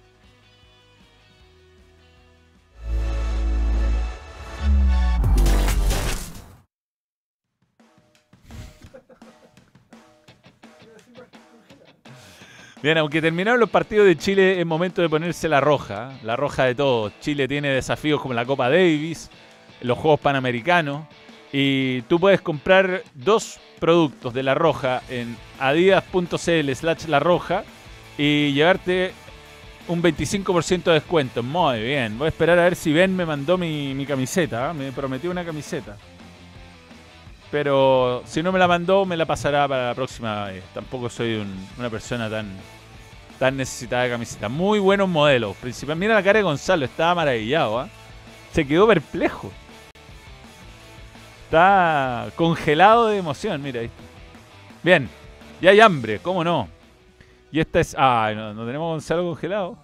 Bien, 12.82 12.98
aunque 12.98 13.22
terminaron 13.22 13.60
los 13.60 13.70
partidos 13.70 14.06
de 14.06 14.16
Chile, 14.16 14.60
es 14.60 14.66
momento 14.66 15.02
de 15.02 15.08
ponerse 15.08 15.48
la 15.48 15.60
roja, 15.60 16.10
¿eh? 16.10 16.18
la 16.24 16.34
roja 16.34 16.64
de 16.64 16.74
todos. 16.74 17.12
Chile 17.20 17.46
tiene 17.46 17.68
desafíos 17.68 18.20
como 18.20 18.34
la 18.34 18.44
Copa 18.44 18.68
Davis, 18.68 19.30
los 19.82 19.96
Juegos 19.96 20.18
Panamericanos, 20.18 21.06
y 21.52 22.02
tú 22.02 22.18
puedes 22.18 22.40
comprar 22.40 23.04
dos 23.14 23.60
productos 23.78 24.34
de 24.34 24.42
la 24.42 24.54
roja 24.54 25.00
en 25.08 25.36
adidas.cl 25.60 26.74
slash 26.74 27.06
la 27.06 27.20
roja 27.20 27.62
y 28.18 28.52
llevarte 28.52 29.12
un 29.86 30.02
25% 30.02 30.82
de 30.82 30.92
descuento. 30.94 31.44
Muy 31.44 31.80
bien, 31.80 32.18
voy 32.18 32.26
a 32.26 32.28
esperar 32.30 32.58
a 32.58 32.64
ver 32.64 32.74
si 32.74 32.92
Ben 32.92 33.14
me 33.14 33.24
mandó 33.24 33.56
mi, 33.56 33.94
mi 33.94 34.06
camiseta, 34.06 34.72
¿eh? 34.72 34.74
me 34.74 34.90
prometió 34.90 35.30
una 35.30 35.44
camiseta. 35.44 35.96
Pero 37.52 38.22
si 38.24 38.42
no 38.42 38.50
me 38.50 38.58
la 38.58 38.66
mandó, 38.66 39.04
me 39.04 39.16
la 39.16 39.26
pasará 39.26 39.68
para 39.68 39.88
la 39.88 39.94
próxima 39.94 40.46
vez. 40.46 40.64
Tampoco 40.74 41.08
soy 41.10 41.34
un- 41.36 41.68
una 41.78 41.90
persona 41.90 42.28
tan, 42.30 42.48
tan 43.38 43.56
necesitada 43.58 44.04
de 44.04 44.10
camiseta. 44.10 44.48
Muy 44.48 44.78
buenos 44.80 45.08
modelos. 45.08 45.54
Principal, 45.58 45.96
mira 45.96 46.14
la 46.14 46.22
cara 46.22 46.38
de 46.38 46.42
Gonzalo, 46.44 46.84
estaba 46.86 47.14
maravillado. 47.14 47.78
¿ah? 47.78 47.88
Se 48.52 48.66
quedó 48.66 48.86
perplejo. 48.88 49.52
Está 51.44 52.28
congelado 52.36 53.08
de 53.08 53.18
emoción, 53.18 53.62
mira 53.62 53.80
ahí. 53.80 53.90
Bien, 54.82 55.08
y 55.60 55.66
hay 55.66 55.78
hambre, 55.80 56.18
¿cómo 56.20 56.42
no? 56.42 56.68
Y 57.50 57.60
esta 57.60 57.80
es. 57.80 57.94
Ah, 57.98 58.32
no, 58.34 58.54
no 58.54 58.64
tenemos 58.64 58.86
a 58.86 58.92
Gonzalo 58.92 59.24
congelado. 59.24 59.76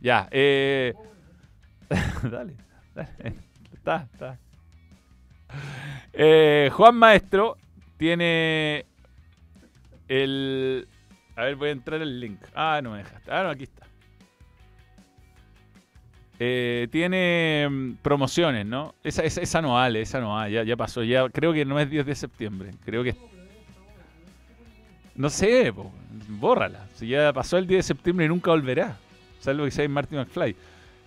Ya, 0.00 0.28
eh. 0.32 0.92
dale, 2.24 2.54
dale. 2.94 3.36
Está, 3.72 4.08
está. 4.12 4.38
Eh, 6.12 6.70
Juan 6.72 6.96
Maestro 6.96 7.56
tiene 7.96 8.86
el. 10.08 10.88
A 11.36 11.44
ver, 11.44 11.56
voy 11.56 11.68
a 11.68 11.72
entrar 11.72 12.00
el 12.00 12.20
link. 12.20 12.40
Ah, 12.54 12.80
no 12.82 12.92
me 12.92 12.98
dejaste. 12.98 13.30
Ah, 13.30 13.42
no, 13.42 13.50
aquí 13.50 13.64
está. 13.64 13.86
Eh, 16.38 16.88
tiene 16.90 17.66
mm, 17.70 17.92
promociones, 18.02 18.66
¿no? 18.66 18.94
Esa, 19.02 19.22
esa, 19.22 19.40
esa 19.40 19.62
no 19.62 19.74
vale, 19.74 20.02
esa 20.02 20.20
no 20.20 20.34
vale. 20.34 20.52
Ya, 20.52 20.62
ya 20.62 20.76
pasó. 20.76 21.02
Ya, 21.02 21.28
creo 21.28 21.52
que 21.52 21.64
no 21.64 21.78
es 21.78 21.90
10 21.90 22.06
de 22.06 22.14
septiembre. 22.14 22.70
Creo 22.84 23.02
que. 23.02 23.16
No 25.14 25.30
sé, 25.30 25.72
bórrala. 26.28 26.86
Si 26.94 27.08
ya 27.08 27.32
pasó 27.32 27.56
el 27.56 27.66
10 27.66 27.78
de 27.78 27.82
septiembre 27.82 28.26
y 28.26 28.28
nunca 28.28 28.50
volverá. 28.50 28.96
Salvo 29.40 29.64
que 29.64 29.70
sea 29.70 29.88
Martin 29.88 30.18
McFly. 30.18 30.56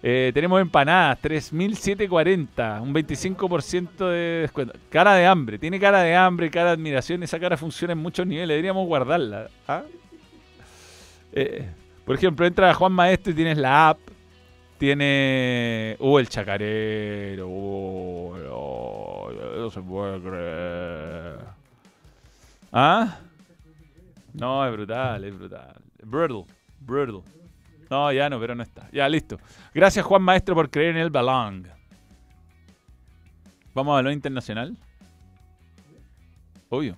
Eh, 0.02 0.32
tenemos 0.34 0.62
empanadas, 0.62 1.22
3.740, 1.22 2.82
un 2.82 2.94
25% 2.94 4.08
de 4.08 4.42
descuento. 4.42 4.74
Cara 4.90 5.16
de 5.16 5.26
hambre, 5.26 5.60
tiene 5.60 5.80
cara 5.80 6.02
de 6.02 6.16
hambre, 6.16 6.50
cara 6.50 6.68
de 6.68 6.74
admiración. 6.74 7.22
Esa 7.24 7.40
cara 7.40 7.58
funciona 7.58 7.92
en 7.94 8.00
muchos 8.00 8.26
niveles, 8.26 8.50
deberíamos 8.50 8.88
guardarla. 8.88 9.50
¿ah? 9.68 9.84
Eh, 11.34 11.68
por 12.06 12.16
ejemplo, 12.16 12.46
entra 12.46 12.74
Juan 12.74 12.94
Maestro 12.94 13.32
y 13.32 13.36
tienes 13.36 13.58
la 13.58 13.90
app. 13.90 14.00
Tiene. 14.78 15.98
Uh, 16.00 16.20
el 16.20 16.30
chacarero. 16.30 17.50
Uh, 17.50 18.38
no, 18.38 19.58
no 19.58 19.70
se 19.70 19.82
puede 19.82 20.22
creer. 20.22 21.40
¿Ah? 22.72 23.20
No, 24.34 24.66
es 24.66 24.72
brutal, 24.72 25.24
es 25.26 25.38
brutal. 25.38 25.76
Brutal, 26.02 26.46
brutal. 26.80 27.39
No, 27.90 28.12
ya 28.12 28.30
no, 28.30 28.40
pero 28.40 28.54
no 28.56 28.64
está. 28.64 28.88
Ya, 28.92 29.10
listo. 29.10 29.40
Gracias, 29.74 30.06
Juan 30.06 30.22
Maestro, 30.22 30.54
por 30.56 30.70
creer 30.70 30.92
en 30.96 31.02
el 31.02 31.10
balón. 31.10 31.68
¿Vamos 33.74 33.98
a 33.98 34.02
lo 34.02 34.12
internacional? 34.12 34.78
Obvio. 36.70 36.96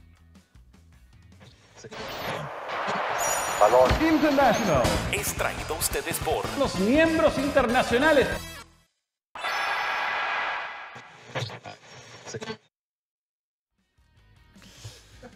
Balón. 3.60 3.89
International. 4.14 4.84
Es 5.12 5.34
traído 5.34 5.76
a 5.76 5.78
ustedes 5.78 6.20
por 6.20 6.44
Los 6.58 6.80
miembros 6.80 7.38
internacionales. 7.38 8.28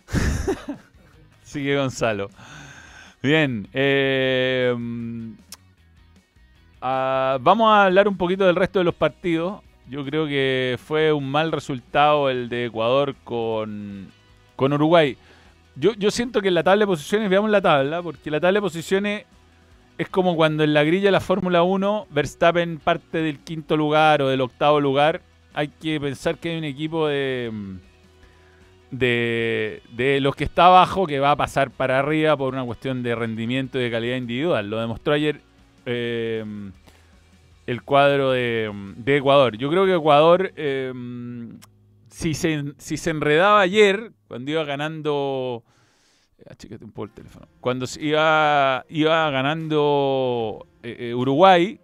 Sigue 1.44 1.78
Gonzalo. 1.78 2.30
Bien. 3.22 3.68
eh, 3.74 4.76
ah, 6.86 7.38
vamos 7.42 7.72
a 7.72 7.86
hablar 7.86 8.08
un 8.08 8.18
poquito 8.18 8.46
del 8.46 8.56
resto 8.56 8.80
de 8.80 8.86
los 8.86 8.96
partidos. 8.96 9.62
Yo 9.90 10.06
creo 10.06 10.28
que 10.28 10.78
fue 10.84 11.12
un 11.12 11.30
mal 11.30 11.52
resultado 11.52 12.30
el 12.30 12.50
de 12.50 12.66
Ecuador 12.66 13.16
con, 13.24 14.12
con 14.56 14.74
Uruguay. 14.74 15.18
Yo, 15.76 15.94
yo 15.94 16.10
siento 16.12 16.42
que 16.42 16.48
en 16.48 16.54
la 16.54 16.64
tabla 16.64 16.82
de 16.82 16.88
posiciones, 16.88 17.30
veamos 17.30 17.50
la 17.50 17.62
tabla, 17.62 18.02
porque 18.02 18.32
la 18.32 18.40
tabla 18.40 18.58
de 18.58 18.62
posiciones 18.62 19.26
es 19.98 20.10
como 20.10 20.36
cuando 20.36 20.64
en 20.64 20.74
la 20.74 20.84
grilla 20.84 21.06
de 21.06 21.12
la 21.12 21.20
Fórmula 21.20 21.64
1 21.64 22.08
Verstappen 22.10 22.80
parte 22.80 23.20
del 23.20 23.40
quinto 23.40 23.78
lugar 23.78 24.22
o 24.22 24.30
del 24.30 24.42
octavo 24.42 24.80
lugar. 24.80 25.22
Hay 25.54 25.70
que 25.70 26.00
pensar 26.00 26.38
que 26.38 26.52
hay 26.52 26.58
un 26.58 26.64
equipo 26.66 27.08
de, 27.08 27.52
de, 28.92 29.82
de 29.92 30.20
los 30.20 30.36
que 30.36 30.44
está 30.44 30.66
abajo 30.66 31.08
que 31.08 31.20
va 31.20 31.32
a 31.32 31.36
pasar 31.36 31.72
para 31.72 32.00
arriba 32.00 32.36
por 32.36 32.54
una 32.54 32.66
cuestión 32.66 33.04
de 33.04 33.16
rendimiento 33.16 33.80
y 33.80 33.84
de 33.84 33.92
calidad 33.92 34.18
individual. 34.18 34.70
Lo 34.70 34.80
demostró 34.80 35.14
ayer 35.14 35.42
eh, 35.86 36.44
el 37.66 37.82
cuadro 37.84 38.32
de, 38.32 38.72
Ecuador. 39.06 39.58
Yo 39.58 39.70
creo 39.70 39.86
que 39.86 39.96
Ecuador, 39.96 40.52
eh, 40.56 40.94
si, 42.10 42.34
se, 42.34 42.74
si 42.78 42.98
se 42.98 43.10
enredaba 43.10 43.62
ayer, 43.62 44.12
cuando 44.28 44.52
iba 44.52 44.64
ganando... 44.64 45.64
Achícate 46.48 46.86
un 46.86 46.92
poco 46.92 47.06
el 47.06 47.12
teléfono. 47.12 47.48
Cuando 47.60 47.86
iba, 48.00 48.86
iba 48.90 49.30
ganando 49.32 50.68
eh, 50.84 50.98
eh, 51.00 51.16
Uruguay, 51.16 51.80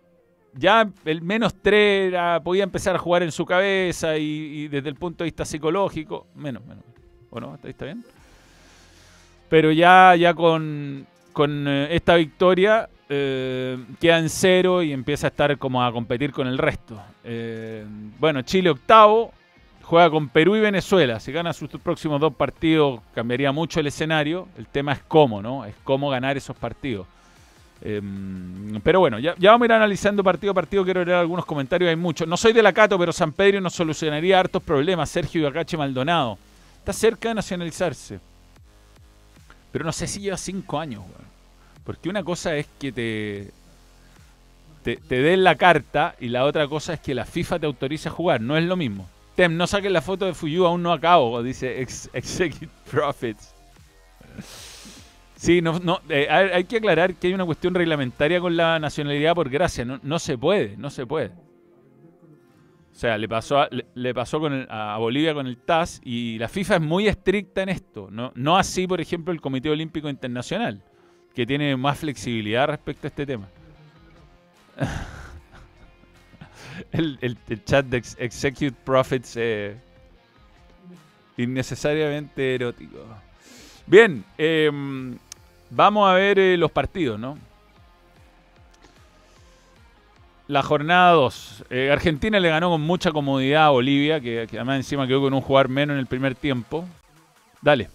ya 0.53 0.87
el 1.05 1.21
menos 1.21 1.55
3 1.55 2.13
podía 2.43 2.63
empezar 2.63 2.95
a 2.95 2.99
jugar 2.99 3.23
en 3.23 3.31
su 3.31 3.45
cabeza 3.45 4.17
y, 4.17 4.67
desde 4.67 4.89
el 4.89 4.95
punto 4.95 5.23
de 5.23 5.29
vista 5.29 5.45
psicológico, 5.45 6.27
menos, 6.35 6.63
menos. 6.65 6.83
¿O 7.31 7.39
no? 7.39 7.55
¿Está, 7.55 7.69
está 7.69 7.85
bien? 7.85 8.03
Pero 9.49 9.71
ya, 9.71 10.15
ya 10.15 10.33
con, 10.33 11.07
con 11.33 11.67
eh, 11.67 11.95
esta 11.95 12.15
victoria 12.15 12.89
eh, 13.14 13.78
queda 13.99 14.20
en 14.20 14.30
cero 14.30 14.82
y 14.82 14.93
empieza 14.93 15.28
a 15.28 15.32
estar 15.32 15.57
como 15.57 15.84
a 15.84 15.91
competir 15.91 16.32
con 16.32 16.47
el 16.47 16.57
resto. 16.57 16.97
Eh, 17.26 17.86
bueno, 18.18 18.41
Chile 18.43 18.70
octavo, 18.70 19.34
juega 19.84 20.09
con 20.09 20.30
Perú 20.30 20.55
y 20.55 20.62
Venezuela. 20.62 21.20
Si 21.20 21.34
gana 21.34 21.51
sus 21.51 21.70
próximos 21.72 22.22
dos 22.22 22.34
partidos 22.34 23.01
cambiaría 23.14 23.51
mucho 23.51 23.82
el 23.82 23.88
escenario. 23.88 24.47
El 24.57 24.68
tema 24.68 24.93
es 24.93 24.99
cómo, 25.09 25.41
¿no? 25.41 25.66
Es 25.66 25.76
cómo 25.84 26.09
ganar 26.09 26.38
esos 26.38 26.55
partidos. 26.55 27.05
Eh, 27.82 28.01
pero 28.82 29.01
bueno, 29.01 29.20
ya, 29.20 29.36
vamos 29.41 29.64
a 29.64 29.66
ir 29.66 29.74
analizando 29.74 30.24
partido 30.24 30.51
a 30.51 30.53
partido. 30.53 30.86
Quiero 30.86 31.03
leer 31.03 31.18
algunos 31.18 31.45
comentarios, 31.45 31.89
hay 31.89 31.97
muchos. 31.97 32.26
No 32.30 32.38
soy 32.38 32.53
de 32.53 32.64
la 32.64 32.72
Cato, 32.72 32.97
pero 32.97 33.12
San 33.12 33.34
Pedro 33.34 33.59
nos 33.59 33.74
solucionaría 33.74 34.39
hartos 34.39 34.64
problemas. 34.64 35.09
Sergio 35.09 35.41
Ibacache 35.41 35.76
Maldonado. 35.76 36.38
Está 36.80 36.93
cerca 36.93 37.28
de 37.28 37.36
nacionalizarse. 37.36 38.22
Pero 39.74 39.84
no 39.84 39.91
sé 39.91 40.07
si 40.07 40.22
lleva 40.22 40.38
cinco 40.38 40.80
años, 40.80 41.01
weón. 41.01 41.32
Porque 41.84 42.09
una 42.09 42.23
cosa 42.23 42.55
es 42.55 42.67
que 42.79 42.91
te, 42.91 43.51
te, 44.84 44.97
te 44.97 45.21
den 45.21 45.43
la 45.43 45.55
carta 45.55 46.15
y 46.19 46.29
la 46.29 46.45
otra 46.45 46.67
cosa 46.67 46.93
es 46.93 46.99
que 46.99 47.13
la 47.15 47.25
FIFA 47.25 47.59
te 47.59 47.65
autorice 47.65 48.09
a 48.09 48.11
jugar. 48.11 48.41
No 48.41 48.57
es 48.57 48.63
lo 48.63 48.75
mismo. 48.75 49.07
Tem, 49.36 49.55
no 49.55 49.65
saquen 49.65 49.93
la 49.93 50.01
foto 50.01 50.25
de 50.25 50.34
Fuyu, 50.34 50.65
aún 50.65 50.84
no 50.84 50.91
acabo, 50.91 51.41
dice 51.41 51.82
ex 51.82 52.09
Execute 52.13 52.69
Profits. 52.91 53.53
Sí, 55.36 55.61
no, 55.61 55.79
no, 55.79 56.01
eh, 56.09 56.27
hay, 56.29 56.65
que 56.65 56.77
aclarar 56.77 57.15
que 57.15 57.27
hay 57.27 57.34
una 57.34 57.45
cuestión 57.45 57.73
reglamentaria 57.73 58.39
con 58.39 58.55
la 58.55 58.77
nacionalidad 58.77 59.34
por 59.34 59.49
gracia. 59.49 59.84
No, 59.86 59.99
no 60.03 60.19
se 60.19 60.38
puede, 60.38 60.77
no 60.77 60.91
se 60.91 61.07
puede. 61.07 61.32
O 62.93 62.95
sea, 63.01 63.17
le 63.17 63.27
pasó, 63.27 63.59
a, 63.61 63.67
le, 63.71 63.86
le 63.95 64.13
pasó 64.13 64.39
con 64.39 64.53
el- 64.53 64.67
a 64.69 64.97
Bolivia 64.97 65.34
con 65.34 65.47
el 65.47 65.57
TAS 65.57 65.99
y 66.03 66.38
la 66.38 66.47
FIFA 66.47 66.75
es 66.75 66.82
muy 66.82 67.07
estricta 67.07 67.63
en 67.63 67.69
esto. 67.69 68.09
No, 68.11 68.32
no 68.36 68.57
así, 68.57 68.86
por 68.86 69.01
ejemplo, 69.01 69.34
el 69.34 69.41
Comité 69.41 69.69
Olímpico 69.71 70.09
Internacional, 70.09 70.84
que 71.36 71.45
tiene 71.45 71.75
más 71.77 71.99
flexibilidad 71.99 72.67
respecto 72.67 73.07
a 73.07 73.09
este 73.09 73.25
tema. 73.25 73.47
el, 76.91 77.17
el- 77.21 77.63
chat 77.65 77.86
de 77.86 77.97
Ex- 77.97 78.17
Execute 78.19 78.71
Profits 78.84 79.34
eh, 79.38 79.75
innecesariamente 81.38 82.55
erótico. 82.55 82.97
Bien, 83.88 84.23
em, 84.38 85.17
vamos 85.69 86.09
a 86.09 86.13
ver 86.13 86.39
eh, 86.39 86.57
los 86.57 86.71
partidos, 86.71 87.19
¿no? 87.19 87.38
La 90.47 90.63
jornada 90.63 91.11
2. 91.13 91.65
Argentina 91.91 92.39
le 92.39 92.49
ganó 92.49 92.69
con 92.71 92.82
mucha 92.82 93.11
comodidad 93.11 93.67
a 93.67 93.69
Bolivia, 93.69 94.19
que, 94.19 94.47
que 94.49 94.57
además 94.57 94.77
encima 94.77 95.07
quedó 95.07 95.21
con 95.21 95.34
un 95.34 95.41
jugador 95.41 95.69
menos 95.69 95.93
en 95.93 95.99
el 95.99 96.07
primer 96.07 96.36
tiempo. 96.36 96.86
Dale. 97.61 97.89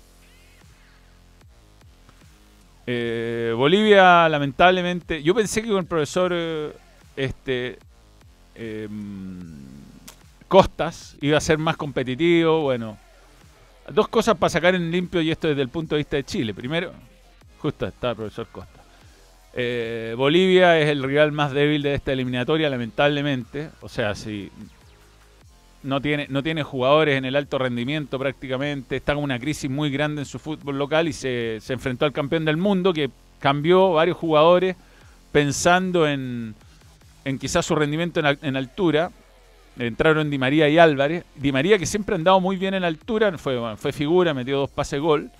Eh, 2.87 3.53
Bolivia, 3.57 4.29
lamentablemente. 4.29 5.23
Yo 5.23 5.35
pensé 5.35 5.63
que 5.63 5.69
con 5.69 5.79
el 5.79 5.87
profesor 5.87 6.33
eh, 6.35 6.73
este, 7.17 7.79
em, 8.55 9.67
Costas 10.49 11.17
iba 11.21 11.37
a 11.37 11.41
ser 11.41 11.59
más 11.59 11.77
competitivo. 11.77 12.63
Bueno, 12.63 12.97
dos 13.89 14.09
cosas 14.09 14.37
para 14.37 14.51
sacar 14.51 14.75
en 14.75 14.91
limpio 14.91 15.21
y 15.21 15.31
esto 15.31 15.49
desde 15.49 15.63
el 15.63 15.69
punto 15.69 15.97
de 15.97 16.01
vista 16.01 16.17
de 16.17 16.25
Chile. 16.25 16.55
Primero, 16.55 16.93
Justo 17.59 17.87
está 17.87 18.11
el 18.11 18.17
profesor 18.17 18.47
Costa. 18.53 18.81
Eh, 19.53 20.15
Bolivia 20.17 20.79
es 20.79 20.89
el 20.89 21.03
rival 21.03 21.33
más 21.33 21.53
débil 21.53 21.83
de 21.83 21.95
esta 21.95 22.13
eliminatoria, 22.13 22.69
lamentablemente. 22.69 23.71
O 23.81 23.89
sea, 23.89 24.15
si 24.15 24.51
no 25.87 26.01
tiene, 26.03 26.27
no 26.29 26.43
tiene 26.43 26.63
jugadores 26.63 27.17
en 27.17 27.25
el 27.25 27.37
alto 27.37 27.59
rendimiento 27.59 28.19
prácticamente, 28.19 28.97
está 28.97 29.15
con 29.15 29.25
una 29.25 29.39
crisis 29.39 29.71
muy 29.71 29.91
grande 29.91 30.23
en 30.23 30.27
su 30.27 30.39
fútbol 30.39 30.77
local 30.79 31.09
y 31.09 31.13
se, 31.13 31.59
se 31.61 31.73
enfrentó 31.73 32.05
al 32.05 32.13
campeón 32.13 32.45
del 32.45 32.57
mundo 32.59 32.93
que 32.93 33.11
cambió 33.39 33.93
varios 33.93 34.17
jugadores 34.17 34.77
pensando 35.33 36.07
en, 36.09 36.55
en 37.25 37.39
quizás 37.39 37.65
su 37.65 37.75
rendimiento 37.75 38.21
en, 38.21 38.27
al- 38.27 38.39
en 38.43 38.57
altura. 38.57 39.11
Entraron 39.79 40.31
Di 40.31 40.39
María 40.39 40.69
y 40.69 40.79
Álvarez. 40.79 41.25
Di 41.35 41.53
María 41.53 41.79
que 41.79 41.87
siempre 41.87 42.15
ha 42.15 42.19
andado 42.19 42.41
muy 42.41 42.57
bien 42.57 42.75
en 42.75 42.83
altura, 42.85 43.37
fue, 43.37 43.59
fue 43.77 43.93
figura, 43.93 44.33
metió 44.35 44.59
dos 44.59 44.71
pases 44.71 45.01
gol. 45.01 45.31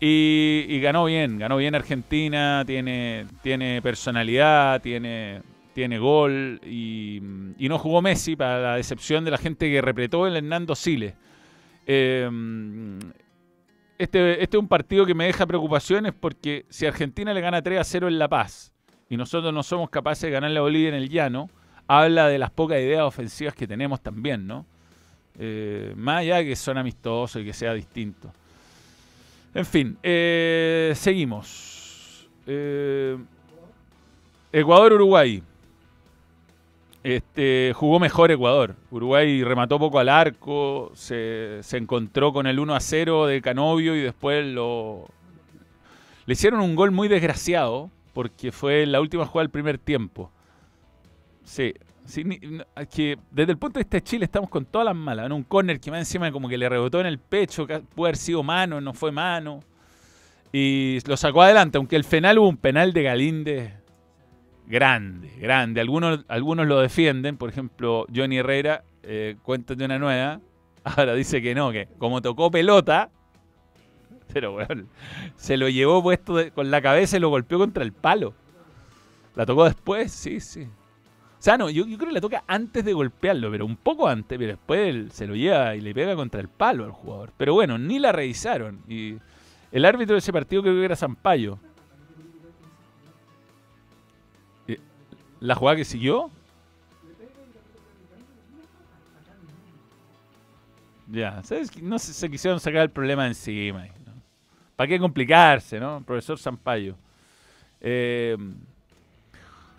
Y, 0.00 0.66
y 0.68 0.80
ganó 0.80 1.06
bien, 1.06 1.38
ganó 1.38 1.56
bien 1.56 1.74
Argentina, 1.74 2.62
tiene, 2.66 3.24
tiene 3.42 3.80
personalidad, 3.80 4.82
tiene, 4.82 5.40
tiene 5.74 5.98
gol 5.98 6.60
y, 6.64 7.20
y 7.58 7.68
no 7.68 7.78
jugó 7.78 8.00
Messi 8.00 8.36
para 8.36 8.58
la 8.60 8.76
decepción 8.76 9.24
de 9.24 9.30
la 9.30 9.38
gente 9.38 9.70
que 9.70 9.82
repletó 9.82 10.26
el 10.26 10.36
Hernando 10.36 10.74
Siles. 10.74 11.14
Eh, 11.86 12.30
este, 13.98 14.42
este 14.42 14.56
es 14.56 14.60
un 14.60 14.68
partido 14.68 15.06
que 15.06 15.14
me 15.14 15.26
deja 15.26 15.46
preocupaciones 15.46 16.12
porque 16.18 16.66
si 16.68 16.86
Argentina 16.86 17.32
le 17.32 17.40
gana 17.40 17.62
3 17.62 17.80
a 17.80 17.84
0 17.84 18.08
en 18.08 18.18
La 18.18 18.28
Paz 18.28 18.72
y 19.08 19.16
nosotros 19.16 19.52
no 19.52 19.62
somos 19.62 19.90
capaces 19.90 20.22
de 20.22 20.30
ganarle 20.30 20.58
a 20.58 20.62
Bolivia 20.62 20.88
en 20.88 20.94
el 20.94 21.08
llano, 21.08 21.50
habla 21.86 22.28
de 22.28 22.38
las 22.38 22.50
pocas 22.50 22.78
ideas 22.78 23.02
ofensivas 23.02 23.54
que 23.54 23.66
tenemos 23.66 24.00
también, 24.00 24.46
¿no? 24.46 24.66
Eh, 25.38 25.92
más 25.96 26.20
allá 26.20 26.36
de 26.36 26.46
que 26.46 26.56
son 26.56 26.78
amistosos 26.78 27.42
y 27.42 27.44
que 27.44 27.52
sea 27.52 27.74
distinto. 27.74 28.32
En 29.54 29.66
fin, 29.66 29.96
eh, 30.02 30.92
seguimos. 30.96 32.28
Eh, 32.46 33.16
Ecuador-Uruguay. 34.52 35.42
Este, 37.04 37.72
jugó 37.76 38.00
mejor 38.00 38.30
Ecuador. 38.30 38.76
Uruguay 38.90 39.44
remató 39.44 39.78
poco 39.78 39.98
al 39.98 40.08
arco, 40.08 40.90
se, 40.94 41.58
se 41.62 41.76
encontró 41.76 42.32
con 42.32 42.46
el 42.46 42.58
1 42.58 42.74
a 42.74 42.80
0 42.80 43.26
de 43.26 43.42
Canovio 43.42 43.94
y 43.94 44.00
después 44.00 44.44
lo. 44.46 45.06
Le 46.24 46.32
hicieron 46.32 46.60
un 46.60 46.74
gol 46.74 46.92
muy 46.92 47.08
desgraciado 47.08 47.90
porque 48.14 48.52
fue 48.52 48.86
la 48.86 49.02
última 49.02 49.26
jugada 49.26 49.42
del 49.42 49.50
primer 49.50 49.76
tiempo. 49.76 50.30
Sí, 51.42 51.74
que 52.90 53.18
desde 53.30 53.52
el 53.52 53.58
punto 53.58 53.78
de 53.78 53.84
vista 53.84 53.98
de 53.98 54.02
Chile 54.02 54.24
estamos 54.24 54.48
con 54.48 54.64
todas 54.64 54.86
las 54.86 54.96
malas. 54.96 55.28
¿no? 55.28 55.36
Un 55.36 55.42
córner 55.42 55.80
que 55.80 55.90
más 55.90 56.00
encima 56.00 56.32
como 56.32 56.48
que 56.48 56.56
le 56.56 56.70
rebotó 56.70 57.00
en 57.00 57.06
el 57.06 57.18
pecho, 57.18 57.66
que 57.66 57.80
puede 57.80 58.12
haber 58.12 58.16
sido 58.16 58.42
mano, 58.42 58.80
no 58.80 58.94
fue 58.94 59.12
mano. 59.12 59.60
Y 60.54 61.00
lo 61.06 61.18
sacó 61.18 61.42
adelante, 61.42 61.76
aunque 61.76 61.96
el 61.96 62.04
final 62.04 62.38
hubo 62.38 62.48
un 62.48 62.56
penal 62.56 62.94
de 62.94 63.02
Galíndez 63.02 63.83
grande, 64.66 65.30
grande. 65.38 65.80
Algunos, 65.80 66.24
algunos 66.28 66.66
lo 66.66 66.80
defienden, 66.80 67.36
por 67.36 67.50
ejemplo, 67.50 68.06
Johnny 68.14 68.38
Herrera, 68.38 68.84
eh, 69.02 69.36
cuéntate 69.42 69.84
una 69.84 69.98
nueva, 69.98 70.40
ahora 70.84 71.14
dice 71.14 71.42
que 71.42 71.54
no, 71.54 71.72
que 71.72 71.88
como 71.98 72.22
tocó 72.22 72.50
pelota, 72.50 73.10
pero 74.32 74.52
bueno, 74.52 74.84
se 75.36 75.56
lo 75.56 75.68
llevó 75.68 76.02
puesto 76.02 76.36
con 76.54 76.70
la 76.70 76.82
cabeza 76.82 77.16
y 77.16 77.20
lo 77.20 77.28
golpeó 77.28 77.58
contra 77.58 77.84
el 77.84 77.92
palo. 77.92 78.34
¿La 79.34 79.46
tocó 79.46 79.64
después? 79.64 80.12
Sí, 80.12 80.40
sí. 80.40 80.62
O 80.62 81.42
sea, 81.44 81.58
no, 81.58 81.68
yo, 81.68 81.84
creo 81.84 81.98
que 81.98 82.12
la 82.12 82.20
toca 82.20 82.44
antes 82.46 82.84
de 82.84 82.94
golpearlo, 82.94 83.50
pero 83.50 83.66
un 83.66 83.76
poco 83.76 84.08
antes, 84.08 84.38
pero 84.38 84.52
después 84.52 85.12
se 85.12 85.26
lo 85.26 85.34
lleva 85.34 85.76
y 85.76 85.82
le 85.82 85.92
pega 85.92 86.16
contra 86.16 86.40
el 86.40 86.48
palo 86.48 86.84
al 86.84 86.92
jugador. 86.92 87.32
Pero 87.36 87.52
bueno, 87.52 87.76
ni 87.76 87.98
la 87.98 88.12
revisaron. 88.12 88.80
Y 88.88 89.16
el 89.70 89.84
árbitro 89.84 90.14
de 90.14 90.20
ese 90.20 90.32
partido 90.32 90.62
creo 90.62 90.74
que 90.74 90.84
era 90.84 90.96
Zampayo. 90.96 91.58
¿La 95.44 95.54
jugada 95.54 95.76
que 95.76 95.84
siguió? 95.84 96.30
Ya, 101.06 101.42
¿sabes? 101.42 101.82
No 101.82 101.98
se, 101.98 102.14
se 102.14 102.30
quisieron 102.30 102.58
sacar 102.58 102.80
el 102.80 102.90
problema 102.90 103.26
encima. 103.26 103.82
¿no? 104.06 104.14
¿Para 104.74 104.88
qué 104.88 104.98
complicarse, 104.98 105.78
no? 105.78 106.02
Profesor 106.02 106.38
Zampayo. 106.38 106.96
Eh, 107.82 108.38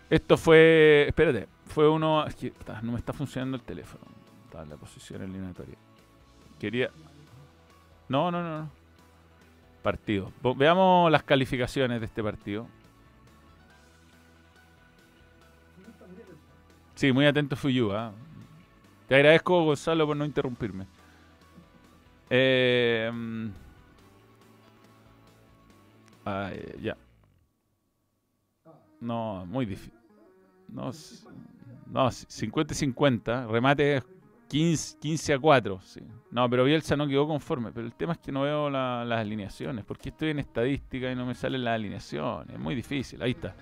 esto 0.08 0.38
fue. 0.38 1.06
Espérate, 1.08 1.48
fue 1.66 1.90
uno. 1.90 2.24
no 2.84 2.92
me 2.92 3.00
está 3.00 3.12
funcionando 3.12 3.58
el 3.58 3.64
teléfono. 3.64 4.06
Está 4.46 4.62
en 4.62 4.70
la 4.70 4.78
posición 4.78 5.24
eliminatoria. 5.24 5.78
Quería. 6.60 6.92
No, 8.08 8.30
no, 8.30 8.44
no. 8.44 8.70
Partido. 9.82 10.32
Veamos 10.58 11.12
las 11.12 11.24
calificaciones 11.24 12.02
de 12.02 12.06
este 12.06 12.22
partido. 12.22 12.68
Sí, 16.96 17.12
muy 17.12 17.26
atento 17.26 17.56
Fuyu. 17.56 17.92
¿ah? 17.92 18.12
Te 19.08 19.16
agradezco, 19.16 19.64
Gonzalo, 19.64 20.08
por 20.08 20.18
no 20.18 20.26
interrumpirme. 20.26 20.86
Eh, 22.30 23.12
ya. 26.82 26.98
No, 29.00 29.46
muy 29.46 29.66
difícil. 29.66 29.94
No, 30.70 30.92
no, 31.92 32.12
c- 32.12 32.26
50 32.28 32.74
y 32.74 32.78
50. 32.78 33.46
Remate 33.48 34.02
15, 34.48 34.98
15 35.00 35.34
a 35.34 35.40
4. 35.40 35.80
sí. 35.84 36.02
No, 36.32 36.50
pero 36.50 36.64
Bielsa 36.66 36.96
no 36.98 37.08
quedó 37.08 37.28
conforme. 37.28 37.72
Pero 37.72 37.86
el 37.86 37.94
tema 37.94 38.14
es 38.14 38.20
que 38.20 38.32
no 38.32 38.42
veo 38.42 38.70
la- 38.70 39.06
las 39.06 39.20
alineaciones. 39.20 39.86
Porque 39.86 40.10
estoy 40.10 40.30
en 40.32 40.40
estadística 40.40 41.12
y 41.12 41.16
no 41.16 41.26
me 41.26 41.36
salen 41.36 41.64
las 41.64 41.76
alineaciones. 41.76 42.56
Es 42.56 42.60
muy 42.60 42.74
difícil. 42.76 43.22
Ahí 43.22 43.32
está. 43.32 43.56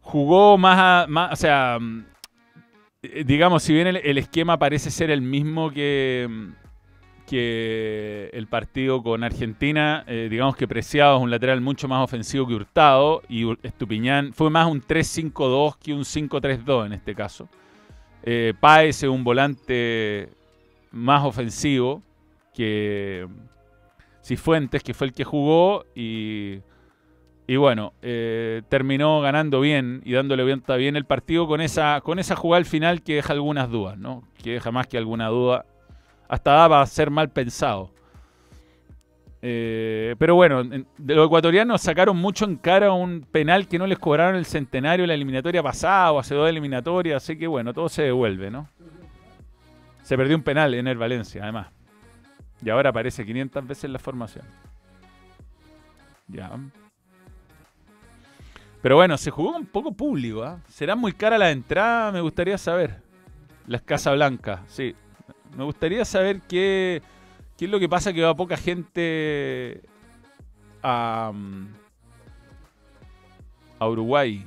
Jugó 0.00 0.58
más, 0.58 0.78
a- 0.78 1.06
más 1.08 1.32
o 1.32 1.36
sea, 1.36 1.78
mm, 1.80 2.04
eh, 3.02 3.24
digamos, 3.24 3.62
si 3.62 3.72
bien 3.72 3.86
el, 3.86 3.96
el 3.96 4.18
esquema 4.18 4.58
parece 4.58 4.90
ser 4.90 5.10
el 5.10 5.22
mismo 5.22 5.70
que, 5.70 6.26
mm, 6.28 6.48
que 7.26 8.28
el 8.32 8.46
partido 8.48 9.02
con 9.02 9.22
Argentina, 9.22 10.02
eh, 10.08 10.28
digamos 10.30 10.56
que 10.56 10.66
Preciado 10.66 11.16
es 11.18 11.22
un 11.22 11.30
lateral 11.30 11.60
mucho 11.60 11.86
más 11.86 12.02
ofensivo 12.02 12.46
que 12.46 12.54
Hurtado 12.54 13.22
y 13.28 13.44
Estupiñán 13.64 14.32
fue 14.32 14.50
más 14.50 14.66
un 14.66 14.80
3-5-2 14.82 15.76
que 15.76 15.92
un 15.94 16.04
5-3-2 16.04 16.86
en 16.86 16.92
este 16.94 17.14
caso. 17.14 17.48
Eh, 18.22 18.52
Páez 18.58 19.02
es 19.04 19.08
un 19.08 19.22
volante 19.22 20.28
más 20.90 21.24
ofensivo 21.24 22.02
que 22.52 23.28
Cifuentes, 24.24 24.82
que 24.82 24.92
fue 24.92 25.06
el 25.06 25.12
que 25.12 25.24
jugó 25.24 25.84
y, 25.94 26.58
y 27.50 27.56
bueno, 27.56 27.94
eh, 28.00 28.62
terminó 28.68 29.20
ganando 29.20 29.60
bien 29.60 30.02
y 30.04 30.12
dándole 30.12 30.44
vuelta 30.44 30.76
bien 30.76 30.94
el 30.94 31.04
partido 31.04 31.48
con 31.48 31.60
esa, 31.60 32.00
con 32.00 32.20
esa 32.20 32.36
jugada 32.36 32.58
al 32.58 32.64
final 32.64 33.02
que 33.02 33.16
deja 33.16 33.32
algunas 33.32 33.68
dudas, 33.68 33.98
¿no? 33.98 34.22
Que 34.40 34.52
deja 34.52 34.70
más 34.70 34.86
que 34.86 34.96
alguna 34.96 35.26
duda. 35.26 35.64
Hasta 36.28 36.52
da 36.52 36.68
para 36.68 36.86
ser 36.86 37.10
mal 37.10 37.28
pensado. 37.30 37.90
Eh, 39.42 40.14
pero 40.18 40.36
bueno, 40.36 40.60
en- 40.60 40.86
de 40.96 41.14
los 41.16 41.26
ecuatorianos 41.26 41.80
sacaron 41.80 42.16
mucho 42.16 42.44
en 42.44 42.54
cara 42.54 42.92
un 42.92 43.22
penal 43.22 43.66
que 43.66 43.80
no 43.80 43.86
les 43.88 43.98
cobraron 43.98 44.36
el 44.36 44.44
centenario 44.46 45.02
en 45.02 45.08
la 45.08 45.14
eliminatoria 45.14 45.60
pasada 45.60 46.12
o 46.12 46.20
hace 46.20 46.36
dos 46.36 46.48
eliminatorias, 46.48 47.20
así 47.20 47.36
que 47.36 47.48
bueno, 47.48 47.74
todo 47.74 47.88
se 47.88 48.02
devuelve, 48.02 48.48
¿no? 48.52 48.68
Se 50.04 50.16
perdió 50.16 50.36
un 50.36 50.44
penal 50.44 50.72
en 50.74 50.86
el 50.86 50.98
Valencia, 50.98 51.42
además. 51.42 51.66
Y 52.64 52.70
ahora 52.70 52.90
aparece 52.90 53.26
500 53.26 53.66
veces 53.66 53.90
la 53.90 53.98
formación. 53.98 54.44
Ya. 56.28 56.48
Pero 58.82 58.96
bueno, 58.96 59.18
se 59.18 59.30
jugó 59.30 59.52
con 59.52 59.66
poco 59.66 59.92
público, 59.92 60.42
¿ah? 60.42 60.58
¿Será 60.68 60.96
muy 60.96 61.12
cara 61.12 61.36
la 61.36 61.50
entrada? 61.50 62.12
Me 62.12 62.20
gustaría 62.20 62.56
saber. 62.56 63.02
Las 63.66 63.82
Casa 63.82 64.12
Blanca, 64.12 64.62
sí. 64.68 64.94
Me 65.56 65.64
gustaría 65.64 66.04
saber 66.04 66.40
qué, 66.48 67.02
qué 67.58 67.64
es 67.66 67.70
lo 67.70 67.78
que 67.78 67.88
pasa 67.88 68.12
que 68.12 68.22
va 68.22 68.34
poca 68.34 68.56
gente 68.56 69.82
a, 70.82 71.30
mm, 71.34 71.66
a 73.78 73.88
Uruguay, 73.88 74.44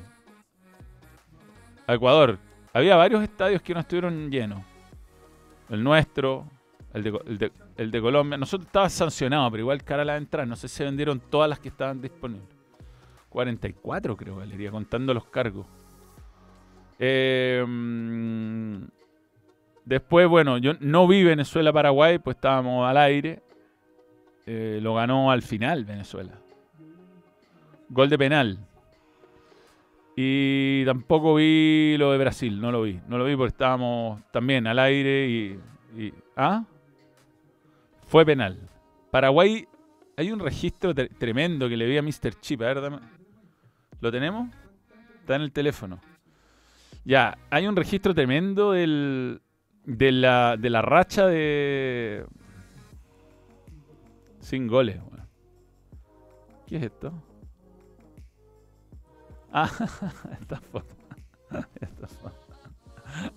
a 1.88 1.93
Ecuador. 1.93 2.39
Había 2.73 2.95
varios 2.95 3.21
estadios 3.23 3.61
que 3.61 3.73
no 3.73 3.81
estuvieron 3.81 4.31
llenos. 4.31 4.63
El 5.69 5.84
nuestro, 5.84 6.45
el 6.93 7.03
de, 7.03 7.11
Co- 7.11 7.21
el 7.27 7.38
de- 7.38 7.51
el 7.77 7.91
de 7.91 8.01
Colombia. 8.01 8.38
Nosotros 8.38 8.65
estaba 8.67 8.89
sancionado, 8.89 9.49
pero 9.51 9.61
igual 9.61 9.84
cara 9.84 10.03
la 10.03 10.17
entrada. 10.17 10.45
No 10.47 10.55
sé 10.55 10.67
si 10.67 10.77
se 10.77 10.84
vendieron 10.86 11.19
todas 11.19 11.49
las 11.49 11.59
que 11.59 11.69
estaban 11.69 12.01
disponibles. 12.01 12.47
44 13.34 14.15
creo, 14.15 14.36
Valeria, 14.38 14.71
contando 14.71 15.13
los 15.13 15.25
cargos. 15.25 15.65
Mm, 17.67 18.84
después, 19.86 20.27
bueno, 20.27 20.57
yo 20.59 20.73
no 20.79 21.07
vi 21.07 21.23
Venezuela-Paraguay, 21.23 22.19
pues 22.19 22.36
estábamos 22.38 22.88
al 22.88 22.97
aire. 22.97 23.41
Eh, 24.45 24.79
lo 24.81 24.93
ganó 24.95 25.31
al 25.31 25.41
final 25.41 25.86
Venezuela. 25.86 26.34
Gol 27.89 28.09
de 28.09 28.17
penal. 28.17 28.59
Y 30.15 30.86
tampoco 30.86 31.36
vi 31.36 31.95
lo 31.97 32.11
de 32.11 32.17
Brasil, 32.19 32.61
no 32.61 32.71
lo 32.71 32.84
vi. 32.84 32.99
No 33.07 33.17
lo 33.17 33.25
vi 33.25 33.36
porque 33.36 33.49
estábamos 33.49 34.21
también 34.31 34.67
al 34.67 34.77
aire 34.79 35.27
y... 35.27 36.13
¿Ah? 36.36 36.63
Fue 38.05 38.25
penal. 38.25 38.59
Paraguay 39.11 39.67
hay 40.17 40.31
un 40.31 40.39
registro 40.39 40.93
tre- 40.93 41.09
tremendo 41.17 41.67
que 41.67 41.77
le 41.77 41.88
vi 41.88 41.97
a 41.97 42.01
Mr. 42.03 42.39
Chip. 42.41 42.61
A 42.61 43.01
¿Lo 44.04 44.12
tenemos? 44.12 44.49
Está 45.22 45.38
en 45.38 45.43
el 45.43 45.54
teléfono. 45.54 46.01
Ya, 47.06 47.38
hay 47.49 47.68
un 47.68 47.78
registro 47.78 48.14
tremendo 48.14 48.74
del, 48.74 49.41
de, 49.86 50.12
la, 50.12 50.58
de 50.58 50.70
la 50.70 50.82
racha 50.82 51.26
de... 51.26 52.26
Sin 54.41 54.68
goles. 54.68 54.99
¿Qué 56.68 56.76
es 56.76 56.84
esto? 56.84 57.14
Ah, 59.54 59.72
esta 60.41 60.60
foto. 60.60 60.95
Esta 61.80 62.08
foto. 62.08 62.45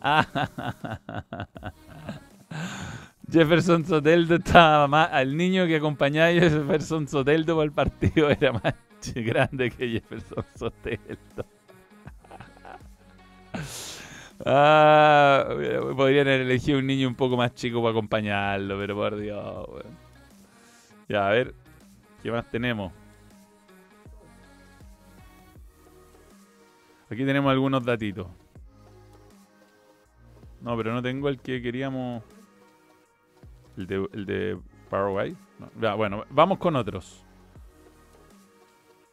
Jefferson 3.31 3.85
Soteldo 3.85 4.35
estaba 4.35 4.89
más. 4.89 5.11
Al 5.12 5.37
niño 5.37 5.64
que 5.69 5.77
acompañaba 5.77 6.27
a 6.27 6.33
Jefferson 6.33 7.07
Soteldo 7.07 7.55
por 7.55 7.64
el 7.64 7.71
partido 7.71 8.31
era 8.31 8.51
más 8.51 8.75
grande 9.15 9.71
que 9.71 9.89
Jefferson 9.89 10.45
Soteldo. 10.55 11.45
Ah, 14.45 15.47
podrían 15.97 16.29
elegido 16.29 16.79
un 16.79 16.87
niño 16.87 17.09
un 17.09 17.15
poco 17.15 17.39
más 17.39 17.55
chico 17.55 17.81
para 17.81 17.93
acompañarlo, 17.93 18.79
pero 18.79 18.95
por 18.95 19.17
Dios. 19.17 19.67
Ya, 21.09 21.27
a 21.27 21.31
ver, 21.31 21.55
¿qué 22.23 22.31
más 22.31 22.49
tenemos? 22.51 22.93
Aquí 27.09 27.25
tenemos 27.25 27.51
algunos 27.51 27.83
datitos. 27.83 28.27
No, 30.61 30.77
pero 30.77 30.93
no 30.93 31.03
tengo 31.03 31.29
el 31.29 31.41
que 31.41 31.63
queríamos. 31.63 32.23
El 33.77 33.87
de, 33.87 34.09
el 34.13 34.27
de 34.27 34.59
Paraguay. 34.91 35.37
Bueno, 35.97 36.25
vamos 36.31 36.59
con 36.59 36.77
otros. 36.77 37.26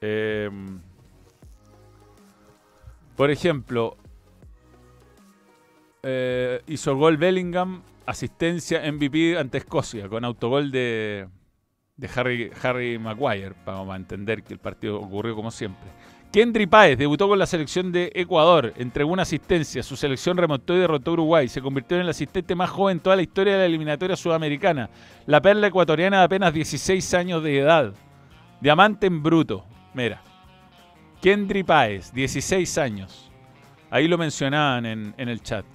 Em, 0.05 0.81
por 3.15 3.31
ejemplo, 3.31 3.95
eh, 6.03 6.61
hizo 6.67 6.97
gol 6.97 7.15
Bellingham, 7.15 7.83
asistencia 8.05 8.81
MVP 8.91 9.37
ante 9.37 9.59
Escocia, 9.59 10.09
con 10.09 10.25
autogol 10.25 10.71
de, 10.71 11.29
de 11.95 12.09
Harry, 12.17 12.51
Harry 12.61 12.99
Maguire, 12.99 13.53
para 13.63 13.95
entender 13.95 14.43
que 14.43 14.53
el 14.53 14.59
partido 14.59 14.99
ocurrió 14.99 15.35
como 15.35 15.51
siempre. 15.51 15.89
Kendry 16.33 16.65
Páez 16.67 16.97
debutó 16.97 17.29
con 17.29 17.39
la 17.39 17.45
selección 17.45 17.93
de 17.93 18.11
Ecuador, 18.13 18.73
entregó 18.75 19.13
una 19.13 19.21
asistencia, 19.21 19.83
su 19.83 19.95
selección 19.95 20.35
remontó 20.35 20.75
y 20.75 20.79
derrotó 20.79 21.11
a 21.11 21.13
Uruguay, 21.13 21.47
se 21.47 21.61
convirtió 21.61 21.95
en 21.95 22.03
el 22.03 22.09
asistente 22.09 22.55
más 22.55 22.69
joven 22.71 22.97
en 22.97 23.03
toda 23.03 23.15
la 23.15 23.21
historia 23.21 23.53
de 23.53 23.59
la 23.59 23.65
eliminatoria 23.67 24.17
sudamericana, 24.17 24.89
la 25.27 25.41
perla 25.41 25.67
ecuatoriana 25.67 26.17
de 26.17 26.23
apenas 26.25 26.53
16 26.53 27.13
años 27.13 27.41
de 27.41 27.59
edad, 27.59 27.93
diamante 28.59 29.07
en 29.07 29.23
bruto, 29.23 29.63
mira, 29.93 30.21
Kendry 31.21 31.63
Páez, 31.63 32.13
16 32.13 32.77
años, 32.77 33.31
ahí 33.89 34.07
lo 34.07 34.17
mencionaban 34.17 34.85
en, 34.85 35.13
el 35.17 35.41
chat. 35.41 35.65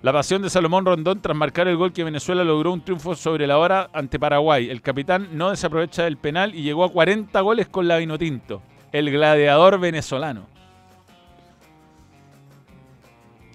La 0.00 0.12
pasión 0.12 0.42
de 0.42 0.50
Salomón 0.50 0.84
Rondón 0.84 1.20
tras 1.20 1.36
marcar 1.36 1.68
el 1.68 1.76
gol 1.76 1.92
que 1.92 2.04
Venezuela 2.04 2.44
logró 2.44 2.72
un 2.72 2.82
triunfo 2.82 3.14
sobre 3.14 3.46
la 3.46 3.58
hora 3.58 3.90
ante 3.92 4.18
Paraguay. 4.18 4.68
El 4.68 4.82
capitán 4.82 5.28
no 5.32 5.50
desaprovecha 5.50 6.04
del 6.04 6.16
penal 6.16 6.54
y 6.54 6.62
llegó 6.62 6.84
a 6.84 6.92
40 6.92 7.40
goles 7.40 7.68
con 7.68 7.86
la 7.86 7.98
Vinotinto. 7.98 8.62
El 8.90 9.10
gladiador 9.10 9.78
venezolano. 9.78 10.46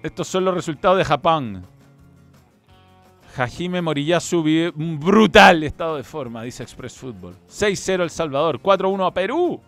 Estos 0.02 0.28
son 0.28 0.44
los 0.44 0.54
resultados 0.54 0.98
de 0.98 1.04
Japón. 1.04 1.66
Hajime 3.36 3.82
Moriyasu 3.82 4.42
vive 4.42 4.72
un 4.76 4.98
brutal 4.98 5.62
estado 5.62 5.96
de 5.96 6.02
forma, 6.02 6.42
dice 6.42 6.62
Express 6.62 6.96
Football. 6.96 7.36
6-0 7.48 8.02
El 8.02 8.10
Salvador, 8.10 8.60
4-1 8.60 9.06
a 9.06 9.14
Perú, 9.14 9.60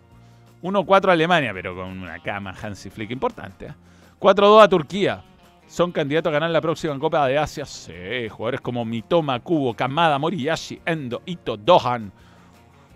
1-4 0.63 1.09
a 1.09 1.13
Alemania, 1.13 1.53
pero 1.53 1.75
con 1.75 1.89
una 1.89 2.19
cama 2.19 2.55
Hansi 2.61 2.91
Flick 2.91 3.11
importante. 3.11 3.67
¿eh? 3.67 3.75
4-2 4.19 4.63
a 4.63 4.69
Turquía. 4.69 5.25
Son 5.67 5.93
candidatos 5.93 6.31
a 6.31 6.33
ganar 6.33 6.51
la 6.51 6.61
próxima 6.61 6.99
Copa 6.99 7.27
de 7.29 7.39
Asia. 7.39 7.65
Sí, 7.65 8.29
jugadores 8.29 8.61
como 8.61 8.85
Mitoma, 8.85 9.39
Kubo, 9.41 9.75
Kamada, 9.75 10.19
Moriyashi, 10.19 10.81
Endo, 10.85 11.23
Ito, 11.25 11.57
Dohan, 11.57 12.13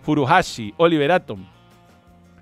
Furuhashi, 0.02 0.74
Oliver 0.76 1.12
Atom. 1.12 1.44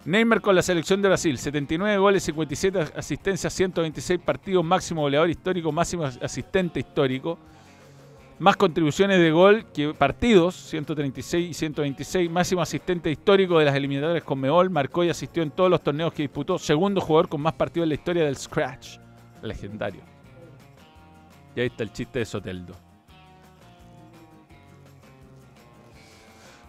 Neymar 0.05 0.41
con 0.41 0.57
la 0.57 0.62
selección 0.62 1.01
de 1.01 1.09
Brasil, 1.09 1.39
79 1.39 1.97
goles, 1.99 2.25
57 2.25 2.93
asistencias, 2.97 3.53
126 3.53 4.18
partidos, 4.20 4.64
máximo 4.64 5.03
goleador 5.03 5.31
histórico, 5.31 5.70
máximo 5.70 6.05
asistente 6.05 6.81
histórico. 6.81 7.39
Más 8.39 8.57
contribuciones 8.57 9.18
de 9.18 9.30
gol 9.30 9.66
que 9.72 9.95
partidos, 9.95 10.57
136 10.57 11.51
y 11.51 11.55
126. 11.55 12.30
Máximo 12.30 12.61
asistente 12.61 13.11
histórico 13.11 13.59
de 13.59 13.66
las 13.66 13.74
eliminatorias 13.74 14.24
con 14.24 14.41
Meol. 14.41 14.70
Marcó 14.70 15.05
y 15.05 15.11
asistió 15.11 15.43
en 15.43 15.51
todos 15.51 15.70
los 15.70 15.83
torneos 15.83 16.12
que 16.12 16.22
disputó. 16.22 16.59
Segundo 16.59 17.01
jugador 17.01 17.28
con 17.28 17.41
más 17.41 17.53
partidos 17.53 17.85
en 17.85 17.91
la 17.91 17.95
historia 17.95 18.24
del 18.24 18.37
Scratch. 18.37 18.99
Legendario. 19.43 20.03
Y 21.55 21.61
ahí 21.61 21.66
está 21.66 21.85
el 21.85 21.93
chiste 21.93 22.18
de 22.20 22.24
Soteldo. 22.24 22.74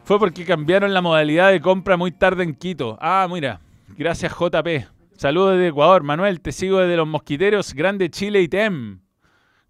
Fue 0.04 0.20
porque 0.20 0.46
cambiaron 0.46 0.94
la 0.94 1.02
modalidad 1.02 1.52
de 1.52 1.62
compra 1.62 1.96
muy 1.96 2.12
tarde 2.12 2.44
en 2.44 2.54
Quito. 2.54 2.98
Ah, 3.00 3.28
mira. 3.32 3.62
Gracias 3.98 4.34
JP. 4.34 4.68
Saludos 5.16 5.54
desde 5.54 5.70
Ecuador. 5.70 6.04
Manuel, 6.04 6.42
te 6.42 6.52
sigo 6.52 6.80
desde 6.80 6.98
Los 6.98 7.08
Mosquiteros, 7.08 7.74
Grande 7.74 8.10
Chile 8.10 8.42
y 8.42 8.48
TEM. 8.48 9.03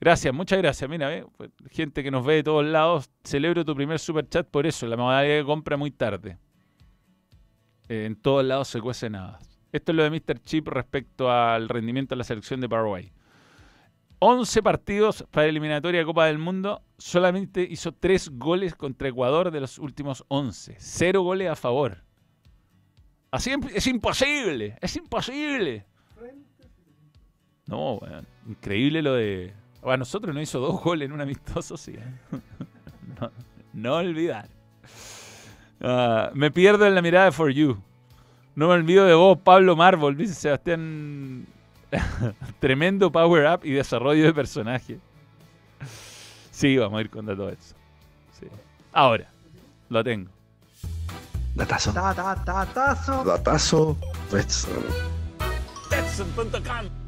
Gracias, 0.04 0.34
muchas 0.34 0.58
gracias. 0.58 0.90
Mira, 0.90 1.26
pues, 1.38 1.50
gente 1.72 2.04
que 2.04 2.12
nos 2.12 2.26
ve 2.26 2.36
de 2.36 2.44
todos 2.44 2.66
lados, 2.66 3.10
celebro 3.24 3.64
tu 3.64 3.74
primer 3.74 4.00
super 4.00 4.28
chat 4.28 4.46
por 4.46 4.68
eso. 4.68 4.86
La 4.86 4.98
modalidad 4.98 5.38
de 5.38 5.46
compra 5.46 5.78
muy 5.78 5.92
tarde. 5.92 6.38
Eh, 7.88 8.04
en 8.08 8.18
todos 8.18 8.44
lados 8.44 8.68
se 8.68 8.82
cuece 8.82 9.10
nada. 9.10 9.40
Esto 9.72 9.94
es 9.94 9.96
lo 9.96 10.04
de 10.04 10.10
Mr. 10.10 10.40
Chip 10.40 10.68
respecto 10.68 11.32
al 11.32 11.70
rendimiento 11.70 12.16
de 12.16 12.18
la 12.18 12.26
selección 12.26 12.60
de 12.60 12.68
Paraguay. 12.68 13.14
11 14.20 14.62
partidos 14.62 15.26
para 15.32 15.48
eliminatoria 15.48 16.02
de 16.02 16.06
Copa 16.06 16.26
del 16.26 16.38
Mundo. 16.38 16.82
Solamente 16.98 17.62
hizo 17.62 17.94
3 17.94 18.32
goles 18.34 18.76
contra 18.76 19.08
Ecuador 19.08 19.52
de 19.52 19.62
los 19.62 19.80
últimos 19.80 20.26
11. 20.28 20.76
0 20.80 21.22
goles 21.22 21.50
a 21.50 21.56
favor. 21.56 22.04
Así 23.32 23.54
es 23.74 23.88
imposible. 23.88 24.78
Es 24.82 24.98
imposible. 24.98 25.86
No, 27.68 27.94
weón, 27.94 28.28
increíble 28.50 29.02
lo 29.02 29.14
de. 29.14 29.63
A 29.86 29.98
nosotros 29.98 30.34
no 30.34 30.42
hizo 30.42 30.60
dos 30.60 30.82
goles 30.82 31.08
en 31.08 31.12
un 31.12 31.22
amistoso, 31.22 31.78
sí. 31.78 31.92
¿eh? 31.92 32.04
no, 33.20 33.32
no 33.74 33.96
olvidar. 33.96 34.48
Ah, 35.82 36.32
me 36.34 36.52
pierdo 36.52 36.86
en 36.86 36.96
la 36.96 37.02
mirada 37.02 37.26
de 37.26 37.32
For 37.32 37.52
You. 37.52 37.78
No 38.56 38.68
me 38.68 38.74
olvido 38.74 39.06
de 39.06 39.14
vos, 39.14 39.38
Pablo 39.44 39.76
Marvel, 39.76 40.16
dice 40.16 40.34
Sebastián. 40.34 41.46
Tremendo 42.60 43.12
power 43.12 43.46
up 43.54 43.66
y 43.66 43.72
desarrollo 43.72 44.24
de 44.24 44.34
personaje. 44.34 45.00
Sí, 46.52 46.78
vamos 46.78 47.00
a 47.00 47.02
ir 47.02 47.10
con 47.10 47.26
todo 47.26 47.50
eso. 47.50 47.76
Sí. 48.40 48.48
Ahora, 48.94 49.28
lo 49.90 50.04
tengo. 50.04 50.30
Datazo. 51.56 51.94
Ta, 51.94 52.14
ta, 52.14 52.44
ta, 52.44 52.66
tazo. 52.66 53.24
Datazo. 53.24 53.98
Betson. 54.32 54.84
Betson.com 55.90 57.03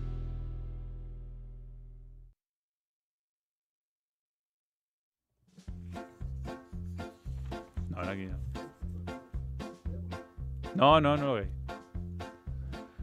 No, 8.06 8.12
aquí 8.12 8.26
no. 8.26 8.38
No, 10.76 11.02
no, 11.02 11.18
no 11.18 11.26
lo 11.26 11.34
veis. 11.36 11.50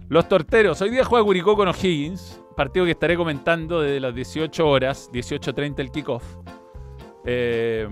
Los 0.08 0.28
torteros. 0.28 0.80
Hoy 0.82 0.90
día 0.90 1.04
juega 1.04 1.24
Curicó 1.24 1.56
con 1.56 1.68
O'Higgins. 1.68 2.38
Partido 2.56 2.84
que 2.84 2.90
estaré 2.90 3.16
comentando 3.16 3.80
desde 3.80 3.98
las 3.98 4.14
18 4.14 4.68
horas, 4.68 5.10
18.30 5.10 5.78
el 5.78 5.90
kickoff. 5.90 6.22
Eh, 7.24 7.88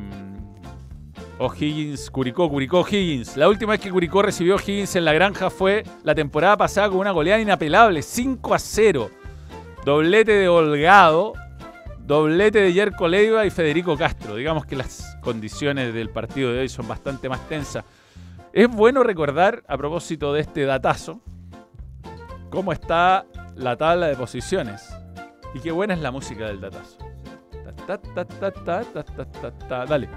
O'Higgins, 1.39 2.11
Curicó, 2.11 2.51
Curicó, 2.51 2.81
O'Higgins. 2.81 3.39
La 3.39 3.49
última 3.49 3.73
vez 3.73 3.81
que 3.81 3.91
Curicó 3.91 4.21
recibió 4.21 4.57
O'Higgins 4.57 4.97
en 4.97 5.07
la 5.07 5.15
granja 5.15 5.49
fue 5.49 5.83
la 6.05 6.15
temporada 6.15 6.59
pasada 6.59 6.91
con 6.91 6.99
una 6.99 7.13
goleada 7.13 7.41
inapelable, 7.41 8.03
5 8.03 8.55
a 8.55 8.59
0. 8.59 9.11
Doblete 9.87 10.33
de 10.33 10.49
Holgado, 10.49 11.33
doblete 12.11 12.61
de 12.61 12.73
Yerko 12.73 13.07
Leiva 13.07 13.47
y 13.47 13.51
Federico 13.51 13.97
Castro. 13.97 14.35
Digamos 14.35 14.67
que 14.67 14.75
las 14.75 15.17
condiciones 15.21 15.95
del 15.95 16.11
partido 16.11 16.53
de 16.53 16.59
hoy 16.59 16.69
son 16.69 16.89
bastante 16.89 17.29
más 17.29 17.49
tensas. 17.49 17.85
Es 18.53 18.69
bueno 18.69 19.05
recordar, 19.05 19.63
a 19.69 19.79
propósito 19.79 20.33
de 20.33 20.41
este 20.41 20.65
datazo, 20.65 21.21
cómo 22.51 22.73
está 22.73 23.27
la 23.55 23.77
tabla 23.77 24.09
de 24.09 24.17
posiciones. 24.17 24.93
Y 25.55 25.61
qué 25.61 25.71
buena 25.71 25.95
es 25.95 26.01
la 26.01 26.11
música 26.11 26.49
del 26.49 26.61
datazo. 26.61 26.99
Ta. 27.87 28.01
Dale. 29.87 30.09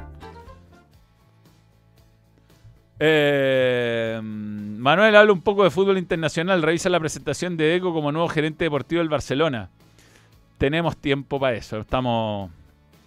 Eh, 2.97 4.19
Manuel 4.23 5.15
habla 5.15 5.31
un 5.31 5.41
poco 5.41 5.63
de 5.63 5.69
fútbol 5.69 5.99
internacional. 5.99 6.63
Revisa 6.63 6.89
la 6.89 6.99
presentación 6.99 7.55
de 7.55 7.65
Deco 7.65 7.93
como 7.93 8.11
nuevo 8.11 8.29
gerente 8.29 8.65
deportivo 8.65 8.99
del 8.99 9.09
Barcelona. 9.09 9.69
Tenemos 10.63 10.95
tiempo 10.95 11.41
para 11.41 11.57
eso. 11.57 11.79
Estamos 11.79 12.49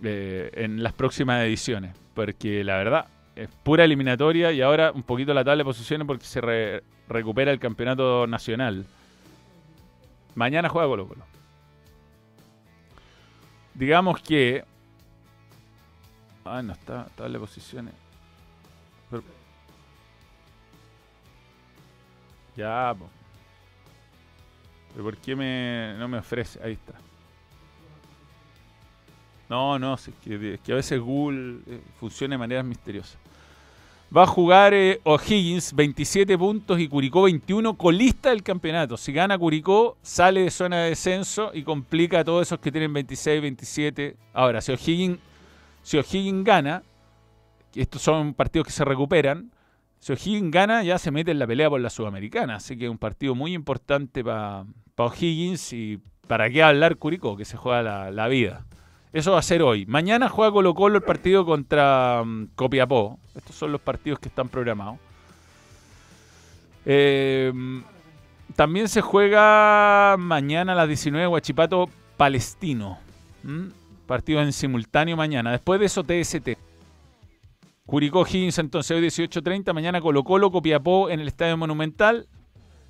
eh, 0.02 0.50
en 0.56 0.82
las 0.82 0.92
próximas 0.92 1.42
ediciones. 1.42 1.96
Porque 2.12 2.62
la 2.62 2.76
verdad, 2.76 3.06
es 3.34 3.48
pura 3.62 3.82
eliminatoria 3.82 4.52
y 4.52 4.60
ahora 4.60 4.92
un 4.92 5.02
poquito 5.02 5.32
la 5.32 5.42
tabla 5.42 5.60
de 5.62 5.64
posiciones 5.64 6.06
porque 6.06 6.26
se 6.26 6.42
re- 6.42 6.82
recupera 7.08 7.50
el 7.50 7.58
campeonato 7.58 8.26
nacional. 8.26 8.84
Mañana 10.34 10.68
juega 10.68 10.86
Colo 10.86 11.08
Colo. 11.08 11.24
Digamos 13.72 14.20
que... 14.20 14.62
Ah, 16.44 16.60
no 16.60 16.74
está, 16.74 17.06
tabla 17.16 17.32
de 17.32 17.38
posiciones. 17.38 17.94
Ya, 22.54 22.94
po. 22.98 23.08
¿Pero 24.92 25.04
por 25.04 25.16
qué 25.16 25.34
me, 25.34 25.94
no 25.96 26.06
me 26.06 26.18
ofrece? 26.18 26.62
Ahí 26.62 26.72
está. 26.72 26.92
No, 29.48 29.78
no, 29.78 29.94
es 29.94 30.10
que, 30.24 30.58
que 30.62 30.72
a 30.72 30.76
veces 30.76 31.00
Google 31.00 31.60
eh, 31.66 31.80
funciona 31.98 32.34
de 32.34 32.38
maneras 32.38 32.64
misteriosas. 32.64 33.18
Va 34.14 34.22
a 34.22 34.26
jugar 34.26 34.72
eh, 34.72 35.00
O'Higgins 35.02 35.74
27 35.74 36.38
puntos 36.38 36.78
y 36.78 36.86
Curicó 36.88 37.22
21, 37.22 37.74
colista 37.76 38.30
del 38.30 38.42
campeonato. 38.44 38.96
Si 38.96 39.12
gana 39.12 39.36
Curicó, 39.36 39.96
sale 40.00 40.42
de 40.42 40.50
zona 40.50 40.82
de 40.82 40.90
descenso 40.90 41.50
y 41.52 41.64
complica 41.64 42.20
a 42.20 42.24
todos 42.24 42.46
esos 42.46 42.60
que 42.60 42.70
tienen 42.70 42.92
26, 42.92 43.42
27. 43.42 44.16
Ahora, 44.32 44.60
si 44.60 44.72
O'Higgins, 44.72 45.18
si 45.82 45.98
O'Higgins 45.98 46.44
gana, 46.44 46.84
estos 47.74 48.00
son 48.00 48.32
partidos 48.34 48.66
que 48.66 48.72
se 48.72 48.84
recuperan, 48.84 49.50
si 49.98 50.12
O'Higgins 50.12 50.52
gana, 50.52 50.84
ya 50.84 50.98
se 50.98 51.10
mete 51.10 51.32
en 51.32 51.40
la 51.40 51.46
pelea 51.48 51.68
por 51.68 51.80
la 51.80 51.90
Sudamericana. 51.90 52.56
Así 52.56 52.78
que 52.78 52.84
es 52.84 52.90
un 52.90 52.98
partido 52.98 53.34
muy 53.34 53.54
importante 53.54 54.22
para 54.22 54.66
O'Higgins 54.96 55.72
y 55.72 55.98
para 56.28 56.48
qué 56.48 56.62
hablar 56.62 56.96
Curicó, 56.96 57.36
que 57.36 57.44
se 57.44 57.56
juega 57.56 58.12
la 58.12 58.28
vida. 58.28 58.64
Eso 59.16 59.32
va 59.32 59.38
a 59.38 59.42
ser 59.42 59.62
hoy. 59.62 59.86
Mañana 59.86 60.28
juega 60.28 60.52
Colo 60.52 60.74
Colo 60.74 60.96
el 60.96 61.02
partido 61.02 61.46
contra 61.46 62.22
mm, 62.22 62.48
Copiapó. 62.54 63.18
Estos 63.34 63.56
son 63.56 63.72
los 63.72 63.80
partidos 63.80 64.18
que 64.18 64.28
están 64.28 64.50
programados. 64.50 64.98
Eh, 66.84 67.50
también 68.56 68.90
se 68.90 69.00
juega 69.00 70.16
mañana 70.18 70.72
a 70.72 70.74
las 70.74 70.88
19 70.88 71.28
Huachipato 71.28 71.88
Palestino. 72.18 72.98
¿Mm? 73.42 73.68
Partido 74.06 74.42
en 74.42 74.52
simultáneo 74.52 75.16
mañana. 75.16 75.50
Después 75.50 75.80
de 75.80 75.86
eso 75.86 76.04
TST. 76.04 76.50
Curicó 77.86 78.26
Higgins 78.26 78.58
entonces 78.58 78.94
hoy 78.94 79.02
18.30. 79.02 79.72
Mañana 79.72 80.02
Colo 80.02 80.24
Colo 80.24 80.50
Copiapó 80.50 81.08
en 81.08 81.20
el 81.20 81.28
Estadio 81.28 81.56
Monumental. 81.56 82.28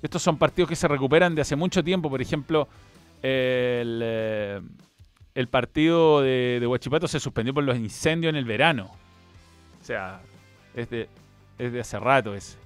Estos 0.01 0.23
son 0.23 0.37
partidos 0.37 0.67
que 0.67 0.75
se 0.75 0.89
recuperan 0.89 1.35
de 1.35 1.43
hace 1.43 1.55
mucho 1.55 1.81
tiempo. 1.85 2.09
Por 2.09 2.21
ejemplo, 2.21 2.67
el, 3.21 4.01
eh, 4.03 4.61
el 5.37 5.47
partido 5.47 6.23
de, 6.23 6.57
de 6.59 6.65
Huachipato 6.65 7.07
se 7.07 7.19
suspendió 7.19 7.53
por 7.53 7.63
los 7.63 7.77
incendios 7.77 8.31
en 8.31 8.37
el 8.37 8.45
verano. 8.45 8.89
O 9.79 9.85
sea, 9.85 10.19
es 10.73 10.89
de, 10.89 11.07
hace 11.79 11.99
rato 11.99 12.33
ese. 12.33 12.57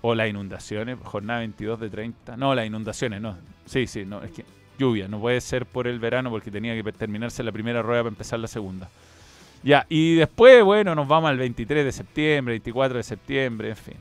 O 0.00 0.14
las 0.14 0.30
inundaciones, 0.30 0.96
jornada 1.04 1.40
22 1.40 1.80
de 1.80 1.90
30. 1.90 2.38
No, 2.38 2.54
las 2.54 2.66
inundaciones, 2.66 3.20
no. 3.20 3.36
Sí, 3.66 3.86
sí, 3.86 4.06
no, 4.06 4.22
es 4.22 4.30
que 4.30 4.42
lluvia, 4.78 5.06
no 5.06 5.20
puede 5.20 5.42
ser 5.42 5.66
por 5.66 5.86
el 5.86 5.98
verano 5.98 6.30
porque 6.30 6.50
tenía 6.50 6.82
que 6.82 6.92
terminarse 6.92 7.42
la 7.42 7.52
primera 7.52 7.82
rueda 7.82 8.04
para 8.04 8.08
empezar 8.08 8.38
la 8.38 8.48
segunda. 8.48 8.88
Ya, 9.62 9.84
y 9.90 10.14
después, 10.14 10.64
bueno, 10.64 10.94
nos 10.94 11.06
vamos 11.06 11.28
al 11.28 11.36
23 11.36 11.84
de 11.84 11.92
septiembre, 11.92 12.52
24 12.52 12.96
de 12.96 13.02
septiembre, 13.02 13.68
en 13.68 13.76
fin. 13.76 13.96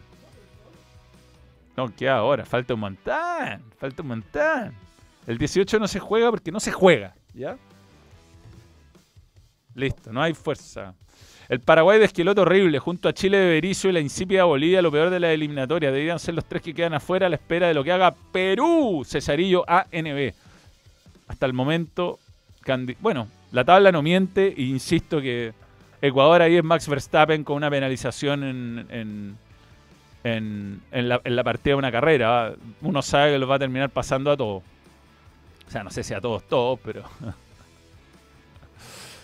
No, 1.75 1.93
¿qué 1.93 2.07
ahora? 2.07 2.45
Falta 2.45 2.73
un 2.73 2.79
montón, 2.79 3.61
falta 3.77 4.01
un 4.01 4.07
montón. 4.07 4.86
El 5.27 5.37
18 5.37 5.77
no 5.79 5.87
se 5.87 5.99
juega 5.99 6.29
porque 6.31 6.51
no 6.51 6.59
se 6.59 6.71
juega, 6.71 7.13
¿ya? 7.33 7.57
Listo, 9.75 10.11
no 10.11 10.21
hay 10.21 10.33
fuerza. 10.33 10.93
El 11.49 11.59
Paraguay 11.61 11.99
de 11.99 12.05
Esqueloto 12.05 12.41
horrible, 12.41 12.79
junto 12.79 13.07
a 13.07 13.13
Chile 13.13 13.37
de 13.37 13.49
Berizzo 13.51 13.87
y 13.87 13.91
la 13.93 13.99
insípida 13.99 14.43
Bolivia, 14.45 14.81
lo 14.81 14.91
peor 14.91 15.09
de 15.09 15.19
la 15.19 15.31
eliminatoria. 15.31 15.91
Deberían 15.91 16.19
ser 16.19 16.33
los 16.33 16.45
tres 16.45 16.61
que 16.61 16.73
quedan 16.73 16.93
afuera 16.93 17.27
a 17.27 17.29
la 17.29 17.35
espera 17.35 17.67
de 17.67 17.73
lo 17.73 17.83
que 17.83 17.91
haga 17.91 18.13
Perú. 18.31 19.03
Cesarillo 19.05 19.63
ANB. 19.69 20.33
Hasta 21.27 21.45
el 21.45 21.53
momento, 21.53 22.19
bueno, 22.99 23.27
la 23.51 23.63
tabla 23.63 23.91
no 23.91 24.01
miente 24.01 24.53
e 24.57 24.61
insisto 24.63 25.21
que 25.21 25.53
Ecuador 26.01 26.41
ahí 26.41 26.55
es 26.57 26.63
Max 26.63 26.87
Verstappen 26.87 27.43
con 27.43 27.57
una 27.57 27.69
penalización 27.69 28.43
en, 28.43 28.85
en, 28.89 29.37
en- 30.23 30.81
en 30.91 31.09
la, 31.09 31.21
la 31.23 31.43
partida 31.43 31.73
de 31.73 31.79
una 31.79 31.91
carrera. 31.91 32.53
Uno 32.81 33.01
sabe 33.01 33.33
que 33.33 33.39
lo 33.39 33.47
va 33.47 33.55
a 33.55 33.59
terminar 33.59 33.89
pasando 33.89 34.31
a 34.31 34.37
todos. 34.37 34.63
O 35.67 35.71
sea, 35.71 35.83
no 35.83 35.89
sé 35.89 36.03
si 36.03 36.13
a 36.13 36.21
todos, 36.21 36.43
todos, 36.47 36.79
pero... 36.83 37.03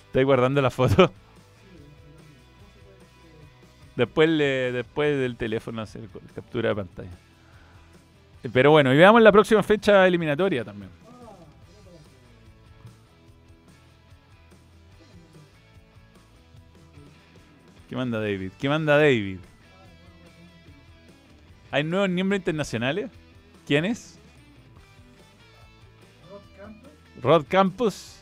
¿Estáis 0.07 0.25
guardando 0.25 0.61
la 0.61 0.69
foto? 0.69 1.11
Después, 3.95 4.29
le, 4.29 4.71
después 4.71 5.17
del 5.17 5.37
teléfono 5.37 5.81
hacer 5.81 6.01
captura 6.35 6.69
de 6.69 6.75
pantalla. 6.75 7.11
Pero 8.51 8.71
bueno, 8.71 8.93
y 8.93 8.97
veamos 8.97 9.21
la 9.21 9.31
próxima 9.31 9.63
fecha 9.63 10.05
eliminatoria 10.05 10.65
también. 10.65 10.91
¿Qué 17.87 17.95
manda 17.95 18.19
David? 18.19 18.51
¿Qué 18.59 18.67
manda 18.67 18.97
David? 18.97 19.37
¿Hay 21.71 21.83
nuevos 21.83 22.09
miembros 22.09 22.39
internacionales? 22.39 23.09
¿Quiénes? 23.67 24.19
Rod 27.23 27.45
Campos. 27.47 28.21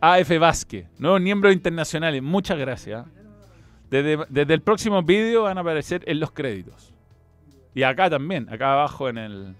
AF 0.00 0.38
Vázquez. 0.38 0.86
Nuevos 0.98 1.20
miembros 1.20 1.54
internacionales. 1.54 2.22
Muchas 2.22 2.58
gracias. 2.58 3.06
Desde, 3.90 4.18
desde 4.28 4.54
el 4.54 4.60
próximo 4.60 5.02
vídeo 5.02 5.44
van 5.44 5.56
a 5.56 5.62
aparecer 5.62 6.04
en 6.06 6.20
los 6.20 6.30
créditos. 6.30 6.92
Y 7.74 7.82
acá 7.82 8.10
también, 8.10 8.48
acá 8.50 8.74
abajo 8.74 9.08
en 9.08 9.18
el. 9.18 9.54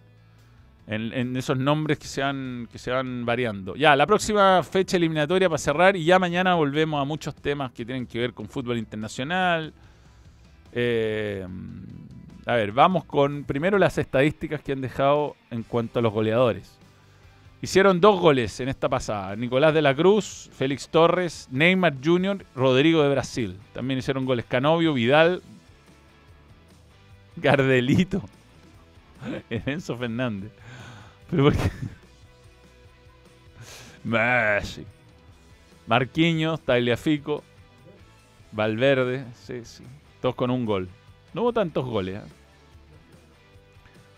En, 0.89 1.13
en 1.13 1.37
esos 1.37 1.59
nombres 1.59 1.99
que 1.99 2.07
se, 2.07 2.21
van, 2.21 2.69
que 2.71 2.79
se 2.79 2.93
van 2.93 3.27
variando. 3.27 3.75
Ya, 3.75 3.97
la 3.97 4.07
próxima 4.07 4.63
fecha 4.63 4.97
eliminatoria 4.97 5.49
para 5.49 5.59
cerrar 5.59 5.97
y 5.97 6.05
ya 6.05 6.21
mañana 6.21 6.55
volvemos 6.55 7.03
a 7.03 7.05
muchos 7.05 7.35
temas 7.35 7.73
que 7.73 7.85
tienen 7.85 8.07
que 8.07 8.21
ver 8.21 8.33
con 8.35 8.49
fútbol 8.49 8.79
internacional. 8.79 9.73
Eh, 10.71 11.45
a 12.47 12.55
ver, 12.55 12.71
vamos 12.71 13.05
con 13.05 13.43
primero 13.43 13.77
las 13.77 13.99
estadísticas 13.99 14.63
que 14.63 14.71
han 14.71 14.81
dejado 14.81 15.35
en 15.51 15.65
cuanto 15.65 15.99
a 15.99 16.03
los 16.03 16.13
goleadores. 16.13 16.79
Hicieron 17.61 18.01
dos 18.01 18.21
goles 18.21 18.61
en 18.61 18.69
esta 18.69 18.89
pasada. 18.89 19.35
Nicolás 19.35 19.75
de 19.75 19.83
la 19.83 19.97
Cruz, 19.97 20.49
Félix 20.53 20.89
Torres, 20.89 21.49
Neymar 21.51 21.95
Jr., 22.05 22.47
Rodrigo 22.55 23.03
de 23.03 23.09
Brasil. 23.09 23.59
También 23.73 23.99
hicieron 23.99 24.27
goles 24.27 24.45
Canovio, 24.45 24.95
Vidal, 24.95 25.43
Gardelito, 27.37 28.23
Enzo 29.51 29.97
Fernández. 29.97 30.53
Pero 31.29 31.45
por 31.45 31.55
qué? 31.55 31.71
Messi. 34.05 34.87
Marquinhos, 35.89 36.61
Tagliafico, 36.61 37.43
Valverde, 38.53 39.25
sí, 39.35 39.65
sí. 39.65 39.83
Todos 40.21 40.37
con 40.37 40.51
un 40.51 40.65
gol. 40.65 40.89
No 41.35 41.43
hubo 41.43 41.53
tantos 41.53 41.85
goles. 41.85 42.23
¿eh? 42.23 42.36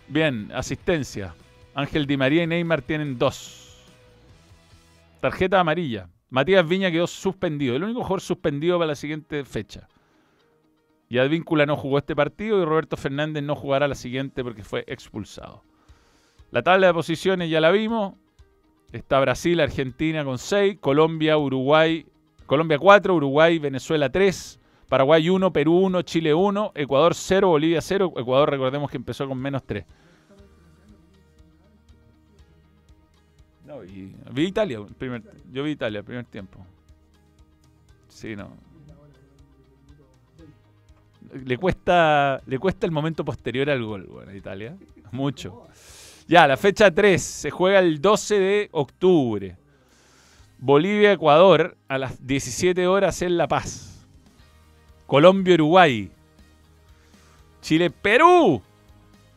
Bien, 0.08 0.50
asistencia. 0.54 1.34
Ángel 1.74 2.06
Di 2.06 2.16
María 2.16 2.42
y 2.42 2.46
Neymar 2.46 2.82
tienen 2.82 3.18
dos. 3.18 3.84
Tarjeta 5.20 5.60
amarilla. 5.60 6.08
Matías 6.30 6.66
Viña 6.66 6.90
quedó 6.90 7.06
suspendido. 7.06 7.76
El 7.76 7.84
único 7.84 8.00
jugador 8.00 8.20
suspendido 8.20 8.78
para 8.78 8.88
la 8.88 8.94
siguiente 8.94 9.44
fecha. 9.44 9.88
Y 11.10 11.18
Advíncula 11.18 11.66
no 11.66 11.76
jugó 11.76 11.98
este 11.98 12.16
partido 12.16 12.60
y 12.60 12.64
Roberto 12.64 12.96
Fernández 12.96 13.42
no 13.42 13.54
jugará 13.54 13.88
la 13.88 13.94
siguiente 13.94 14.42
porque 14.42 14.62
fue 14.62 14.84
expulsado. 14.86 15.62
La 16.50 16.62
tabla 16.62 16.88
de 16.88 16.94
posiciones 16.94 17.50
ya 17.50 17.60
la 17.60 17.70
vimos. 17.70 18.14
Está 18.92 19.20
Brasil, 19.20 19.60
Argentina 19.60 20.24
con 20.24 20.38
6, 20.38 20.78
Colombia, 20.80 21.36
Uruguay, 21.36 22.06
Colombia 22.46 22.78
4, 22.78 23.14
Uruguay, 23.14 23.58
Venezuela 23.58 24.10
3, 24.10 24.57
Paraguay 24.88 25.28
1, 25.28 25.52
Perú 25.52 25.78
1, 25.80 26.02
Chile 26.02 26.32
1, 26.32 26.72
Ecuador 26.74 27.14
0, 27.14 27.48
Bolivia 27.48 27.80
0. 27.80 28.14
Ecuador 28.16 28.50
recordemos 28.50 28.90
que 28.90 28.96
empezó 28.96 29.28
con 29.28 29.38
menos 29.38 29.62
3. 29.64 29.84
No, 33.66 33.84
y 33.84 34.14
vi 34.32 34.46
Italia, 34.46 34.80
primer, 34.96 35.22
yo 35.52 35.62
vi 35.62 35.72
Italia 35.72 36.02
primer 36.02 36.24
tiempo. 36.24 36.64
Sí, 38.08 38.34
no. 38.34 38.48
Le 41.44 41.58
cuesta, 41.58 42.40
le 42.46 42.58
cuesta 42.58 42.86
el 42.86 42.92
momento 42.92 43.22
posterior 43.26 43.68
al 43.68 43.84
gol, 43.84 44.06
bueno, 44.06 44.34
Italia. 44.34 44.74
Mucho. 45.12 45.66
Ya, 46.26 46.46
la 46.46 46.56
fecha 46.56 46.90
3 46.90 47.22
se 47.22 47.50
juega 47.50 47.80
el 47.80 48.00
12 48.00 48.38
de 48.38 48.68
octubre. 48.72 49.56
Bolivia-Ecuador 50.58 51.76
a 51.88 51.98
las 51.98 52.26
17 52.26 52.86
horas 52.86 53.20
en 53.20 53.36
La 53.36 53.46
Paz. 53.48 53.97
Colombia-Uruguay. 55.08 56.10
Chile-Perú. 57.62 58.62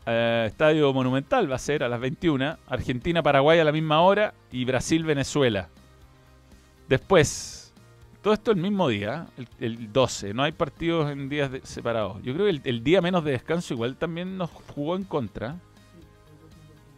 Eh, 0.05 0.45
Estadio 0.47 0.91
Monumental 0.93 1.49
va 1.49 1.55
a 1.55 1.59
ser 1.59 1.83
a 1.83 1.87
las 1.87 1.99
21. 1.99 2.57
Argentina-Paraguay 2.67 3.59
a 3.59 3.63
la 3.63 3.71
misma 3.71 4.01
hora. 4.01 4.33
Y 4.51 4.65
Brasil-Venezuela. 4.65 5.69
Después, 6.89 7.73
todo 8.21 8.33
esto 8.33 8.51
el 8.51 8.57
mismo 8.57 8.89
día, 8.89 9.27
el, 9.37 9.47
el 9.61 9.93
12, 9.93 10.33
no 10.33 10.43
hay 10.43 10.51
partidos 10.51 11.09
en 11.09 11.29
días 11.29 11.49
separados. 11.63 12.21
Yo 12.21 12.33
creo 12.33 12.47
que 12.47 12.51
el, 12.51 12.61
el 12.65 12.83
día 12.83 12.99
menos 12.99 13.23
de 13.23 13.31
descanso 13.31 13.73
igual 13.73 13.95
también 13.95 14.37
nos 14.37 14.49
jugó 14.49 14.97
en 14.97 15.05
contra. 15.05 15.55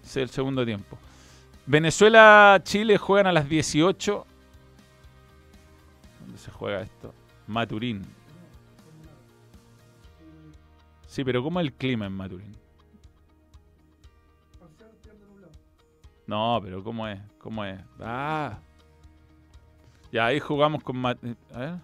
Sí, 0.02 0.20
el 0.20 0.30
segundo 0.30 0.66
tiempo. 0.66 0.98
Venezuela-Chile 1.68 2.98
juegan 2.98 3.28
a 3.28 3.32
las 3.32 3.48
18. 3.48 4.26
¿Dónde 6.22 6.38
se 6.40 6.50
juega 6.50 6.82
esto? 6.82 7.14
Maturín. 7.46 8.02
Sí, 11.14 11.24
pero 11.24 11.44
¿cómo 11.44 11.60
es 11.60 11.68
el 11.68 11.74
clima 11.74 12.08
en 12.08 12.14
Maturín? 12.14 12.58
No, 16.26 16.60
pero 16.64 16.84
¿cómo 16.84 17.08
es? 17.08 17.22
¿Cómo 17.38 17.64
es? 17.64 17.80
Ah. 18.00 18.58
Ya, 20.12 20.26
ahí 20.26 20.40
jugamos 20.40 20.82
con... 20.84 20.98
Ma- 20.98 21.16
eh, 21.22 21.36
A 21.54 21.60
ver. 21.60 21.76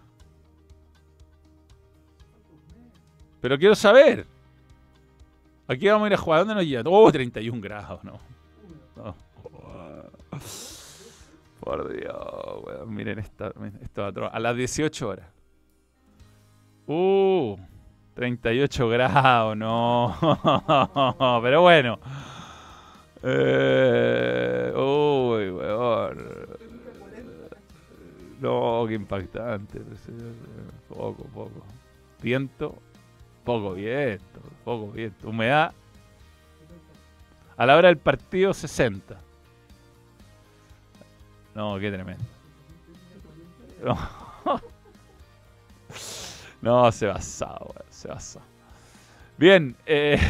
Pero 3.40 3.60
quiero 3.60 3.76
saber. 3.76 4.26
Aquí 5.68 5.88
vamos 5.88 6.06
a 6.06 6.08
ir 6.08 6.14
a 6.16 6.18
jugar. 6.18 6.40
¿Dónde 6.40 6.56
nos 6.56 6.66
lleva? 6.66 6.90
Oh, 6.90 7.12
31 7.12 7.62
grados, 7.62 8.04
no. 8.04 8.20
Por 11.60 11.94
Dios, 11.96 12.64
weón. 12.66 12.96
Miren 12.96 13.20
esta, 13.20 13.54
esto 13.80 14.06
a 14.32 14.40
las 14.40 14.56
18 14.56 15.08
horas. 15.08 15.28
Uh, 16.88 17.58
38 18.20 18.90
grados, 18.90 19.56
no. 19.56 20.14
Pero 21.42 21.62
bueno. 21.62 22.00
Eh, 23.24 24.74
uy, 24.76 25.50
weón. 25.50 26.18
No, 28.42 28.84
qué 28.90 28.96
impactante. 28.96 29.80
Poco, 30.90 31.24
poco. 31.34 31.66
Viento, 32.22 32.76
poco 33.46 33.72
viento, 33.76 34.42
poco 34.66 34.92
viento. 34.92 35.30
Humedad. 35.30 35.72
A 37.56 37.66
la 37.66 37.78
hora 37.78 37.88
del 37.88 38.00
partido, 38.00 38.54
60. 38.54 39.18
No, 41.56 41.80
qué 41.80 41.90
tremendo. 41.90 42.24
No, 43.82 43.98
no 46.62 46.92
se 46.92 47.08
basaba, 47.08 47.60
weón, 47.62 47.86
se 47.90 48.08
basaba. 48.08 48.46
Bien, 49.38 49.76
eh. 49.86 50.20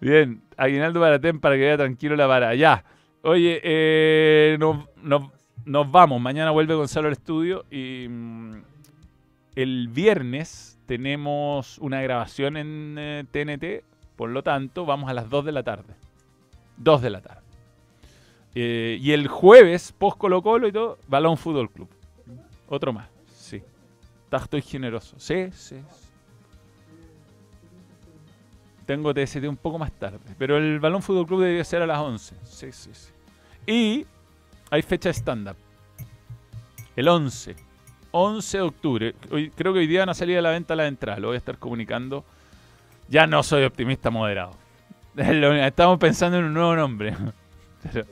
Bien, 0.00 0.42
Aguinaldo 0.56 1.00
Baratén 1.00 1.40
para 1.40 1.54
que 1.54 1.62
vea 1.62 1.76
tranquilo 1.76 2.16
la 2.16 2.26
vara. 2.26 2.54
Ya. 2.54 2.84
Oye, 3.22 3.60
eh, 3.62 4.58
nos, 4.58 5.30
vamos. 5.64 6.20
Mañana 6.20 6.50
vuelve 6.50 6.74
Gonzalo 6.74 7.06
al 7.06 7.12
estudio 7.12 7.64
y 7.70 8.08
mm, 8.08 8.62
el 9.54 9.88
viernes 9.88 10.80
tenemos 10.86 11.78
una 11.78 12.02
grabación 12.02 12.56
en 12.56 12.96
eh, 12.98 13.24
TNT. 13.30 13.84
Por 14.16 14.30
lo 14.30 14.42
tanto, 14.42 14.84
vamos 14.84 15.08
a 15.08 15.14
las 15.14 15.30
2 15.30 15.44
de 15.44 15.52
la 15.52 15.62
tarde. 15.62 15.94
2 16.78 17.00
de 17.00 17.10
la 17.10 17.20
tarde. 17.20 17.42
Eh, 18.54 18.98
y 19.00 19.12
el 19.12 19.28
jueves, 19.28 19.92
post 19.92 20.18
Colo 20.18 20.42
Colo 20.42 20.68
y 20.68 20.72
todo, 20.72 20.98
Balón 21.06 21.38
Fútbol 21.38 21.70
Club. 21.70 21.88
Otro 22.74 22.90
más, 22.90 23.06
sí. 23.36 23.62
Está- 24.24 24.38
Estoy 24.38 24.62
generoso. 24.62 25.14
Sí, 25.18 25.50
sí. 25.52 25.76
Tengo 28.86 29.12
TST 29.12 29.46
un 29.46 29.58
poco 29.58 29.78
más 29.78 29.92
tarde. 29.92 30.18
Pero 30.38 30.56
el 30.56 30.80
Balón 30.80 31.02
Fútbol 31.02 31.26
Club 31.26 31.40
debería 31.42 31.64
ser 31.64 31.82
a 31.82 31.86
las 31.86 31.98
11. 31.98 32.34
Sí, 32.44 32.72
sí, 32.72 32.90
sí. 32.94 33.12
Y 33.66 34.06
hay 34.70 34.80
fecha 34.80 35.10
de 35.10 35.14
stand-up. 35.14 35.56
El 36.96 37.08
11. 37.08 37.56
11 38.10 38.56
de 38.56 38.62
octubre. 38.62 39.14
Hoy, 39.30 39.50
creo 39.50 39.74
que 39.74 39.80
hoy 39.80 39.86
día 39.86 40.00
van 40.00 40.08
a 40.08 40.14
salir 40.14 40.38
a 40.38 40.42
la 40.42 40.48
venta 40.50 40.74
la 40.74 40.86
entrada. 40.86 41.20
Lo 41.20 41.28
voy 41.28 41.34
a 41.34 41.38
estar 41.38 41.58
comunicando. 41.58 42.24
Ya 43.08 43.26
no 43.26 43.42
soy 43.42 43.64
optimista 43.64 44.08
moderado. 44.08 44.52
Estamos 45.16 45.98
pensando 45.98 46.38
en 46.38 46.44
un 46.44 46.54
nuevo 46.54 46.74
nombre. 46.74 47.14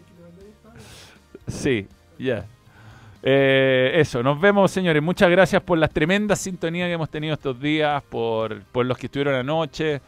Sí, 1.48 1.88
ya. 2.18 2.46
Eh, 3.22 3.92
eso, 3.94 4.22
nos 4.22 4.40
vemos 4.40 4.70
señores. 4.70 5.02
Muchas 5.02 5.30
gracias 5.30 5.62
por 5.62 5.78
las 5.78 5.90
tremendas 5.90 6.40
sintonías 6.40 6.88
que 6.88 6.92
hemos 6.92 7.10
tenido 7.10 7.34
estos 7.34 7.60
días, 7.60 8.02
por, 8.04 8.62
por 8.64 8.86
los 8.86 8.96
que 8.96 9.06
estuvieron 9.06 9.34
anoche. 9.34 10.00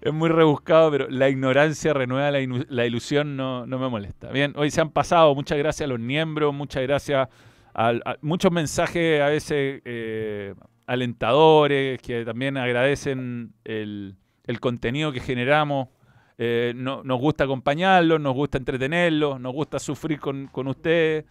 Es 0.00 0.12
muy 0.12 0.28
rebuscado, 0.28 0.90
pero 0.90 1.08
la 1.10 1.28
ignorancia 1.28 1.92
renueva 1.92 2.30
la, 2.30 2.38
la 2.68 2.86
ilusión, 2.86 3.36
no, 3.36 3.66
no 3.66 3.78
me 3.78 3.88
molesta. 3.88 4.30
Bien, 4.30 4.52
hoy 4.56 4.70
se 4.70 4.80
han 4.80 4.90
pasado, 4.90 5.34
muchas 5.34 5.58
gracias 5.58 5.86
a 5.86 5.88
los 5.88 5.98
miembros, 5.98 6.54
muchas 6.54 6.82
gracias 6.82 7.28
a, 7.74 8.16
muchos 8.20 8.52
mensajes 8.52 9.20
a 9.20 9.26
veces 9.28 9.82
eh, 9.84 10.54
alentadores, 10.86 12.00
que 12.00 12.24
también 12.24 12.56
agradecen 12.56 13.54
el, 13.64 14.16
el 14.44 14.60
contenido 14.60 15.10
que 15.10 15.20
generamos. 15.20 15.88
Eh, 16.36 16.72
no- 16.74 17.02
nos 17.04 17.20
gusta 17.20 17.44
acompañarlos, 17.44 18.20
nos 18.20 18.34
gusta 18.34 18.58
entretenerlos, 18.58 19.40
nos 19.40 19.52
gusta 19.52 19.78
sufrir 19.78 20.18
con, 20.18 20.48
con 20.48 20.66
ustedes, 20.68 21.24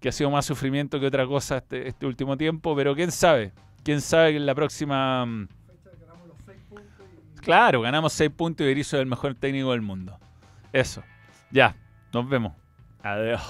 que 0.00 0.08
ha 0.08 0.12
sido 0.12 0.30
más 0.30 0.46
sufrimiento 0.46 0.98
que 0.98 1.06
otra 1.06 1.26
cosa 1.26 1.58
este, 1.58 1.88
este 1.88 2.06
último 2.06 2.36
tiempo, 2.36 2.74
pero 2.74 2.94
quién 2.94 3.12
sabe, 3.12 3.52
quién 3.84 4.00
sabe 4.00 4.30
que 4.32 4.36
en 4.38 4.46
la 4.46 4.54
próxima... 4.54 5.24
mm, 5.26 5.48
Claro, 7.42 7.80
ganamos 7.80 8.12
6 8.12 8.30
puntos 8.30 8.64
y 8.64 8.68
Berizzo 8.68 8.96
es 8.96 9.00
el 9.00 9.06
mejor 9.06 9.34
técnico 9.34 9.72
del 9.72 9.82
mundo. 9.82 10.16
Eso. 10.72 11.02
Ya, 11.50 11.74
nos 12.12 12.28
vemos. 12.28 12.52
Adiós. 13.02 13.42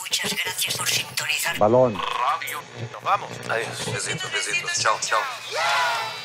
Muchas 0.00 0.32
gracias 0.44 0.76
por 0.76 0.86
sintonizar. 0.88 1.58
Balón. 1.58 1.94
Radio. 1.94 2.60
Nos 2.92 3.02
vamos. 3.02 3.28
Adiós. 3.50 3.92
Besitos, 3.92 4.32
besitos. 4.32 4.80
Chao, 4.80 4.96
chao. 5.00 5.18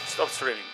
Stop 0.07 0.29
streaming. 0.29 0.72